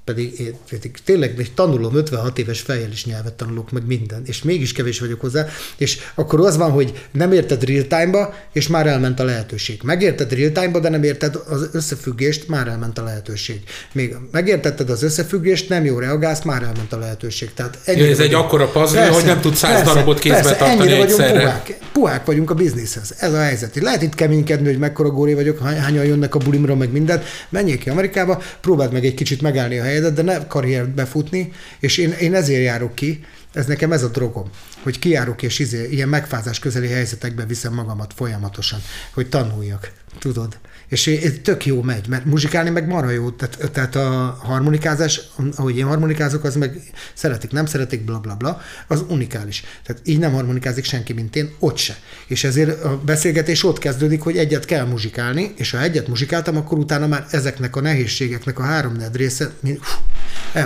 pedig 0.07 0.41
én 0.41 0.55
pedig 0.71 0.97
tényleg 1.05 1.37
még 1.37 1.55
tanulom, 1.55 1.95
56 1.95 2.39
éves 2.39 2.61
fejjel 2.61 2.91
is 2.91 3.05
nyelvet 3.05 3.33
tanulok, 3.33 3.71
meg 3.71 3.87
minden, 3.87 4.23
és 4.27 4.43
mégis 4.43 4.73
kevés 4.73 5.01
vagyok 5.01 5.21
hozzá, 5.21 5.47
és 5.77 5.99
akkor 6.15 6.41
az 6.41 6.57
van, 6.57 6.71
hogy 6.71 7.07
nem 7.13 7.33
érted 7.33 7.65
real 7.65 7.87
time-ba, 7.87 8.35
és 8.53 8.69
már 8.69 8.87
elment 8.87 9.21
a 9.21 9.25
lehetőség. 9.25 9.81
Megérted 9.83 10.33
real 10.33 10.53
time-ba, 10.53 10.81
de 10.81 10.89
nem 10.89 11.03
érted 11.03 11.39
az 11.49 11.69
összefüggést, 11.73 12.49
már 12.49 12.69
elment 12.69 12.99
a 12.99 13.03
lehetőség. 13.03 13.61
Még 13.93 14.17
megértetted 14.31 14.91
az 14.91 15.03
összefüggést, 15.03 15.69
nem 15.69 15.85
jó 15.85 15.99
reagálsz, 15.99 16.43
már 16.43 16.63
elment 16.63 16.93
a 16.93 16.99
lehetőség. 16.99 17.55
Tehát 17.55 17.79
ja, 17.87 18.07
ez 18.07 18.19
egy 18.19 18.35
akkora 18.35 18.69
puzzle, 18.69 19.07
hogy 19.07 19.25
nem 19.25 19.41
tudsz 19.41 19.59
száz 19.59 19.83
darabot 19.83 20.19
kézbe 20.19 20.41
persze, 20.41 20.57
tartani 20.57 20.93
egyszerre. 20.93 21.41
Puhák, 21.41 21.79
puhák 21.93 22.25
vagyunk 22.25 22.51
a 22.51 22.55
bizniszhez. 22.55 23.15
Ez 23.19 23.33
a 23.33 23.41
helyzet. 23.41 23.77
Lehet 23.77 24.03
itt 24.03 24.15
keménykedni, 24.15 24.67
hogy 24.67 24.79
mekkora 24.79 25.09
góri 25.09 25.35
vagyok, 25.35 25.59
hányan 25.59 26.05
jönnek 26.05 26.35
a 26.35 26.39
bulimra, 26.39 26.75
meg 26.75 26.93
mindent. 26.93 27.25
Menjél 27.49 27.79
ki 27.79 27.91
Amerikába, 27.91 28.43
próbáld 28.61 28.93
meg 28.93 29.05
egy 29.05 29.15
kicsit 29.15 29.43
megállni 29.43 29.79
a 29.79 29.83
helyedet, 29.97 30.25
de 30.25 30.33
ne 30.33 30.47
karriert 30.47 30.95
befutni, 30.95 31.53
és 31.79 31.99
én, 31.99 32.11
én 32.11 32.35
ezért 32.35 32.63
járok 32.63 32.95
ki, 32.95 33.25
Ez 33.57 33.67
nekem 33.67 33.93
ez 33.93 34.03
a 34.03 34.09
drogom, 34.09 34.51
hogy 34.83 34.99
kiárok 34.99 35.43
és 35.43 35.59
izé, 35.59 35.89
ilyen 35.91 36.09
megfázás 36.09 36.59
közeli 36.59 36.89
helyzetekbe 36.89 37.45
viszem 37.45 37.75
magamat 37.75 38.13
folyamatosan, 38.17 38.81
hogy 39.15 39.29
tanuljak, 39.29 39.93
tudod. 40.19 40.59
És 40.89 41.07
ez 41.07 41.32
tök 41.43 41.66
jó 41.66 41.82
megy, 41.82 42.09
mert 42.09 42.24
muzsikálni 42.24 42.70
meg 42.70 42.87
marha 42.87 43.11
jó, 43.11 43.30
tehát, 43.30 43.70
tehát 43.72 43.97
a 43.97 44.39
harmonikázás, 44.43 45.20
ahogy 45.57 45.76
én 45.76 45.87
harmonikázok, 45.87 46.45
az 46.45 46.57
meg 46.57 46.80
szeretik, 47.14 47.51
nem 47.51 47.66
szeretik, 47.66 48.05
bla 48.05 48.18
bla 48.18 48.34
bla, 48.34 48.61
az 48.87 49.05
unikális. 49.09 49.64
Tehát 49.87 50.03
így 50.05 50.18
nem 50.18 50.32
harmonikázik 50.32 50.84
senki, 50.84 51.12
mint 51.12 51.37
én, 51.37 51.51
ott 51.59 51.76
se. 51.76 51.97
És 52.26 52.45
ezért 52.45 52.84
a 52.84 53.01
beszélgetés 53.05 53.64
ott 53.64 53.78
kezdődik, 53.78 54.22
hogy 54.22 54.37
egyet 54.37 54.64
kell 54.64 54.84
muzsikálni, 54.84 55.53
és 55.57 55.70
ha 55.70 55.82
egyet 55.82 56.09
muzsikáltam, 56.09 56.57
akkor 56.57 56.78
utána 56.78 57.07
már 57.07 57.26
ezeknek 57.30 57.76
a 57.76 57.80
nehézségeknek 57.80 58.59
a 58.59 58.62
három 58.62 58.97
része, 59.12 59.51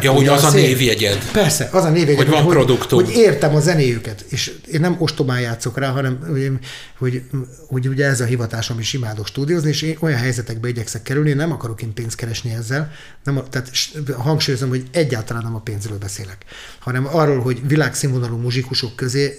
Ja, 0.01 0.13
hogy 0.13 0.27
az 0.27 0.45
a, 0.45 0.49
a 0.49 0.51
névjegyed. 0.51 1.31
Persze, 1.33 1.69
az 1.73 1.85
a 1.85 1.91
névjegyed. 1.91 2.17
Hogy 2.17 2.29
van 2.29 2.43
hogy, 2.43 2.55
produktum. 2.55 3.05
Hogy 3.05 3.15
értem 3.15 3.55
a 3.55 3.61
zenéjüket, 3.61 4.25
és 4.29 4.53
én 4.73 4.81
nem 4.81 4.97
ostobán 4.99 5.41
játszok 5.41 5.79
rá, 5.79 5.89
hanem 5.89 6.19
hogy, 6.29 6.51
hogy, 6.99 7.23
hogy 7.69 7.89
ugye 7.89 8.07
ez 8.07 8.21
a 8.21 8.25
hivatásom 8.25 8.79
is 8.79 8.93
imádok 8.93 9.27
stúdiózni, 9.27 9.69
és 9.69 9.83
én 9.83 9.97
olyan 10.11 10.23
helyzetekbe 10.23 10.69
igyekszek 10.69 11.03
kerülni, 11.03 11.33
nem 11.33 11.53
akarok 11.53 11.83
én 11.83 11.95
pénzt 11.95 12.17
keresni 12.17 12.53
ezzel, 12.53 12.91
nem, 13.25 13.43
tehát 13.51 13.71
hangsúlyozom, 14.17 14.69
hogy 14.69 14.89
egyáltalán 14.91 15.43
nem 15.43 15.55
a 15.55 15.61
pénzről 15.61 15.99
beszélek, 15.99 16.45
hanem 16.79 17.07
arról, 17.07 17.41
hogy 17.41 17.67
világszínvonalú 17.67 18.37
muzsikusok 18.37 18.97
közé 18.97 19.39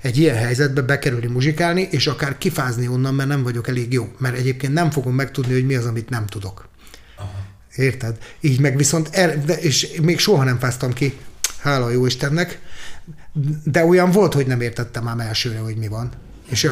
egy 0.00 0.18
ilyen 0.18 0.36
helyzetbe 0.36 0.82
bekerülni 0.82 1.26
muzsikálni, 1.26 1.88
és 1.90 2.06
akár 2.06 2.38
kifázni 2.38 2.88
onnan, 2.88 3.14
mert 3.14 3.28
nem 3.28 3.42
vagyok 3.42 3.68
elég 3.68 3.92
jó. 3.92 4.12
Mert 4.18 4.36
egyébként 4.36 4.72
nem 4.72 4.90
fogom 4.90 5.14
megtudni, 5.14 5.52
hogy 5.52 5.66
mi 5.66 5.74
az, 5.74 5.84
amit 5.84 6.08
nem 6.08 6.26
tudok. 6.26 6.68
Érted? 7.74 8.18
Így 8.40 8.60
meg 8.60 8.76
viszont, 8.76 9.08
er, 9.12 9.44
de, 9.44 9.54
és 9.54 9.88
még 10.02 10.18
soha 10.18 10.44
nem 10.44 10.58
fáztam 10.58 10.92
ki, 10.92 11.18
hála 11.60 11.90
jó 11.90 12.06
Istennek, 12.06 12.60
de 13.64 13.84
olyan 13.84 14.10
volt, 14.10 14.34
hogy 14.34 14.46
nem 14.46 14.60
értettem 14.60 15.04
már 15.04 15.18
elsőre, 15.18 15.58
hogy 15.58 15.76
mi 15.76 15.88
van. 15.88 16.10
És, 16.50 16.70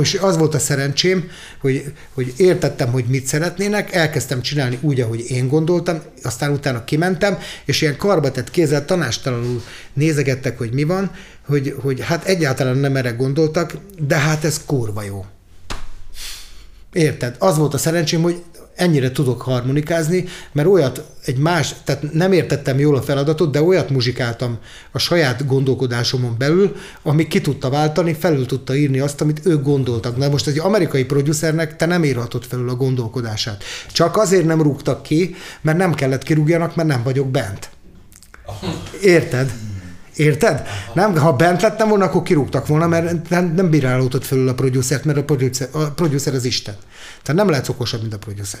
és 0.00 0.14
az 0.14 0.36
volt 0.36 0.54
a 0.54 0.58
szerencsém, 0.58 1.30
hogy, 1.60 1.92
hogy 2.14 2.32
értettem, 2.36 2.90
hogy 2.90 3.04
mit 3.04 3.26
szeretnének, 3.26 3.92
elkezdtem 3.92 4.42
csinálni 4.42 4.78
úgy, 4.80 5.00
ahogy 5.00 5.30
én 5.30 5.48
gondoltam, 5.48 6.02
aztán 6.22 6.52
utána 6.52 6.84
kimentem, 6.84 7.38
és 7.64 7.80
ilyen 7.80 7.96
karbatett 7.96 8.50
kézzel 8.50 8.84
tanástalanul 8.84 9.62
nézegettek, 9.92 10.58
hogy 10.58 10.72
mi 10.72 10.82
van, 10.82 11.10
hogy, 11.46 11.74
hogy 11.80 12.00
hát 12.00 12.24
egyáltalán 12.24 12.76
nem 12.76 12.96
erre 12.96 13.10
gondoltak, 13.10 13.76
de 13.98 14.16
hát 14.16 14.44
ez 14.44 14.60
kurva 14.66 15.02
jó. 15.02 15.24
Érted? 16.92 17.36
Az 17.38 17.56
volt 17.56 17.74
a 17.74 17.78
szerencsém, 17.78 18.22
hogy 18.22 18.42
ennyire 18.74 19.10
tudok 19.10 19.42
harmonikázni, 19.42 20.24
mert 20.52 20.68
olyat, 20.68 21.04
egy 21.24 21.36
más, 21.36 21.74
tehát 21.84 22.12
nem 22.12 22.32
értettem 22.32 22.78
jól 22.78 22.96
a 22.96 23.02
feladatot, 23.02 23.50
de 23.50 23.62
olyat 23.62 23.90
muzsikáltam 23.90 24.58
a 24.92 24.98
saját 24.98 25.46
gondolkodásomon 25.46 26.34
belül, 26.38 26.76
ami 27.02 27.26
ki 27.26 27.40
tudta 27.40 27.70
váltani, 27.70 28.14
felül 28.14 28.46
tudta 28.46 28.74
írni 28.74 28.98
azt, 28.98 29.20
amit 29.20 29.40
ők 29.46 29.62
gondoltak. 29.62 30.16
Na 30.16 30.28
most 30.28 30.46
egy 30.46 30.58
amerikai 30.58 31.04
producernek 31.04 31.76
te 31.76 31.86
nem 31.86 32.04
írhatod 32.04 32.44
felül 32.44 32.68
a 32.68 32.74
gondolkodását. 32.74 33.64
Csak 33.92 34.16
azért 34.16 34.44
nem 34.44 34.62
rúgtak 34.62 35.02
ki, 35.02 35.34
mert 35.60 35.78
nem 35.78 35.94
kellett 35.94 36.22
kirúgjanak, 36.22 36.74
mert 36.74 36.88
nem 36.88 37.02
vagyok 37.02 37.28
bent. 37.28 37.70
Érted? 39.02 39.52
Érted? 40.16 40.66
Nem, 40.92 41.16
ha 41.16 41.32
bent 41.32 41.62
lettem 41.62 41.88
volna, 41.88 42.04
akkor 42.04 42.22
kirúgtak 42.22 42.66
volna, 42.66 42.86
mert 42.86 43.28
nem, 43.28 43.52
nem 43.54 43.70
bírálódott 43.70 44.24
fölül 44.24 44.48
a 44.48 44.54
producert, 44.54 45.04
mert 45.04 45.18
a 45.18 45.24
producer, 45.24 45.68
a 45.72 45.78
producer 45.78 46.34
az 46.34 46.44
Isten. 46.44 46.74
Tehát 47.24 47.40
nem 47.40 47.50
lehetsz 47.50 47.68
okosabb, 47.68 48.00
mint 48.00 48.14
a 48.14 48.18
producer. 48.18 48.60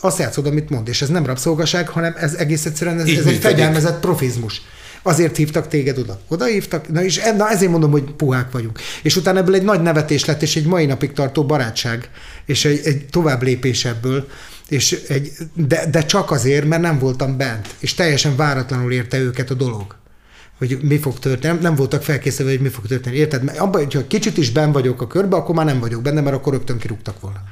Azt 0.00 0.18
játszod, 0.18 0.46
amit 0.46 0.70
mond, 0.70 0.88
és 0.88 1.02
ez 1.02 1.08
nem 1.08 1.26
rabszolgaság, 1.26 1.88
hanem 1.88 2.14
ez 2.16 2.34
egész 2.34 2.64
egyszerűen 2.64 3.00
ez, 3.00 3.08
ez 3.08 3.26
egy 3.26 3.38
fegyelmezett 3.38 4.00
profizmus. 4.00 4.62
Azért 5.02 5.36
hívtak 5.36 5.68
téged 5.68 5.98
oda. 5.98 6.20
Oda 6.28 6.44
hívtak, 6.44 6.88
na 6.88 7.02
és 7.02 7.20
na 7.36 7.50
ezért 7.50 7.70
mondom, 7.70 7.90
hogy 7.90 8.02
puhák 8.02 8.50
vagyunk. 8.50 8.80
És 9.02 9.16
utána 9.16 9.38
ebből 9.38 9.54
egy 9.54 9.62
nagy 9.62 9.82
nevetés 9.82 10.24
lett, 10.24 10.42
és 10.42 10.56
egy 10.56 10.66
mai 10.66 10.86
napig 10.86 11.12
tartó 11.12 11.44
barátság, 11.44 12.10
és 12.46 12.64
egy, 12.64 12.80
egy 12.84 13.06
tovább 13.06 13.42
lépés 13.42 13.84
ebből. 13.84 14.28
És 14.68 14.92
egy, 15.08 15.32
de, 15.54 15.86
de 15.90 16.04
csak 16.04 16.30
azért, 16.30 16.66
mert 16.66 16.82
nem 16.82 16.98
voltam 16.98 17.36
bent, 17.36 17.74
és 17.78 17.94
teljesen 17.94 18.36
váratlanul 18.36 18.92
érte 18.92 19.18
őket 19.18 19.50
a 19.50 19.54
dolog 19.54 19.96
hogy 20.58 20.78
mi 20.82 20.98
fog 20.98 21.18
történni, 21.18 21.52
nem, 21.52 21.62
nem 21.62 21.74
voltak 21.74 22.02
felkészülve, 22.02 22.50
hogy 22.50 22.60
mi 22.60 22.68
fog 22.68 22.86
történni. 22.86 23.16
Érted? 23.16 23.42
Mert 23.42 23.58
abban, 23.58 23.82
hogyha 23.82 24.06
kicsit 24.06 24.36
is 24.36 24.50
ben 24.50 24.72
vagyok 24.72 25.02
a 25.02 25.06
körbe, 25.06 25.36
akkor 25.36 25.54
már 25.54 25.64
nem 25.64 25.80
vagyok 25.80 26.02
benne, 26.02 26.20
mert 26.20 26.36
akkor 26.36 26.52
rögtön 26.52 26.78
kirúgtak 26.78 27.20
volna. 27.20 27.42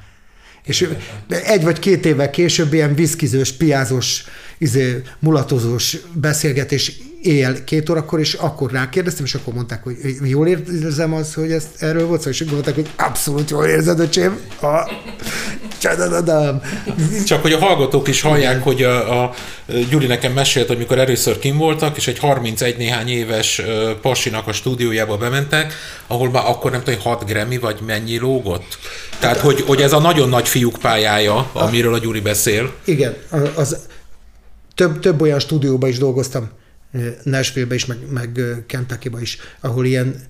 És 0.66 0.88
egy 1.28 1.62
vagy 1.62 1.78
két 1.78 2.06
évvel 2.06 2.30
később 2.30 2.72
ilyen 2.72 2.94
viszkizős, 2.94 3.52
piázós, 3.52 4.24
izé, 4.58 5.02
mulatozós 5.18 5.96
beszélgetés 6.12 6.92
éjjel 7.22 7.64
két 7.64 7.88
órakor, 7.90 8.20
és 8.20 8.34
akkor 8.34 8.70
rákérdeztem, 8.70 9.24
és 9.24 9.34
akkor 9.34 9.54
mondták, 9.54 9.82
hogy 9.82 9.96
jól 10.22 10.46
érzem 10.46 11.14
az, 11.14 11.34
hogy 11.34 11.52
ezt 11.52 11.82
erről 11.82 12.06
volt 12.06 12.20
szó, 12.20 12.30
és 12.30 12.44
mondták, 12.44 12.74
hogy 12.74 12.90
abszolút 12.96 13.50
jól 13.50 13.64
érzed, 13.64 13.98
öcsém. 13.98 14.38
A... 14.60 14.90
Csak 17.26 17.42
hogy 17.42 17.52
a 17.52 17.58
hallgatók 17.58 18.08
is 18.08 18.20
hallják, 18.20 18.62
hogy 18.62 18.82
a, 18.82 19.22
a 19.22 19.34
Gyuri 19.90 20.06
nekem 20.06 20.32
mesélt, 20.32 20.68
hogy 20.68 20.78
mikor 20.78 20.98
először 20.98 21.38
kim 21.38 21.56
voltak, 21.56 21.96
és 21.96 22.06
egy 22.08 22.18
31 22.18 22.76
néhány 22.76 23.08
éves 23.08 23.62
pasinak 24.02 24.46
a 24.46 24.52
stúdiójába 24.52 25.16
bementek, 25.16 25.72
ahol 26.06 26.30
már 26.30 26.44
akkor 26.46 26.70
nem 26.70 26.82
tudom, 26.82 27.00
hogy 27.00 27.12
6 27.12 27.24
Grammy, 27.24 27.58
vagy 27.58 27.78
mennyi 27.86 28.18
lógott. 28.18 28.78
Tehát, 29.18 29.38
hogy, 29.38 29.60
hogy 29.60 29.80
ez 29.80 29.92
a 29.92 30.00
nagyon 30.00 30.28
nagy 30.28 30.48
fiúk 30.48 30.78
pályája, 30.80 31.50
amiről 31.52 31.94
a 31.94 31.98
Gyuri 31.98 32.20
beszél. 32.20 32.72
Igen, 32.84 33.16
az, 33.54 33.76
több, 34.74 35.00
több 35.00 35.20
olyan 35.20 35.38
stúdióban 35.38 35.88
is 35.88 35.98
dolgoztam, 35.98 36.48
Nashville-be 37.22 37.74
is, 37.74 37.86
meg, 37.86 37.98
meg 38.10 38.40
kentucky 38.66 39.10
is, 39.20 39.38
ahol 39.60 39.84
ilyen, 39.86 40.22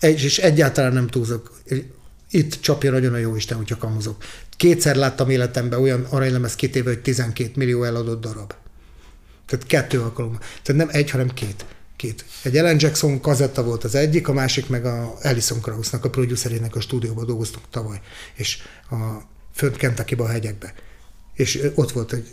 és 0.00 0.38
egyáltalán 0.38 0.92
nem 0.92 1.06
túlzok, 1.06 1.60
itt 2.30 2.60
csapja 2.60 2.90
nagyon 2.90 3.14
a 3.14 3.16
jó 3.16 3.36
Isten, 3.36 3.56
hogyha 3.56 3.76
kamuzok. 3.76 4.24
Kétszer 4.56 4.96
láttam 4.96 5.30
életemben 5.30 5.80
olyan 5.80 6.04
aranylemez 6.10 6.54
kitéve, 6.54 6.88
hogy 6.88 7.02
12 7.02 7.52
millió 7.54 7.82
eladott 7.82 8.20
darab. 8.20 8.54
Tehát 9.46 9.66
kettő 9.66 10.00
alkalommal. 10.00 10.40
Tehát 10.62 10.86
nem 10.86 10.88
egy, 10.92 11.10
hanem 11.10 11.28
két. 11.28 11.64
Két. 11.96 12.24
Egy 12.42 12.56
Ellen 12.56 12.76
Jackson 12.78 13.20
kazetta 13.20 13.62
volt 13.62 13.84
az 13.84 13.94
egyik, 13.94 14.28
a 14.28 14.32
másik 14.32 14.68
meg 14.68 14.84
a 14.84 15.14
Alison 15.22 15.60
Kraussnak, 15.60 16.04
a 16.04 16.10
producerének 16.10 16.76
a 16.76 16.80
stúdióban 16.80 17.26
dolgoztunk 17.26 17.64
tavaly, 17.70 18.00
és 18.34 18.58
a 18.90 18.96
fönt 19.52 19.76
kentucky 19.76 20.14
a 20.14 20.28
hegyekbe 20.28 20.74
és 21.36 21.70
ott 21.74 21.92
volt, 21.92 22.12
egy, 22.12 22.28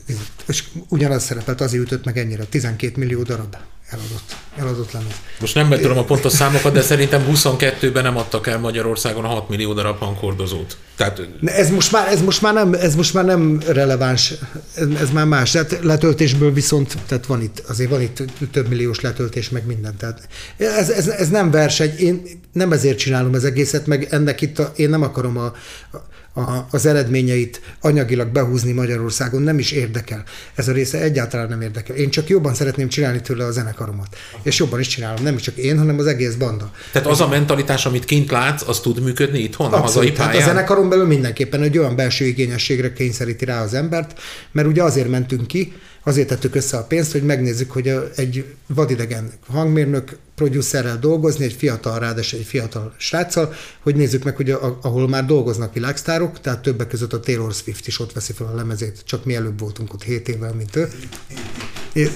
és 0.48 0.64
ugyanaz 0.88 1.24
szerepelt, 1.24 1.62
azért 1.62 1.84
ütött 1.84 2.06
meg 2.06 2.18
ennyire, 2.18 2.44
12 2.44 2.94
millió 3.00 3.24
darab 3.24 3.56
eladott, 3.90 4.36
eladott 4.58 4.92
lemez. 4.92 5.14
Most 5.40 5.56
nem 5.56 5.70
tudom 5.70 5.98
a 5.98 6.04
pontos 6.04 6.32
számokat, 6.32 6.74
de 6.74 6.82
szerintem 6.92 7.26
22-ben 7.32 8.04
nem 8.04 8.18
adtak 8.18 8.48
el 8.48 8.60
Magyarországon 8.60 9.26
a 9.26 9.28
6 9.28 9.50
millió 9.50 9.74
darab 9.74 10.00
hangkordozót. 10.00 10.78
Tehát... 10.96 11.22
Ez, 11.46 11.70
most 11.70 11.92
már, 11.92 12.08
ez, 12.08 12.22
most 12.22 12.42
már 12.42 12.54
nem, 12.54 12.74
ez 12.74 12.96
most 12.96 13.14
már 13.14 13.26
nem 13.26 13.60
releváns, 13.68 14.34
ez, 14.76 14.88
ez 15.02 15.10
már 15.10 15.26
más. 15.26 15.52
Tehát 15.52 15.80
letöltésből 15.82 16.54
viszont, 16.54 16.98
tehát 17.08 17.26
van 17.26 17.42
itt, 17.42 17.64
azért 17.68 17.90
van 17.90 18.02
itt 18.02 18.24
több 18.52 18.68
milliós 18.68 19.00
letöltés, 19.00 19.50
meg 19.50 19.66
minden. 19.66 19.98
Tehát 19.98 20.28
ez, 20.58 20.90
ez, 20.90 21.08
ez 21.08 21.30
nem 21.30 21.52
verseny, 21.52 21.96
én 21.98 22.24
nem 22.52 22.72
ezért 22.72 22.98
csinálom 22.98 23.34
az 23.34 23.44
egészet, 23.46 23.88
meg 23.88 24.08
ennek 24.10 24.42
itt 24.42 24.60
a, 24.60 24.72
én 24.76 24.90
nem 24.90 25.02
akarom 25.02 25.38
a, 25.38 25.46
a 25.92 26.12
a, 26.34 26.68
az 26.72 26.86
eredményeit 26.86 27.62
anyagilag 27.82 28.28
behúzni 28.28 28.72
Magyarországon 28.72 29.42
nem 29.42 29.60
is 29.60 29.72
érdekel. 29.72 30.24
Ez 30.56 30.68
a 30.68 30.72
része 30.72 31.02
egyáltalán 31.02 31.48
nem 31.48 31.62
érdekel. 31.62 31.96
Én 31.96 32.10
csak 32.10 32.28
jobban 32.28 32.54
szeretném 32.54 32.88
csinálni 32.88 33.22
tőle 33.22 33.46
a 33.46 33.52
zenekaromat. 33.52 34.18
És 34.42 34.60
jobban 34.60 34.80
is 34.80 34.88
csinálom. 34.88 35.24
Nem 35.24 35.36
csak 35.36 35.56
én, 35.56 35.78
hanem 35.78 36.00
az 36.00 36.06
egész 36.06 36.34
banda. 36.34 36.72
Tehát 36.92 37.08
az 37.08 37.22
a 37.22 37.28
mentalitás, 37.28 37.86
amit 37.86 38.06
kint 38.06 38.32
látsz, 38.32 38.68
az 38.68 38.80
tud 38.80 39.04
működni 39.04 39.40
itthon, 39.40 39.66
Abszolút, 39.66 39.86
a 39.86 39.88
hazai 39.88 40.12
pályán? 40.12 40.32
Hát 40.32 40.42
a 40.42 40.46
zenekaron 40.46 40.90
belül 40.90 41.06
mindenképpen 41.06 41.62
egy 41.62 41.78
olyan 41.78 41.96
belső 41.96 42.26
igényességre 42.26 42.94
kényszeríti 42.94 43.46
rá 43.46 43.64
az 43.64 43.74
embert, 43.74 44.20
mert 44.52 44.68
ugye 44.68 44.84
azért 44.84 45.10
mentünk 45.10 45.48
ki, 45.48 45.74
azért 46.04 46.28
tettük 46.28 46.56
össze 46.56 46.78
a 46.78 46.84
pénzt, 46.84 47.12
hogy 47.12 47.24
megnézzük, 47.24 47.72
hogy 47.72 48.12
egy 48.16 48.56
vadidegen 48.68 49.32
hangmérnök 49.48 50.18
producerrel 50.36 50.98
dolgozni, 50.98 51.44
egy 51.44 51.54
fiatal, 51.54 52.00
ráadásul 52.00 52.40
egy 52.40 52.46
fiatal 52.46 52.94
sráccal, 52.98 53.54
hogy 53.80 53.96
nézzük 53.96 54.24
meg, 54.24 54.36
hogy 54.36 54.52
a, 54.52 54.80
ahol 54.82 55.08
már 55.08 55.26
dolgoznak 55.26 55.74
világsztárok, 55.74 56.42
tehát 56.42 56.62
többek 56.62 56.88
között 56.88 57.14
a 57.14 57.20
Taylor 57.20 57.54
Swift 57.54 57.88
is 57.88 58.00
ott 58.00 58.14
veszi 58.14 58.34
fel 58.34 58.48
a 58.48 58.56
lemezét, 58.56 59.02
csak 59.06 59.26
mi 59.26 59.36
előbb 59.36 59.60
voltunk 59.60 59.94
ott 59.94 60.04
7 60.04 60.30
évvel, 60.30 60.54
mint 60.54 60.76
ő. 60.76 60.90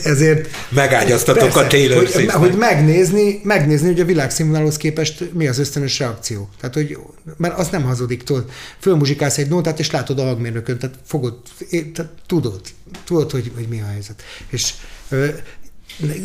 Ezért... 0.03 0.49
Megágyaztatok 0.69 1.43
persze, 1.43 1.59
a 1.59 1.67
Taylor 1.67 2.07
hogy. 2.07 2.32
Hogy 2.32 2.53
megnézni, 2.53 3.39
megnézni, 3.43 3.88
hogy 3.88 3.99
a 3.99 4.05
világszínvonalhoz 4.05 4.78
képest 4.78 5.34
mi 5.34 5.47
az 5.47 5.59
ösztönös 5.59 5.99
reakció. 5.99 6.49
Tehát, 6.59 6.75
hogy, 6.75 6.97
mert 7.38 7.57
az 7.57 7.67
nem 7.69 7.84
hazudik, 7.84 8.23
tudod. 8.23 8.49
Fölmuzsikálsz 8.80 9.38
egy 9.38 9.49
nótát, 9.49 9.80
és 9.80 9.91
látod 9.91 10.19
a 10.19 10.23
hangmérnökön, 10.23 10.78
tehát 10.78 10.95
fogod, 11.05 11.38
tehát 11.93 12.11
tudod, 12.28 12.61
tudod, 13.05 13.32
hogy, 13.32 13.51
hogy 13.55 13.67
mi 13.67 13.82
a 13.82 13.86
helyzet. 13.86 14.23
És 14.49 14.73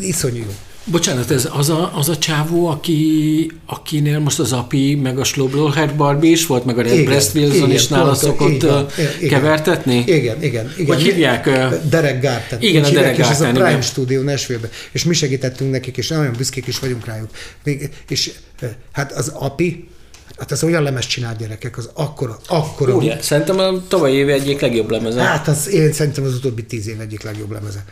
Iszonyú 0.01 0.37
jó. 0.37 0.53
Bocsánat, 0.85 1.31
ez 1.31 1.49
az 1.53 1.69
a, 1.69 1.91
az 1.95 2.09
a 2.09 2.17
csávó, 2.17 2.67
aki, 2.67 3.51
akinél 3.65 4.19
most 4.19 4.39
az 4.39 4.53
API, 4.53 4.95
meg 4.95 5.19
a 5.19 5.23
Slobloher 5.23 5.95
Barbie 5.95 6.31
is 6.31 6.45
volt, 6.45 6.65
meg 6.65 6.77
a 6.77 6.81
Red 6.81 7.03
Breast 7.03 7.35
Wilson 7.35 7.55
igen, 7.55 7.69
is 7.69 7.87
nála 7.87 8.13
szokott 8.15 8.63
igen, 8.63 8.87
kevertetni? 9.29 10.03
Igen, 10.07 10.43
igen. 10.43 10.73
igen. 10.77 10.87
Hogy 10.87 11.01
hívják? 11.01 11.49
Derek 11.89 12.21
Garten. 12.21 12.61
Igen, 12.61 12.83
a 12.83 12.89
Derek 12.89 13.17
Garten. 13.17 13.25
És 13.25 13.31
ez 13.31 13.41
a 13.41 13.49
Prime 13.49 13.69
igen. 13.69 13.81
Studio 13.81 14.21
nashville 14.21 14.69
és 14.91 15.03
mi 15.03 15.13
segítettünk 15.13 15.71
nekik, 15.71 15.97
és 15.97 16.07
nagyon 16.07 16.33
büszkék 16.37 16.67
is 16.67 16.79
vagyunk 16.79 17.05
rájuk. 17.05 17.29
És 18.07 18.31
hát 18.91 19.11
az 19.11 19.27
API, 19.27 19.87
Hát 20.37 20.51
ez 20.51 20.63
olyan 20.63 20.83
lemez 20.83 21.05
csinált 21.05 21.37
gyerekek, 21.37 21.77
az 21.77 21.89
akkora, 21.93 22.37
akkora. 22.47 22.95
Úgy, 22.95 23.21
szerintem 23.21 23.59
a 23.59 23.87
tavalyi 23.87 24.15
év 24.15 24.29
egyik 24.29 24.61
legjobb 24.61 24.89
lemeze. 24.89 25.21
Hát 25.21 25.47
az, 25.47 25.69
én 25.69 25.93
szerintem 25.93 26.23
az 26.23 26.33
utóbbi 26.33 26.63
tíz 26.63 26.87
év 26.87 26.99
egyik 26.99 27.21
legjobb 27.21 27.51
lemeze. 27.51 27.83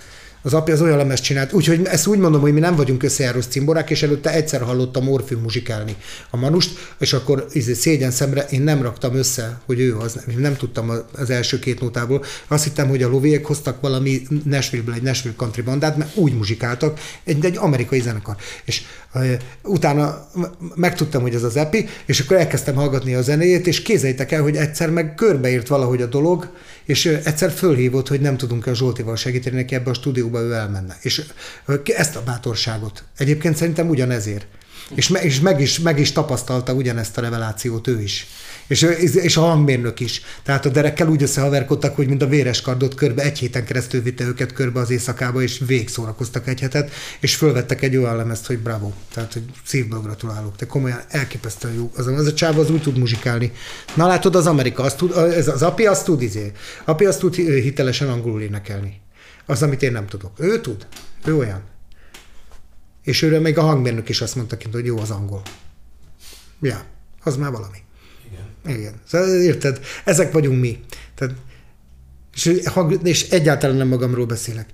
Az 0.44 0.54
apja 0.54 0.74
az 0.74 0.82
olyan 0.82 0.98
lemez 0.98 1.20
csinált, 1.20 1.54
úgyhogy 1.54 1.86
ezt 1.86 2.08
úgy 2.08 2.18
mondom, 2.18 2.42
hogy 2.42 2.54
mi 2.54 2.60
nem 2.60 2.76
vagyunk 2.76 3.04
összejáró 3.04 3.42
cimborák, 3.42 3.90
és 3.90 4.04
előtte 4.04 4.34
egyszer 4.34 4.62
hallottam 4.62 5.08
Orfű 5.08 5.36
muzsikálni 5.36 5.96
a 6.30 6.38
Manust, 6.38 6.96
és 7.00 7.14
akkor 7.14 7.48
izé, 7.52 7.74
szégyen 7.74 8.12
szemre 8.12 8.46
én 8.50 8.62
nem 8.62 8.82
raktam 8.82 9.16
össze, 9.16 9.62
hogy 9.66 9.80
ő 9.80 9.98
az, 9.98 10.20
nem 10.38 10.56
tudtam 10.56 10.92
az 11.18 11.30
első 11.30 11.60
két 11.60 11.82
nótából. 11.82 12.24
Azt 12.48 12.64
hittem, 12.64 12.88
hogy 12.88 13.04
a 13.04 13.10
loviek 13.10 13.46
hoztak 13.46 13.82
valami 13.82 14.22
Nashville-ből 14.44 14.96
egy 14.96 15.02
Nashville 15.02 15.36
country 15.36 15.62
bandát, 15.62 15.98
mert 15.98 16.16
úgy 16.16 16.34
muzsikáltak, 16.34 17.00
egy, 17.24 17.46
egy 17.46 17.58
amerikai 17.58 18.00
zenekar. 18.00 18.36
És 18.64 18.82
utána 19.64 20.28
megtudtam, 20.76 21.22
hogy 21.22 21.36
ez 21.36 21.44
az 21.44 21.56
epi, 21.56 21.86
és 22.06 22.20
akkor 22.20 22.38
elkezdtem 22.38 22.76
hallgatni 22.76 23.14
a 23.14 23.22
zenéjét, 23.22 23.68
és 23.68 23.82
kézeljétek 23.82 24.32
el, 24.32 24.42
hogy 24.42 24.56
egyszer 24.56 24.90
meg 24.90 25.16
körbeírt 25.16 25.68
valahogy 25.68 26.02
a 26.02 26.06
dolog, 26.06 26.52
és 26.84 27.06
egyszer 27.06 27.52
fölhívott, 27.52 28.08
hogy 28.08 28.22
nem 28.22 28.38
tudunk 28.38 28.68
a 28.68 28.74
Zsoltival 28.74 29.16
segíteni 29.16 29.56
neki 29.56 29.76
ebbe 29.76 29.90
a 29.90 29.94
stúdióba, 29.94 30.40
ő 30.40 30.54
elmenne. 30.54 30.98
És 31.02 31.24
ezt 31.84 32.16
a 32.16 32.24
bátorságot. 32.24 33.04
Egyébként 33.18 33.56
szerintem 33.56 33.90
ugyanezért. 33.90 34.48
És, 34.96 35.08
me, 35.08 35.22
és 35.22 35.40
meg, 35.40 35.62
is, 35.62 35.80
meg 35.80 36.00
is 36.00 36.12
tapasztalta 36.12 36.74
ugyanezt 36.74 37.18
a 37.18 37.22
revelációt 37.22 37.88
ő 37.88 38.02
is. 38.02 38.28
És, 38.68 38.82
és 39.14 39.38
a 39.38 39.42
hangmérnök 39.42 40.00
is. 40.00 40.22
Tehát 40.44 40.66
a 40.66 40.70
derekkel 40.70 41.08
úgy 41.08 41.24
összehaverkodtak, 41.24 41.96
hogy 41.96 42.08
mint 42.08 42.22
a 42.22 42.28
véres 42.28 42.62
kardot 42.62 42.96
körbe, 42.96 43.24
egy 43.24 43.40
héten 43.40 43.66
keresztül 43.66 44.02
vitte 44.02 44.24
őket 44.24 44.54
körbe 44.54 44.80
az 44.80 44.90
éjszakába, 44.90 45.42
és 45.42 45.62
végszórakoztak 45.66 46.48
egy 46.48 46.60
hetet, 46.60 46.92
és 47.20 47.36
fölvettek 47.36 47.82
egy 47.82 47.98
olyan 47.98 48.16
lemezt, 48.16 48.46
hogy 48.46 48.60
bravo. 48.60 48.92
Tehát, 49.14 49.34
hogy 49.34 49.44
szívből 49.66 50.00
gratulálok. 50.00 50.56
Te 50.56 50.66
komolyan 50.66 51.02
elképesztően 51.08 51.74
jó. 51.74 51.92
Az, 51.96 52.08
az 52.08 52.28
a 52.28 52.34
csáv 52.34 52.60
az 52.60 52.70
úgy 52.70 52.82
tud 52.82 52.98
muzsikálni. 52.98 53.52
Na 53.96 54.08
látod, 54.08 54.36
az 54.36 54.48
Amerika, 54.48 54.84
azt 54.84 54.98
tud, 54.98 55.12
ez 55.18 55.48
az 55.48 55.62
api 55.62 55.86
azt 55.86 56.06
tud 56.06 56.22
izé. 56.22 56.52
Api 56.86 57.06
azt 57.06 57.20
tud 57.20 57.36
hitelesen 57.36 58.10
angolul 58.10 58.42
énekelni. 58.42 59.00
Az, 59.46 59.64
amit 59.64 59.84
én 59.84 59.92
nem 59.92 60.08
tudok. 60.08 60.32
Ő 60.38 60.62
tud. 60.62 60.88
Ő 61.26 61.36
olyan. 61.36 61.71
És 63.04 63.22
őről 63.22 63.40
még 63.40 63.58
a 63.58 63.62
hangmérnök 63.62 64.10
is 64.10 64.22
azt 64.22 64.36
mondta 64.36 64.58
kint, 64.58 64.74
hogy 64.74 64.86
jó 64.86 65.00
az 65.00 65.10
angol. 65.10 65.42
Ja, 66.62 66.84
az 67.24 67.36
már 67.36 67.52
valami. 67.52 67.78
Igen. 68.32 68.78
Igen. 68.78 68.94
Szóval, 69.08 69.42
érted? 69.42 69.80
Ezek 70.04 70.32
vagyunk 70.32 70.60
mi. 70.60 70.80
Tehát, 71.16 71.36
és, 72.34 72.62
és 73.04 73.30
egyáltalán 73.30 73.76
nem 73.76 73.88
magamról 73.88 74.26
beszélek. 74.26 74.66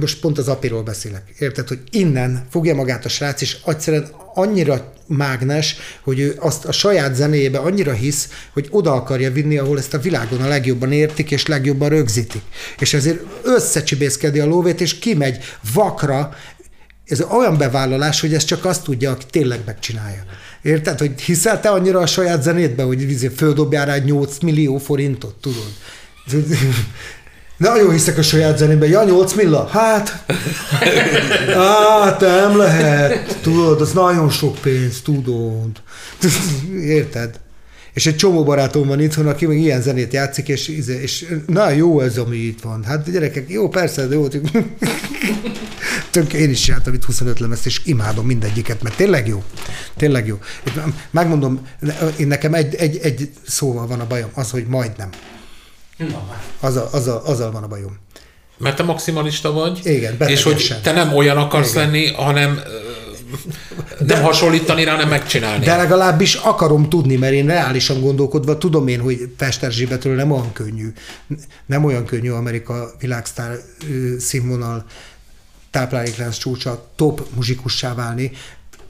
Most 0.00 0.20
pont 0.20 0.38
az 0.38 0.48
apiról 0.48 0.82
beszélek. 0.82 1.34
Érted, 1.38 1.68
hogy 1.68 1.80
innen 1.90 2.46
fogja 2.50 2.74
magát 2.74 3.04
a 3.04 3.08
srác, 3.08 3.40
és 3.40 3.56
egyszerűen 3.66 4.08
annyira 4.34 4.92
mágnes, 5.06 5.76
hogy 6.02 6.20
ő 6.20 6.36
azt 6.38 6.64
a 6.64 6.72
saját 6.72 7.14
zenéjébe 7.14 7.58
annyira 7.58 7.92
hisz, 7.92 8.28
hogy 8.52 8.68
oda 8.70 8.92
akarja 8.92 9.32
vinni, 9.32 9.58
ahol 9.58 9.78
ezt 9.78 9.94
a 9.94 9.98
világon 9.98 10.40
a 10.40 10.48
legjobban 10.48 10.92
értik, 10.92 11.30
és 11.30 11.46
legjobban 11.46 11.88
rögzítik. 11.88 12.42
És 12.78 12.94
ezért 12.94 13.20
összecsibészkedi 13.42 14.40
a 14.40 14.46
lóvét, 14.46 14.80
és 14.80 14.98
kimegy 14.98 15.38
vakra, 15.72 16.34
ez 17.08 17.20
olyan 17.20 17.56
bevállalás, 17.56 18.20
hogy 18.20 18.34
ez 18.34 18.44
csak 18.44 18.64
azt 18.64 18.82
tudja, 18.82 19.10
aki 19.10 19.24
tényleg 19.30 19.60
megcsinálja. 19.66 20.22
Érted, 20.62 20.98
hogy 20.98 21.20
hiszel 21.20 21.60
te 21.60 21.68
annyira 21.68 22.00
a 22.00 22.06
saját 22.06 22.42
zenétbe, 22.42 22.82
hogy 22.82 23.02
izé 23.02 23.28
földobjál 23.28 23.86
rá 23.86 23.96
8 23.96 24.38
millió 24.38 24.78
forintot, 24.78 25.34
tudod? 25.40 25.72
Nagyon 27.56 27.92
hiszek 27.92 28.18
a 28.18 28.22
saját 28.22 28.58
zenébe. 28.58 28.86
Ja, 28.86 29.04
8 29.04 29.34
milla? 29.34 29.66
Hát, 29.66 30.24
hát 31.54 32.20
nem 32.20 32.56
lehet. 32.56 33.38
Tudod, 33.42 33.80
az 33.80 33.92
nagyon 33.92 34.30
sok 34.30 34.58
pénz, 34.58 35.00
tudod. 35.00 35.70
Érted? 36.98 37.40
És 37.94 38.06
egy 38.06 38.16
csomó 38.16 38.44
barátom 38.44 38.86
van 38.86 39.00
itthon, 39.00 39.26
aki 39.26 39.46
még 39.46 39.60
ilyen 39.60 39.82
zenét 39.82 40.12
játszik, 40.12 40.48
és, 40.48 40.68
izé, 40.68 41.00
és 41.02 41.34
na 41.46 41.70
jó 41.70 42.00
ez, 42.00 42.18
ami 42.18 42.36
itt 42.36 42.60
van. 42.60 42.84
Hát 42.84 43.10
gyerekek, 43.10 43.50
jó, 43.50 43.68
persze, 43.68 44.06
de 44.06 44.14
jó. 44.14 44.26
Tönk, 46.10 46.32
én 46.32 46.50
is 46.50 46.60
csináltam 46.60 46.94
itt 46.94 47.04
25 47.04 47.38
lemezt, 47.38 47.66
és 47.66 47.80
imádom 47.84 48.26
mindegyiket, 48.26 48.82
mert 48.82 48.96
tényleg 48.96 49.28
jó. 49.28 49.42
Tényleg 49.96 50.26
jó. 50.26 50.38
Megmondom, 51.10 51.66
én 52.16 52.26
nekem 52.26 52.54
egy, 52.54 52.74
egy, 52.74 52.98
egy 53.02 53.30
szóval 53.46 53.86
van 53.86 54.00
a 54.00 54.06
bajom, 54.06 54.30
az, 54.34 54.50
hogy 54.50 54.66
majdnem. 54.66 55.08
Azzal, 56.60 56.88
azzal, 56.92 57.22
azzal 57.24 57.50
van 57.50 57.62
a 57.62 57.66
bajom. 57.66 57.96
Mert 58.58 58.76
te 58.76 58.82
maximalista 58.82 59.52
vagy, 59.52 59.80
Igen, 59.82 60.16
és 60.26 60.42
hogy 60.42 60.78
te 60.82 60.92
nem 60.92 61.14
olyan 61.14 61.36
akarsz 61.36 61.70
Igen. 61.70 61.84
lenni, 61.84 62.06
hanem 62.06 62.60
nem 64.06 64.22
hasonlítani 64.22 64.84
rá, 64.84 64.92
hanem 64.92 65.08
megcsinálni. 65.08 65.64
De 65.64 65.76
legalábbis 65.76 66.34
akarom 66.34 66.88
tudni, 66.88 67.16
mert 67.16 67.32
én 67.32 67.46
reálisan 67.46 68.00
gondolkodva 68.00 68.58
tudom 68.58 68.88
én, 68.88 69.00
hogy 69.00 69.32
Fester 69.36 69.72
Zsibetről 69.72 70.14
nem 70.14 70.30
olyan 70.30 70.52
könnyű. 70.52 70.92
Nem 71.66 71.84
olyan 71.84 72.04
könnyű 72.04 72.30
Amerika 72.30 72.90
világsztár 73.00 73.58
színvonal 74.18 74.84
tápláléklánc 75.70 76.36
csúcsa 76.36 76.90
top 76.96 77.26
muzsikussá 77.34 77.94
válni 77.94 78.30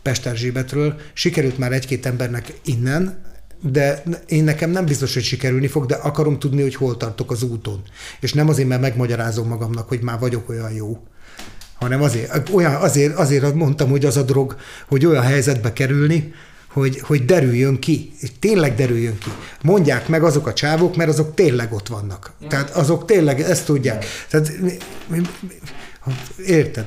Pester 0.03 0.37
Zsibetről. 0.37 1.01
Sikerült 1.13 1.59
már 1.59 1.73
egy-két 1.73 2.07
embernek 2.07 2.53
innen, 2.65 3.27
de 3.63 4.03
én 4.27 4.45
nekem 4.45 4.71
nem 4.71 4.85
biztos, 4.85 5.15
hogy 5.15 5.23
sikerülni 5.23 5.67
fog, 5.67 5.87
de 5.87 5.95
akarom 5.95 6.39
tudni, 6.39 6.63
hogy 6.63 6.75
hol 6.75 6.97
tartok 6.97 7.31
az 7.31 7.43
úton. 7.43 7.83
És 8.21 8.33
nem 8.33 8.49
azért, 8.49 8.69
mert 8.69 8.81
megmagyarázom 8.81 9.49
magamnak, 9.49 9.89
hogy 9.89 10.01
már 10.01 10.19
vagyok 10.19 10.49
olyan 10.49 10.73
jó, 10.73 11.03
hanem 11.75 12.03
azért, 12.03 12.49
olyan, 12.49 12.75
azért, 12.75 13.15
azért 13.15 13.55
mondtam, 13.55 13.91
hogy 13.91 14.05
az 14.05 14.17
a 14.17 14.23
drog, 14.23 14.57
hogy 14.87 15.07
olyan 15.07 15.23
helyzetbe 15.23 15.73
kerülni, 15.73 16.33
hogy, 16.69 17.01
hogy 17.01 17.25
derüljön 17.25 17.79
ki, 17.79 18.13
tényleg 18.39 18.75
derüljön 18.75 19.19
ki. 19.19 19.31
Mondják 19.63 20.09
meg 20.09 20.23
azok 20.23 20.47
a 20.47 20.53
csávok, 20.53 20.97
mert 20.97 21.11
azok 21.11 21.35
tényleg 21.35 21.73
ott 21.73 21.89
vannak. 21.89 22.33
Tehát 22.49 22.71
azok 22.71 23.05
tényleg 23.05 23.41
ezt 23.41 23.65
tudják. 23.65 24.05
Tehát, 24.31 24.53
érted? 26.47 26.87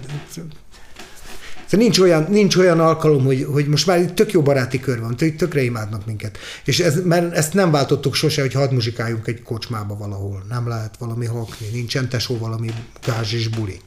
Tehát 1.72 1.86
nincs 1.86 2.00
olyan, 2.00 2.28
nincs 2.30 2.56
olyan 2.56 2.80
alkalom, 2.80 3.24
hogy, 3.24 3.48
hogy 3.52 3.68
most 3.68 3.88
már 3.88 4.00
tök 4.00 4.32
jó 4.32 4.42
baráti 4.42 4.80
kör 4.80 5.00
van, 5.00 5.16
tök, 5.16 5.36
tökre 5.36 5.62
imádnak 5.62 6.06
minket. 6.06 6.38
És 6.66 6.80
ez, 6.80 7.02
mert 7.04 7.34
ezt 7.34 7.54
nem 7.54 7.72
váltottuk 7.72 8.16
sose, 8.16 8.42
hogy 8.42 8.54
hadd 8.54 8.74
muzsikáljunk 8.74 9.28
egy 9.28 9.42
kocsmába 9.44 9.98
valahol. 9.98 10.46
Nem 10.50 10.68
lehet 10.68 10.98
valami 10.98 11.26
hakni, 11.26 11.68
nincsen 11.74 12.10
tesó 12.10 12.38
valami 12.38 12.70
gázs 13.06 13.34
és 13.34 13.48
buli. 13.48 13.80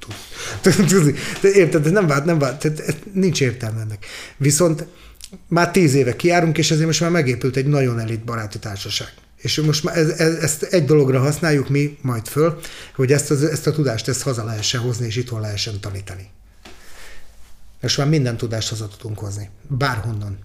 Érted? 1.43 1.87
Ez 1.87 1.93
nem 1.93 2.07
vált, 2.07 2.25
nem 2.25 2.39
vált, 2.39 2.59
tehát 2.59 2.97
nincs 3.13 3.41
értelme 3.41 3.81
ennek. 3.81 4.07
Viszont 4.37 4.87
már 5.49 5.71
tíz 5.71 5.95
éve 5.95 6.17
kiárunk, 6.17 6.59
és 6.59 6.71
ezért 6.71 6.87
most 6.87 7.01
már 7.01 7.11
megépült 7.11 7.57
egy 7.57 7.67
nagyon 7.67 7.99
elit 7.99 8.25
baráti 8.25 8.59
társaság. 8.59 9.13
És 9.45 9.61
most 9.61 9.85
már 9.85 9.97
ez, 9.97 10.09
ez, 10.09 10.35
ezt 10.35 10.63
egy 10.63 10.85
dologra 10.85 11.21
használjuk 11.21 11.69
mi 11.69 11.99
majd 12.01 12.27
föl, 12.27 12.61
hogy 12.95 13.13
ezt, 13.13 13.31
az, 13.31 13.45
ezt 13.45 13.67
a 13.67 13.73
tudást 13.73 14.09
ezt 14.09 14.23
haza 14.23 14.45
lehessen 14.45 14.81
hozni, 14.81 15.07
és 15.07 15.17
itthon 15.17 15.41
lehessen 15.41 15.81
tanítani. 15.81 16.29
És 17.81 17.97
már 17.97 18.09
minden 18.09 18.37
tudást 18.37 18.69
haza 18.69 18.89
tudunk 18.89 19.19
hozni. 19.19 19.51
Bárhonnan. 19.69 20.39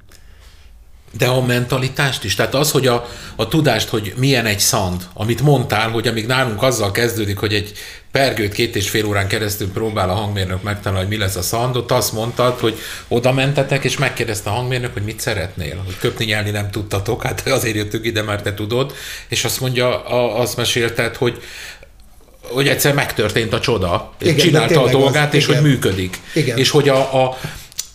De 1.18 1.26
a 1.28 1.46
mentalitást 1.46 2.24
is, 2.24 2.36
tehát 2.36 2.56
az, 2.56 2.72
hogy 2.72 2.88
a, 2.88 3.10
a 3.36 3.48
tudást, 3.48 3.90
hogy 3.90 4.14
milyen 4.18 4.46
egy 4.46 4.60
szand, 4.60 5.08
amit 5.14 5.42
mondtál, 5.42 5.90
hogy 5.90 6.08
amíg 6.08 6.26
nálunk 6.26 6.64
azzal 6.64 6.92
kezdődik, 6.92 7.38
hogy 7.38 7.54
egy 7.54 7.72
pergőt 8.12 8.54
két 8.54 8.76
és 8.76 8.90
fél 8.90 9.06
órán 9.06 9.28
keresztül 9.28 9.72
próbál 9.72 10.10
a 10.10 10.14
hangmérnök 10.14 10.64
megtalálni, 10.64 11.06
hogy 11.08 11.18
mi 11.18 11.24
lesz 11.24 11.36
a 11.36 11.42
szand, 11.42 11.76
ott 11.76 11.92
azt 11.92 12.14
mondtad, 12.14 12.60
hogy 12.60 12.80
oda 13.08 13.32
mentetek, 13.32 13.84
és 13.84 13.98
megkérdezte 13.98 14.50
a 14.50 14.54
hangmérnök, 14.54 14.94
hogy 14.94 15.04
mit 15.04 15.20
szeretnél, 15.20 15.82
hogy 15.86 15.98
köpni 15.98 16.26
nyelni 16.26 16.50
nem 16.50 16.72
tudtatok, 16.72 17.24
hát 17.24 17.48
azért 17.48 17.76
jöttük 17.76 18.06
ide, 18.06 18.22
mert 18.22 18.44
te 18.44 18.54
tudod, 18.54 18.94
és 19.28 19.44
azt 19.44 19.60
mondja, 19.60 20.06
azt 20.36 20.58
mesélted, 20.58 21.16
hogy 21.16 21.42
hogy 22.42 22.68
egyszer 22.68 22.94
megtörtént 22.94 23.54
a 23.54 23.60
csoda, 23.60 24.14
igen, 24.22 24.36
csinálta 24.36 24.84
a 24.84 24.90
dolgazat, 24.90 25.34
és 25.34 25.48
igen. 25.48 25.62
hogy 25.62 25.70
működik. 25.70 26.20
Igen. 26.34 26.58
És 26.58 26.70
hogy 26.70 26.90
a, 26.90 27.24
a 27.26 27.38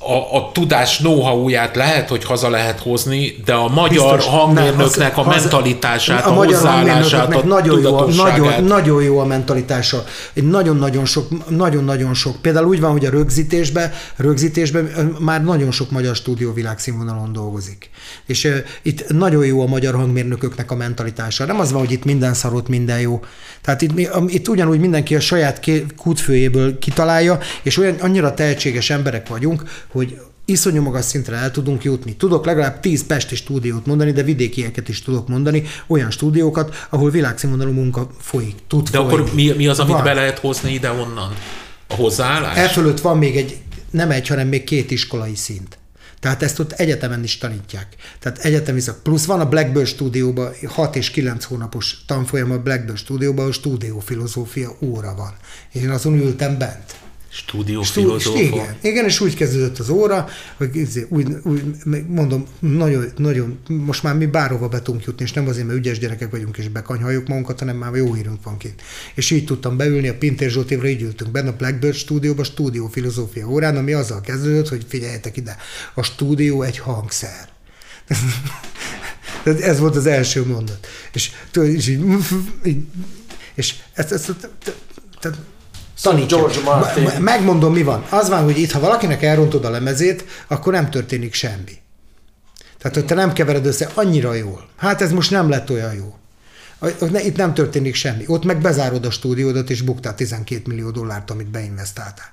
a, 0.07 0.37
a 0.37 0.51
tudás 0.53 0.97
know-how-ját 0.99 1.77
lehet, 1.77 2.09
hogy 2.09 2.25
haza 2.25 2.51
lehet 2.51 2.81
hozni, 2.81 3.37
de 3.45 3.53
a 3.55 3.69
magyar 3.69 4.15
Biztos. 4.17 4.33
hangmérnöknek 4.33 5.17
Nem, 5.17 5.27
a 5.27 5.29
az- 5.29 5.43
mentalitását, 5.43 6.27
a, 6.27 6.31
a 6.31 6.35
magyar 6.35 6.55
hozzáállását, 6.55 7.35
a 7.35 7.45
nagyon 7.45 7.81
jó, 7.81 7.97
a, 7.97 8.05
nagyon, 8.05 8.65
nagyon 8.65 9.03
jó 9.03 9.19
a 9.19 9.25
mentalitása. 9.25 10.05
Nagyon-nagyon 10.33 11.05
sok, 11.05 11.49
nagyon-nagyon 11.49 12.15
sok. 12.15 12.37
Például 12.37 12.67
úgy 12.67 12.81
van, 12.81 12.91
hogy 12.91 13.05
a 13.07 13.11
rögzítésben, 13.11 13.93
rögzítésben 14.17 14.91
ö, 14.97 15.03
már 15.19 15.45
nagyon 15.45 15.71
sok 15.71 15.91
magyar 15.91 16.15
stúdió 16.15 16.53
világszínvonalon 16.53 17.33
dolgozik. 17.33 17.91
És 18.27 18.45
uh, 18.45 18.57
itt 18.83 19.09
nagyon 19.09 19.45
jó 19.47 19.61
a 19.61 19.67
magyar 19.67 19.95
hangmérnököknek 19.95 20.71
a 20.71 20.75
mentalitása. 20.75 21.45
Nem 21.45 21.61
az 21.61 21.73
van, 21.73 21.81
hogy 21.81 21.93
itt 21.93 22.05
minden 22.05 22.35
szarott, 22.35 22.69
minden 22.69 23.01
jó. 23.01 23.21
Tehát 23.63 23.83
itt, 23.83 24.09
itt 24.27 24.49
ugyanúgy 24.49 24.81
mindenki 24.81 25.15
a 25.15 25.21
saját 25.21 25.71
kútfőjéből 25.97 26.79
kitalálja, 26.79 27.39
és 27.63 27.79
olyan 27.79 27.97
annyira 28.01 28.35
tehetséges 28.35 28.91
emberek 28.91 29.29
vagyunk, 29.29 29.63
hogy 29.95 30.21
iszonyú 30.45 30.83
magas 30.83 31.05
szintre 31.05 31.37
el 31.37 31.51
tudunk 31.51 31.85
jutni. 31.85 32.17
Tudok 32.17 32.47
legalább 32.47 32.81
10 32.81 33.07
pesti 33.07 33.35
stúdiót 33.37 33.87
mondani, 33.87 34.13
de 34.13 34.23
vidékieket 34.23 34.89
is 34.89 35.03
tudok 35.03 35.29
mondani, 35.29 35.63
olyan 35.87 36.11
stúdiókat, 36.11 36.87
ahol 36.91 37.11
világszínvonalú 37.11 37.73
munka 37.73 38.11
folyik. 38.19 38.55
Tud 38.69 38.89
De 38.89 38.99
folyni. 38.99 39.13
akkor 39.13 39.35
mi, 39.35 39.53
mi 39.57 39.67
az, 39.67 39.79
amit 39.79 39.93
Van. 39.93 40.05
be 40.05 40.13
lehet 40.15 40.39
hozni 40.39 40.73
ide-onnan? 40.73 41.35
A 41.89 41.95
hozzáállás? 41.95 42.57
E 42.57 42.69
fölött 42.69 43.01
van 43.01 43.19
még 43.19 43.37
egy, 43.37 43.57
nem 43.91 44.11
egy, 44.11 44.29
hanem 44.29 44.49
még 44.49 44.65
két 44.65 44.91
iskolai 44.91 45.35
szint. 45.35 45.79
Tehát 46.21 46.43
ezt 46.43 46.59
ott 46.59 46.73
egyetemen 46.73 47.23
is 47.23 47.39
tanítják. 47.39 47.87
Tehát 48.19 48.39
egyetemi 48.39 48.81
szak. 48.81 49.03
Plusz 49.03 49.25
van 49.25 49.41
a 49.41 49.49
Blackbird 49.49 49.87
stúdióban 49.87 50.53
6 50.67 50.97
és 50.97 51.11
9 51.11 51.45
hónapos 51.45 51.97
tanfolyam 52.07 52.51
a 52.51 52.59
Blackbird 52.59 52.99
stúdióban, 52.99 53.39
ahol 53.39 53.53
stúdiófilozófia 53.53 54.77
óra 54.81 55.15
van. 55.17 55.35
És 55.73 55.83
én 55.83 55.91
azon 55.91 56.15
ültem 56.15 56.59
bent. 56.59 56.95
Stúdió 57.37 57.83
Stú- 57.83 58.03
filozófa. 58.03 58.41
Igen, 58.41 58.77
igen, 58.81 59.05
és 59.05 59.21
úgy 59.21 59.35
kezdődött 59.35 59.79
az 59.79 59.89
óra, 59.89 60.29
hogy 60.57 60.77
izé, 60.77 61.07
úgy, 61.09 61.29
úgy, 61.43 61.63
mondom, 62.07 62.47
nagyon, 62.59 63.05
nagyon, 63.17 63.59
most 63.69 64.03
már 64.03 64.17
mi 64.17 64.27
bárhova 64.27 64.69
be 64.69 64.83
tudunk 64.83 65.05
jutni, 65.05 65.25
és 65.25 65.33
nem 65.33 65.49
azért, 65.49 65.67
mert 65.67 65.79
ügyes 65.79 65.99
gyerekek 65.99 66.31
vagyunk, 66.31 66.57
és 66.57 66.69
bekanyhaljuk 66.69 67.29
magunkat, 67.29 67.59
hanem 67.59 67.77
már 67.77 67.95
jó 67.95 68.13
hírünk 68.15 68.43
van 68.43 68.57
kint. 68.57 68.83
És 69.15 69.31
így 69.31 69.45
tudtam 69.45 69.77
beülni 69.77 70.09
a 70.09 70.19
Pintér 70.19 70.51
Zsoltévra, 70.51 70.89
így 70.89 71.03
ültünk 71.03 71.31
benne 71.31 71.49
a 71.49 71.57
Blackbird 71.57 71.95
stúdióba, 71.95 72.45
stúdió 72.45 72.89
filozófia 72.89 73.47
órán, 73.47 73.77
ami 73.77 73.93
azzal 73.93 74.21
kezdődött, 74.21 74.69
hogy 74.69 74.85
figyeljetek 74.89 75.37
ide, 75.37 75.57
a 75.95 76.03
stúdió 76.03 76.63
egy 76.63 76.79
hangszer. 76.79 77.49
Ez 79.61 79.79
volt 79.79 79.97
az 79.97 80.07
első 80.07 80.47
mondat. 80.47 80.87
És, 81.13 81.31
és 81.53 81.89
így, 82.65 82.85
és 83.55 83.75
ezt, 83.93 84.13
ezt, 84.13 84.29
ezt 84.29 84.49
tehát 85.21 85.39
tanítja. 86.03 86.37
George 86.37 86.61
Martin. 86.61 87.03
Me- 87.03 87.19
Megmondom, 87.19 87.73
mi 87.73 87.83
van. 87.83 88.05
Az 88.11 88.29
van, 88.29 88.43
hogy 88.45 88.59
itt, 88.59 88.71
ha 88.73 88.81
valakinek 88.81 89.23
elrontod 89.23 89.65
a 89.65 89.71
lemezét, 89.71 90.25
akkor 90.47 90.73
nem 90.73 90.91
történik 90.91 91.35
semmi. 91.35 91.83
Tehát, 92.79 92.97
hogy 92.97 93.07
te 93.07 93.15
nem 93.15 93.33
kevered 93.33 93.67
össze 93.67 93.91
annyira 93.95 94.35
jól. 94.35 94.69
Hát 94.77 95.01
ez 95.03 95.13
most 95.13 95.31
nem 95.31 95.49
lett 95.49 95.71
olyan 95.71 95.95
jó. 95.95 96.15
Itt 97.19 97.37
nem 97.37 97.55
történik 97.55 97.95
semmi. 97.95 98.25
Ott 98.27 98.45
meg 98.45 98.61
bezárod 98.61 99.05
a 99.05 99.11
stúdiódat, 99.11 99.71
és 99.71 99.81
buktál 99.83 100.15
12 100.15 100.63
millió 100.67 100.91
dollárt, 100.91 101.31
amit 101.31 101.51
beinvestáltál. 101.51 102.33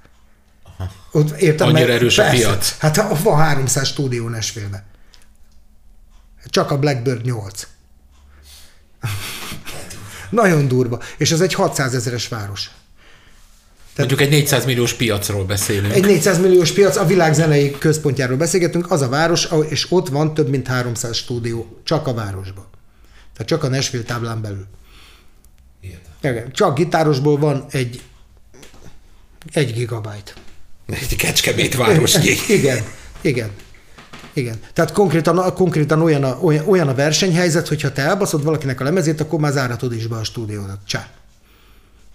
Ott, 1.11 1.29
érted, 1.39 1.67
Annyira 1.67 1.79
mert- 1.85 1.99
erős 1.99 2.17
a 2.17 2.21
persze. 2.23 2.37
piac. 2.37 2.77
Hát 2.77 3.21
van 3.23 3.37
300 3.37 3.87
stúdió 3.87 4.27
Nashville-be. 4.27 4.83
Csak 6.45 6.71
a 6.71 6.79
Blackbird 6.79 7.25
8. 7.25 7.67
Nagyon 10.29 10.67
durva. 10.67 10.99
És 11.17 11.31
ez 11.31 11.41
egy 11.41 11.53
600 11.53 11.93
ezeres 11.93 12.27
város. 12.27 12.69
Mondjuk 13.97 14.21
egy 14.21 14.29
400 14.29 14.65
milliós 14.65 14.93
piacról 14.93 15.45
beszélünk. 15.45 15.93
Egy 15.93 16.05
400 16.05 16.39
milliós 16.39 16.71
piac, 16.71 16.95
a 16.95 17.05
világ 17.05 17.33
zenei 17.33 17.71
központjáról 17.77 18.37
beszélgetünk, 18.37 18.91
az 18.91 19.01
a 19.01 19.09
város, 19.09 19.47
és 19.69 19.85
ott 19.89 20.09
van 20.09 20.33
több 20.33 20.49
mint 20.49 20.67
300 20.67 21.15
stúdió, 21.15 21.79
csak 21.83 22.07
a 22.07 22.13
városban. 22.13 22.65
Tehát 23.33 23.47
csak 23.47 23.63
a 23.63 23.67
Nashville 23.67 24.03
táblán 24.03 24.41
belül. 24.41 24.65
Igen, 26.21 26.51
csak 26.51 26.77
gitárosból 26.77 27.37
van 27.37 27.65
egy 27.69 28.01
egy 29.53 29.73
gigabyte. 29.73 30.33
Egy 30.87 31.15
kecskemét 31.15 31.75
városnyi. 31.75 32.35
Igen, 32.57 32.83
igen. 33.21 33.49
Igen. 34.33 34.59
Tehát 34.73 34.91
konkrétan, 34.91 35.53
konkrétan 35.53 36.01
olyan, 36.01 36.23
a, 36.23 36.37
olyan, 36.41 36.67
olyan 36.67 36.87
a 36.87 36.93
versenyhelyzet, 36.93 37.67
hogy 37.67 37.91
te 37.93 38.01
elbaszod 38.01 38.43
valakinek 38.43 38.79
a 38.79 38.83
lemezét, 38.83 39.21
akkor 39.21 39.39
már 39.39 39.51
záratod 39.51 39.93
is 39.93 40.07
be 40.07 40.15
a 40.15 40.23
stúdiódat. 40.23 40.77
Csá. 40.85 41.09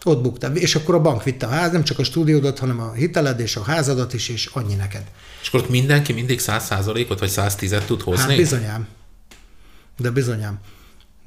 Ott 0.06 0.22
buktál. 0.22 0.56
És 0.56 0.74
akkor 0.74 0.94
a 0.94 1.00
bank 1.00 1.22
vitte 1.22 1.46
a 1.46 1.48
ház, 1.48 1.72
nem 1.72 1.84
csak 1.84 1.98
a 1.98 2.04
stúdiódat, 2.04 2.58
hanem 2.58 2.80
a 2.80 2.92
hiteled 2.92 3.40
és 3.40 3.56
a 3.56 3.62
házadat 3.62 4.12
is, 4.12 4.28
és 4.28 4.46
annyi 4.52 4.74
neked. 4.74 5.02
És 5.40 5.48
akkor 5.48 5.60
ott 5.60 5.68
mindenki 5.68 6.12
mindig 6.12 6.40
100%-ot 6.42 7.18
vagy 7.18 7.32
110-et 7.36 7.84
tud 7.84 8.02
hozni? 8.02 8.28
Hát 8.28 8.36
bizonyám. 8.36 8.86
De 9.98 10.10
bizonyám. 10.10 10.58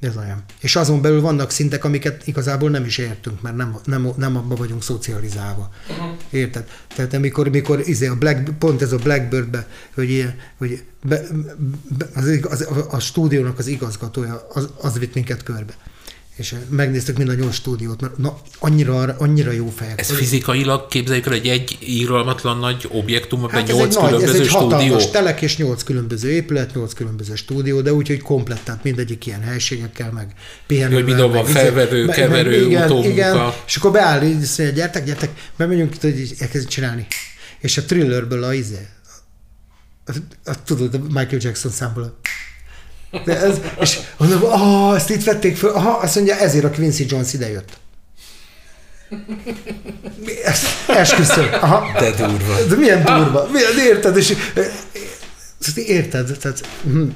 Bizonyám. 0.00 0.42
És 0.60 0.76
azon 0.76 1.00
belül 1.00 1.20
vannak 1.20 1.50
szintek, 1.50 1.84
amiket 1.84 2.26
igazából 2.26 2.70
nem 2.70 2.84
is 2.84 2.98
értünk, 2.98 3.42
mert 3.42 3.56
nem, 3.56 3.76
nem, 3.84 4.12
nem 4.16 4.36
abba 4.36 4.54
vagyunk 4.54 4.82
szocializálva. 4.82 5.70
Érted? 6.30 6.68
Tehát 6.94 7.14
amikor, 7.14 7.48
mikor 7.48 7.88
izé 7.88 8.06
a 8.06 8.16
Black, 8.16 8.58
pont 8.58 8.82
ez 8.82 8.92
a 8.92 8.96
Blackbirdbe, 8.96 9.66
hogy, 9.94 10.10
ilyen, 10.10 10.38
hogy 10.58 10.82
be, 11.02 11.22
be, 11.98 12.06
az, 12.14 12.40
az, 12.50 12.60
a, 12.60 12.86
a 12.90 12.98
stúdiónak 12.98 13.58
az 13.58 13.66
igazgatója, 13.66 14.46
az, 14.52 14.68
az 14.80 14.98
vitt 14.98 15.14
minket 15.14 15.42
körbe. 15.42 15.74
És 16.40 16.54
megnéztük 16.68 17.16
mind 17.16 17.28
a 17.28 17.34
nyolc 17.34 17.54
stúdiót, 17.54 18.00
mert 18.00 18.16
na, 18.18 18.38
annyira, 18.58 18.98
annyira 19.18 19.50
jó 19.50 19.72
fejek. 19.76 20.00
Ez 20.00 20.10
fizikailag 20.10 20.88
képzeljük 20.88 21.26
el 21.26 21.32
egy 21.32 21.46
egy 21.46 21.78
íralmatlan 21.80 22.58
nagy 22.58 22.88
objektum, 22.90 23.48
Hát 23.48 23.66
nyolc 23.66 23.96
egy, 23.96 24.02
nagy, 24.02 24.12
ez 24.12 24.18
különböző 24.18 24.40
egy 24.42 24.48
stúdió. 24.48 24.96
telek 25.10 25.42
és 25.42 25.56
nyolc 25.56 25.82
különböző 25.82 26.30
épület, 26.30 26.74
nyolc 26.74 26.92
különböző 26.92 27.34
stúdió, 27.34 27.80
de 27.80 27.92
úgyhogy 27.92 28.22
komplett, 28.22 28.64
tehát 28.64 28.84
mindegyik 28.84 29.26
ilyen 29.26 29.40
helységekkel, 29.40 30.10
meg 30.12 30.32
pihenővel. 30.66 30.96
Hogy 31.02 31.06
minden 31.06 31.30
van 31.30 31.44
meg 31.44 31.52
felvevő, 31.52 32.04
meg- 32.04 32.14
keverő, 32.14 32.66
igen, 32.66 32.84
utómunka. 32.84 33.08
igen, 33.10 33.52
és 33.66 33.76
akkor 33.76 33.90
beáll, 33.90 34.22
így 34.22 34.42
azt 34.42 34.58
mondja, 34.58 34.76
gyertek, 34.76 35.04
gyertek, 35.04 35.30
bemegyünk, 35.56 35.94
hogy 36.00 36.18
így 36.18 36.34
elkezd 36.38 36.68
csinálni. 36.68 37.06
És 37.60 37.76
a 37.76 37.82
thrillerből 37.84 38.42
a 38.42 38.52
izé, 38.54 38.86
a, 40.06 40.12
a, 40.44 40.62
tudod, 40.62 40.94
a 40.94 40.98
Michael 40.98 41.38
Jackson 41.40 41.70
számból. 41.70 42.18
De 43.24 43.40
ez, 43.40 43.60
és 43.80 43.98
mondom, 44.16 44.44
ah, 44.44 44.94
ezt 44.94 45.10
itt 45.10 45.24
vették 45.24 45.56
föl, 45.56 45.70
aha, 45.70 45.90
azt 45.90 46.14
mondja, 46.14 46.36
ezért 46.36 46.64
a 46.64 46.70
Quincy 46.70 47.04
Jones 47.08 47.32
idejött. 47.32 47.68
Ezt 50.44 50.66
esküszöm. 50.86 51.48
Aha. 51.52 51.98
De 51.98 52.10
durva. 52.10 52.62
De 52.68 52.76
milyen 52.76 53.04
durva. 53.04 53.48
Milyen, 53.52 53.78
érted? 53.78 54.16
És, 54.16 54.34
ezt 55.60 55.78
érted? 55.78 56.36
Tehát, 56.40 56.60
hm. 56.82 57.08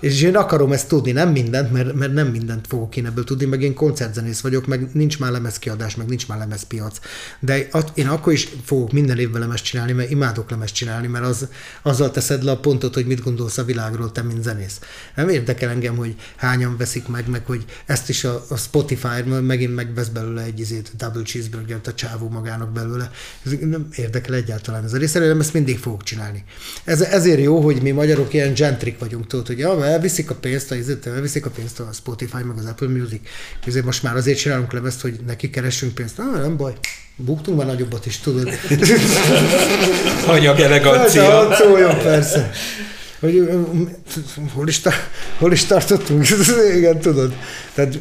És 0.00 0.22
én 0.22 0.36
akarom 0.36 0.72
ezt 0.72 0.88
tudni, 0.88 1.12
nem 1.12 1.30
mindent, 1.30 1.72
mert, 1.72 1.94
mert 1.94 2.12
nem 2.12 2.26
mindent 2.26 2.66
fogok 2.66 2.96
én 2.96 3.06
ebből 3.06 3.24
tudni, 3.24 3.44
meg 3.44 3.62
én 3.62 3.74
koncertzenész 3.74 4.40
vagyok, 4.40 4.66
meg 4.66 4.88
nincs 4.92 5.18
már 5.18 5.30
lemezkiadás, 5.30 5.96
meg 5.96 6.08
nincs 6.08 6.28
már 6.28 6.38
lemezpiac. 6.38 6.98
De 7.40 7.68
én 7.94 8.06
akkor 8.08 8.32
is 8.32 8.48
fogok 8.64 8.92
minden 8.92 9.18
évben 9.18 9.40
lemezt 9.40 9.64
csinálni, 9.64 9.92
mert 9.92 10.10
imádok 10.10 10.50
lemezt 10.50 10.74
csinálni, 10.74 11.06
mert 11.06 11.24
az, 11.24 11.48
azzal 11.82 12.10
teszed 12.10 12.42
le 12.42 12.50
a 12.50 12.58
pontot, 12.58 12.94
hogy 12.94 13.06
mit 13.06 13.22
gondolsz 13.22 13.58
a 13.58 13.64
világról, 13.64 14.12
te, 14.12 14.22
mint 14.22 14.42
zenész. 14.42 14.80
Nem 15.14 15.28
érdekel 15.28 15.70
engem, 15.70 15.96
hogy 15.96 16.14
hányan 16.36 16.76
veszik 16.76 17.08
meg, 17.08 17.28
meg 17.28 17.46
hogy 17.46 17.64
ezt 17.86 18.08
is 18.08 18.24
a, 18.24 18.44
a 18.48 18.56
Spotify 18.56 19.22
megint 19.40 19.74
megvesz 19.74 20.08
belőle 20.08 20.42
egy 20.42 20.60
izét, 20.60 20.92
double 20.96 21.22
cheeseburgert 21.22 21.86
a 21.86 21.94
csávó 21.94 22.28
magának 22.28 22.72
belőle. 22.72 23.10
Ez 23.44 23.52
nem 23.60 23.88
érdekel 23.96 24.34
egyáltalán 24.34 24.84
ez 24.84 24.92
a 24.92 24.96
része, 24.96 25.18
nem 25.18 25.40
ezt 25.40 25.52
mindig 25.52 25.78
fogok 25.78 26.02
csinálni. 26.02 26.44
Ez, 26.84 27.00
ezért 27.00 27.40
jó, 27.40 27.60
hogy 27.60 27.82
mi 27.82 27.90
magyarok 27.90 28.34
ilyen 28.34 28.54
gentrik 28.54 28.98
vagyunk, 28.98 29.26
tudod, 29.26 29.46
hogy 29.46 29.58
ja, 29.58 29.76
elviszik 29.90 30.30
a 30.30 30.34
pénzt, 30.34 30.70
a 30.70 30.74
izét, 30.74 31.06
elviszik 31.06 31.46
a 31.46 31.50
pénzt 31.50 31.80
a 31.80 31.88
Spotify, 31.92 32.42
meg 32.42 32.58
az 32.58 32.64
Apple 32.64 32.88
Music. 32.88 33.20
Ezért 33.66 33.84
most 33.84 34.02
már 34.02 34.16
azért 34.16 34.38
csinálunk 34.38 34.72
lemezt, 34.72 35.00
hogy 35.00 35.20
neki 35.26 35.50
keressünk 35.50 35.94
pénzt. 35.94 36.18
Ah, 36.18 36.40
nem 36.40 36.56
baj, 36.56 36.72
buktunk 37.16 37.56
már 37.56 37.66
nagyobbat 37.66 38.06
is, 38.06 38.18
tudod. 38.18 38.48
Anyag 40.26 40.60
elegancia. 40.60 41.24
hadd 41.24 41.54
szóljon, 41.54 41.98
persze. 41.98 42.50
Hogy, 43.20 43.50
hol, 44.54 44.68
is, 44.68 44.80
ta- 44.80 45.08
hol 45.38 45.52
is 45.52 45.64
tartottunk? 45.64 46.26
Igen, 46.76 46.98
tudod. 46.98 47.34
Tehát, 47.74 47.98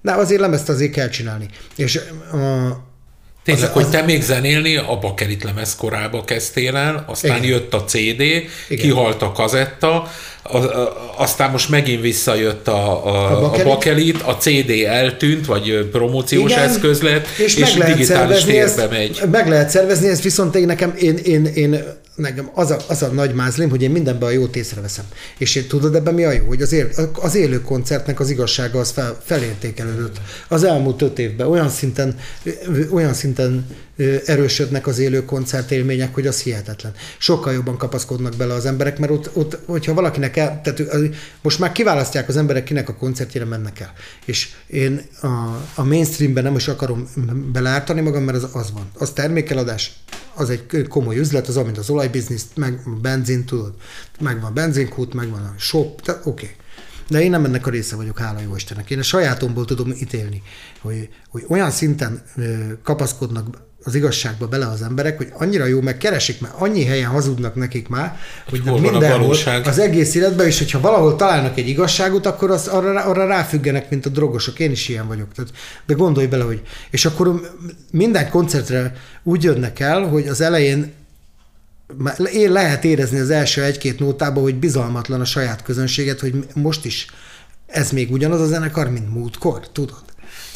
na, 0.00 0.14
azért 0.14 0.40
lemezt 0.40 0.68
azért 0.68 0.92
kell 0.92 1.08
csinálni. 1.08 1.48
És 1.76 2.00
a, 2.32 2.87
Tényleg, 3.54 3.68
Az- 3.68 3.74
hogy 3.74 3.84
az- 3.84 3.90
te 3.90 4.02
még 4.02 4.22
zenélni, 4.22 4.76
a 4.76 4.98
bakerit 5.00 5.44
lemez 5.44 5.76
korába 5.76 6.24
kezdtél 6.24 6.76
el, 6.76 7.04
aztán 7.06 7.36
Igen. 7.36 7.48
jött 7.48 7.74
a 7.74 7.84
CD, 7.84 8.22
kihalt 8.68 9.22
a 9.22 9.32
kazetta, 9.32 10.10
a, 10.42 10.56
a, 10.56 11.14
aztán 11.16 11.50
most 11.50 11.68
megint 11.68 12.00
visszajött 12.00 12.68
a, 12.68 13.06
a, 13.06 13.42
A 13.42 13.52
a, 13.54 13.62
bakelit. 13.64 14.22
a 14.22 14.36
CD 14.36 14.70
eltűnt, 14.86 15.46
vagy 15.46 15.88
promóciós 15.92 16.50
Igen, 16.52 16.62
eszköz 16.64 17.02
lett, 17.02 17.26
és, 17.38 17.56
meg 17.56 17.76
lehet 17.76 17.96
digitális 17.96 18.44
térbe 18.44 18.62
ezt, 18.62 18.90
megy. 18.90 19.20
Meg 19.30 19.48
lehet 19.48 19.70
szervezni 19.70 20.08
ezt, 20.08 20.22
viszont 20.22 20.54
én 20.56 20.66
nekem, 20.66 20.94
én, 20.98 21.16
én, 21.16 21.44
én 21.44 21.84
nekem 22.18 22.50
az 22.54 22.70
a, 22.70 22.76
az 22.88 23.02
a 23.02 23.06
nagy 23.06 23.34
mázlim, 23.34 23.70
hogy 23.70 23.82
én 23.82 23.90
mindenben 23.90 24.28
a 24.28 24.32
jót 24.32 24.56
észreveszem. 24.56 25.04
És 25.38 25.54
én 25.54 25.66
tudod 25.66 25.94
ebben 25.94 26.14
mi 26.14 26.24
a 26.24 26.32
jó? 26.32 26.46
Hogy 26.46 26.62
az, 26.62 26.72
él, 26.72 26.88
az 27.12 27.34
élő 27.34 27.60
koncertnek 27.60 28.20
az 28.20 28.30
igazsága 28.30 28.78
az 28.78 28.90
fel, 28.90 29.20
felértékelődött. 29.24 30.20
Az 30.48 30.64
elmúlt 30.64 31.02
öt 31.02 31.18
évben 31.18 31.46
olyan 31.46 31.68
szinten, 31.68 32.18
olyan 32.90 33.14
szinten 33.14 33.66
erősödnek 34.26 34.86
az 34.86 34.98
élő 34.98 35.24
koncertélmények, 35.24 36.14
hogy 36.14 36.26
az 36.26 36.42
hihetetlen. 36.42 36.92
Sokkal 37.18 37.52
jobban 37.52 37.76
kapaszkodnak 37.76 38.36
bele 38.36 38.54
az 38.54 38.66
emberek, 38.66 38.98
mert 38.98 39.12
ott, 39.12 39.30
ott 39.32 39.58
hogyha 39.66 39.94
valakinek 39.94 40.36
el, 40.36 40.60
tehát 40.62 40.92
most 41.42 41.58
már 41.58 41.72
kiválasztják 41.72 42.28
az 42.28 42.36
emberek, 42.36 42.64
kinek 42.64 42.88
a 42.88 42.94
koncertjére 42.94 43.46
mennek 43.46 43.80
el. 43.80 43.92
És 44.24 44.48
én 44.66 45.00
a, 45.20 45.26
a 45.74 45.84
mainstreamben 45.84 46.42
nem 46.42 46.56
is 46.56 46.68
akarom 46.68 47.08
beleártani 47.52 48.00
magam, 48.00 48.22
mert 48.22 48.36
az, 48.36 48.48
az 48.52 48.72
van. 48.72 48.90
Az 48.98 49.10
termékeladás, 49.10 49.92
az 50.38 50.50
egy 50.50 50.86
komoly 50.88 51.18
üzlet, 51.18 51.48
az 51.48 51.54
olyan, 51.54 51.66
mint 51.66 51.78
az 51.78 51.90
olajbiznisz, 51.90 52.46
meg 52.54 52.80
a 52.84 52.90
benzin, 52.90 53.44
tudod, 53.44 53.74
megvan 54.20 54.50
a 54.50 54.52
benzinkút, 54.52 55.14
megvan 55.14 55.42
a 55.42 55.54
shop, 55.58 56.00
oké. 56.08 56.18
Okay. 56.24 56.50
De 57.08 57.22
én 57.22 57.30
nem 57.30 57.44
ennek 57.44 57.66
a 57.66 57.70
része 57.70 57.96
vagyok, 57.96 58.18
hála 58.18 58.40
jó 58.40 58.56
Istennek. 58.56 58.90
Én 58.90 58.98
a 58.98 59.02
sajátomból 59.02 59.64
tudom 59.64 59.90
ítélni, 59.90 60.42
hogy, 60.80 61.08
hogy 61.28 61.44
olyan 61.48 61.70
szinten 61.70 62.22
kapaszkodnak 62.82 63.66
az 63.84 63.94
igazságba 63.94 64.46
bele 64.46 64.66
az 64.66 64.82
emberek, 64.82 65.16
hogy 65.16 65.28
annyira 65.32 65.64
jó, 65.64 65.80
meg 65.80 65.96
keresik, 65.96 66.40
mert 66.40 66.54
annyi 66.58 66.84
helyen 66.84 67.10
hazudnak 67.10 67.54
nekik 67.54 67.88
már, 67.88 68.16
hogy, 68.50 68.60
hogy 68.66 68.80
mindenhol 68.80 69.36
az 69.64 69.78
egész 69.78 70.14
életben, 70.14 70.46
és 70.46 70.58
hogyha 70.58 70.80
valahol 70.80 71.16
találnak 71.16 71.58
egy 71.58 71.68
igazságot, 71.68 72.26
akkor 72.26 72.50
az, 72.50 72.66
arra, 72.66 73.04
arra 73.04 73.26
ráfüggenek, 73.26 73.90
mint 73.90 74.06
a 74.06 74.08
drogosok. 74.08 74.58
Én 74.58 74.70
is 74.70 74.88
ilyen 74.88 75.06
vagyok. 75.06 75.32
Tehát, 75.34 75.50
de 75.86 75.94
gondolj 75.94 76.26
bele, 76.26 76.44
hogy... 76.44 76.62
És 76.90 77.04
akkor 77.04 77.40
minden 77.90 78.28
koncertre 78.28 78.92
úgy 79.22 79.42
jönnek 79.42 79.80
el, 79.80 80.02
hogy 80.02 80.28
az 80.28 80.40
elején 80.40 80.92
én 82.32 82.52
lehet 82.52 82.84
érezni 82.84 83.18
az 83.18 83.30
első 83.30 83.62
egy-két 83.62 83.98
nótában, 83.98 84.42
hogy 84.42 84.54
bizalmatlan 84.54 85.20
a 85.20 85.24
saját 85.24 85.62
közönséget, 85.62 86.20
hogy 86.20 86.46
most 86.54 86.84
is 86.84 87.06
ez 87.66 87.90
még 87.90 88.12
ugyanaz 88.12 88.40
a 88.40 88.46
zenekar, 88.46 88.90
mint 88.90 89.14
múltkor, 89.14 89.68
tudod? 89.68 90.02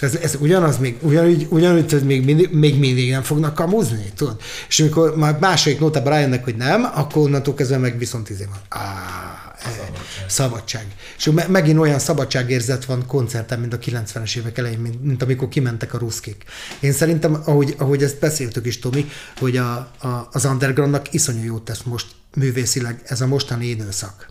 Ez, 0.00 0.14
ez 0.14 0.36
ugyanaz, 0.40 0.78
még, 0.78 0.96
ugyanúgy, 1.00 1.46
ugyanúgy 1.50 1.92
hogy 1.92 2.04
még 2.04 2.24
mindig, 2.24 2.50
még 2.50 2.78
mindig 2.78 3.10
nem 3.10 3.22
fognak 3.22 3.54
kamuzni, 3.54 4.12
tudod? 4.16 4.40
És 4.68 4.80
amikor 4.80 5.16
már 5.16 5.38
második 5.38 5.80
nótában 5.80 6.12
rájönnek, 6.12 6.44
hogy 6.44 6.56
nem, 6.56 6.90
akkor 6.94 7.22
onnantól 7.22 7.54
kezdve 7.54 7.78
meg 7.78 7.98
viszont 7.98 8.30
izé 8.30 8.44
van. 8.44 8.80
Á, 8.80 9.42
szabadság. 9.62 10.28
szabadság. 10.28 10.86
És 11.16 11.30
megint 11.48 11.78
olyan 11.78 11.98
szabadságérzet 11.98 12.84
van 12.84 13.06
koncerten, 13.06 13.60
mint 13.60 13.72
a 13.72 13.78
90-es 13.78 14.36
évek 14.36 14.58
elején, 14.58 14.78
mint, 14.78 15.04
mint 15.04 15.22
amikor 15.22 15.48
kimentek 15.48 15.94
a 15.94 15.98
ruszkik. 15.98 16.44
Én 16.80 16.92
szerintem, 16.92 17.42
ahogy, 17.44 17.74
ahogy 17.78 18.02
ezt 18.02 18.18
beszéltük 18.18 18.66
is, 18.66 18.78
Tomi, 18.78 19.10
hogy 19.38 19.56
a, 19.56 19.72
a, 19.98 20.28
az 20.32 20.44
undergroundnak 20.44 21.12
iszonyú 21.12 21.44
jót 21.44 21.64
tesz 21.64 21.82
most 21.82 22.06
művészileg 22.34 23.02
ez 23.04 23.20
a 23.20 23.26
mostani 23.26 23.66
időszak. 23.66 24.28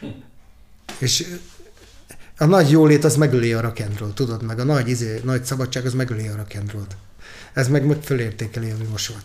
Hm. 0.00 0.06
És 0.98 1.26
a 2.38 2.44
nagy 2.44 2.70
jólét 2.70 3.04
az 3.04 3.16
megöli 3.16 3.52
a 3.52 3.60
rock'n'roll, 3.60 4.14
tudod, 4.14 4.42
meg 4.42 4.58
a 4.58 4.64
nagy, 4.64 4.88
izé, 4.88 5.20
nagy 5.24 5.44
szabadság 5.44 5.86
az 5.86 5.94
megöli 5.94 6.28
a 6.28 6.44
rock'n'roll. 6.44 6.86
Ez 7.52 7.68
meg, 7.68 7.86
meg 7.86 7.98
fölértékeli, 8.02 8.70
ami 8.70 8.84
most 8.90 9.06
van. 9.06 9.22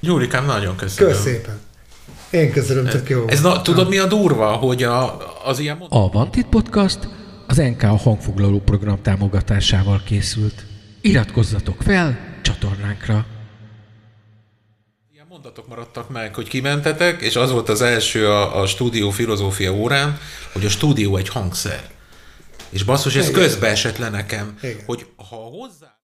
Gyurikám, 0.00 0.46
nagyon 0.46 0.76
köszönöm. 0.76 1.12
Köszönöm 1.12 1.34
szépen. 1.34 1.58
Én 2.30 2.52
köszönöm, 2.52 2.86
tök 2.86 3.08
jó. 3.08 3.28
Ez 3.28 3.40
na, 3.40 3.62
tudod, 3.62 3.88
mi 3.88 3.98
a 3.98 4.06
durva, 4.06 4.52
hogy 4.52 4.82
a, 4.82 5.18
az 5.44 5.58
ilyen... 5.58 5.76
A 5.88 6.08
Vantit 6.08 6.46
Podcast 6.46 6.98
az 7.46 7.56
NK 7.56 7.82
a 7.82 7.96
hangfoglaló 7.96 8.60
program 8.60 9.02
támogatásával 9.02 10.02
készült. 10.04 10.64
Iratkozzatok 11.00 11.82
fel 11.82 12.18
csatornánkra 12.42 13.26
mondatok 15.44 15.68
maradtak 15.68 16.08
meg, 16.08 16.34
hogy 16.34 16.48
kimentetek, 16.48 17.20
és 17.20 17.36
az 17.36 17.50
volt 17.50 17.68
az 17.68 17.80
első 17.80 18.28
a, 18.28 18.60
a 18.60 18.66
stúdió 18.66 19.10
filozófia 19.10 19.72
órán, 19.72 20.18
hogy 20.52 20.64
a 20.64 20.68
stúdió 20.68 21.16
egy 21.16 21.28
hangszer. 21.28 21.90
És 22.68 22.82
basszus, 22.82 23.16
ez 23.16 23.30
közbe 23.30 23.66
esett 23.66 23.98
le 23.98 24.08
nekem, 24.08 24.58
Igen. 24.62 24.82
hogy 24.86 25.06
ha 25.16 25.36
hozzá 25.36 25.92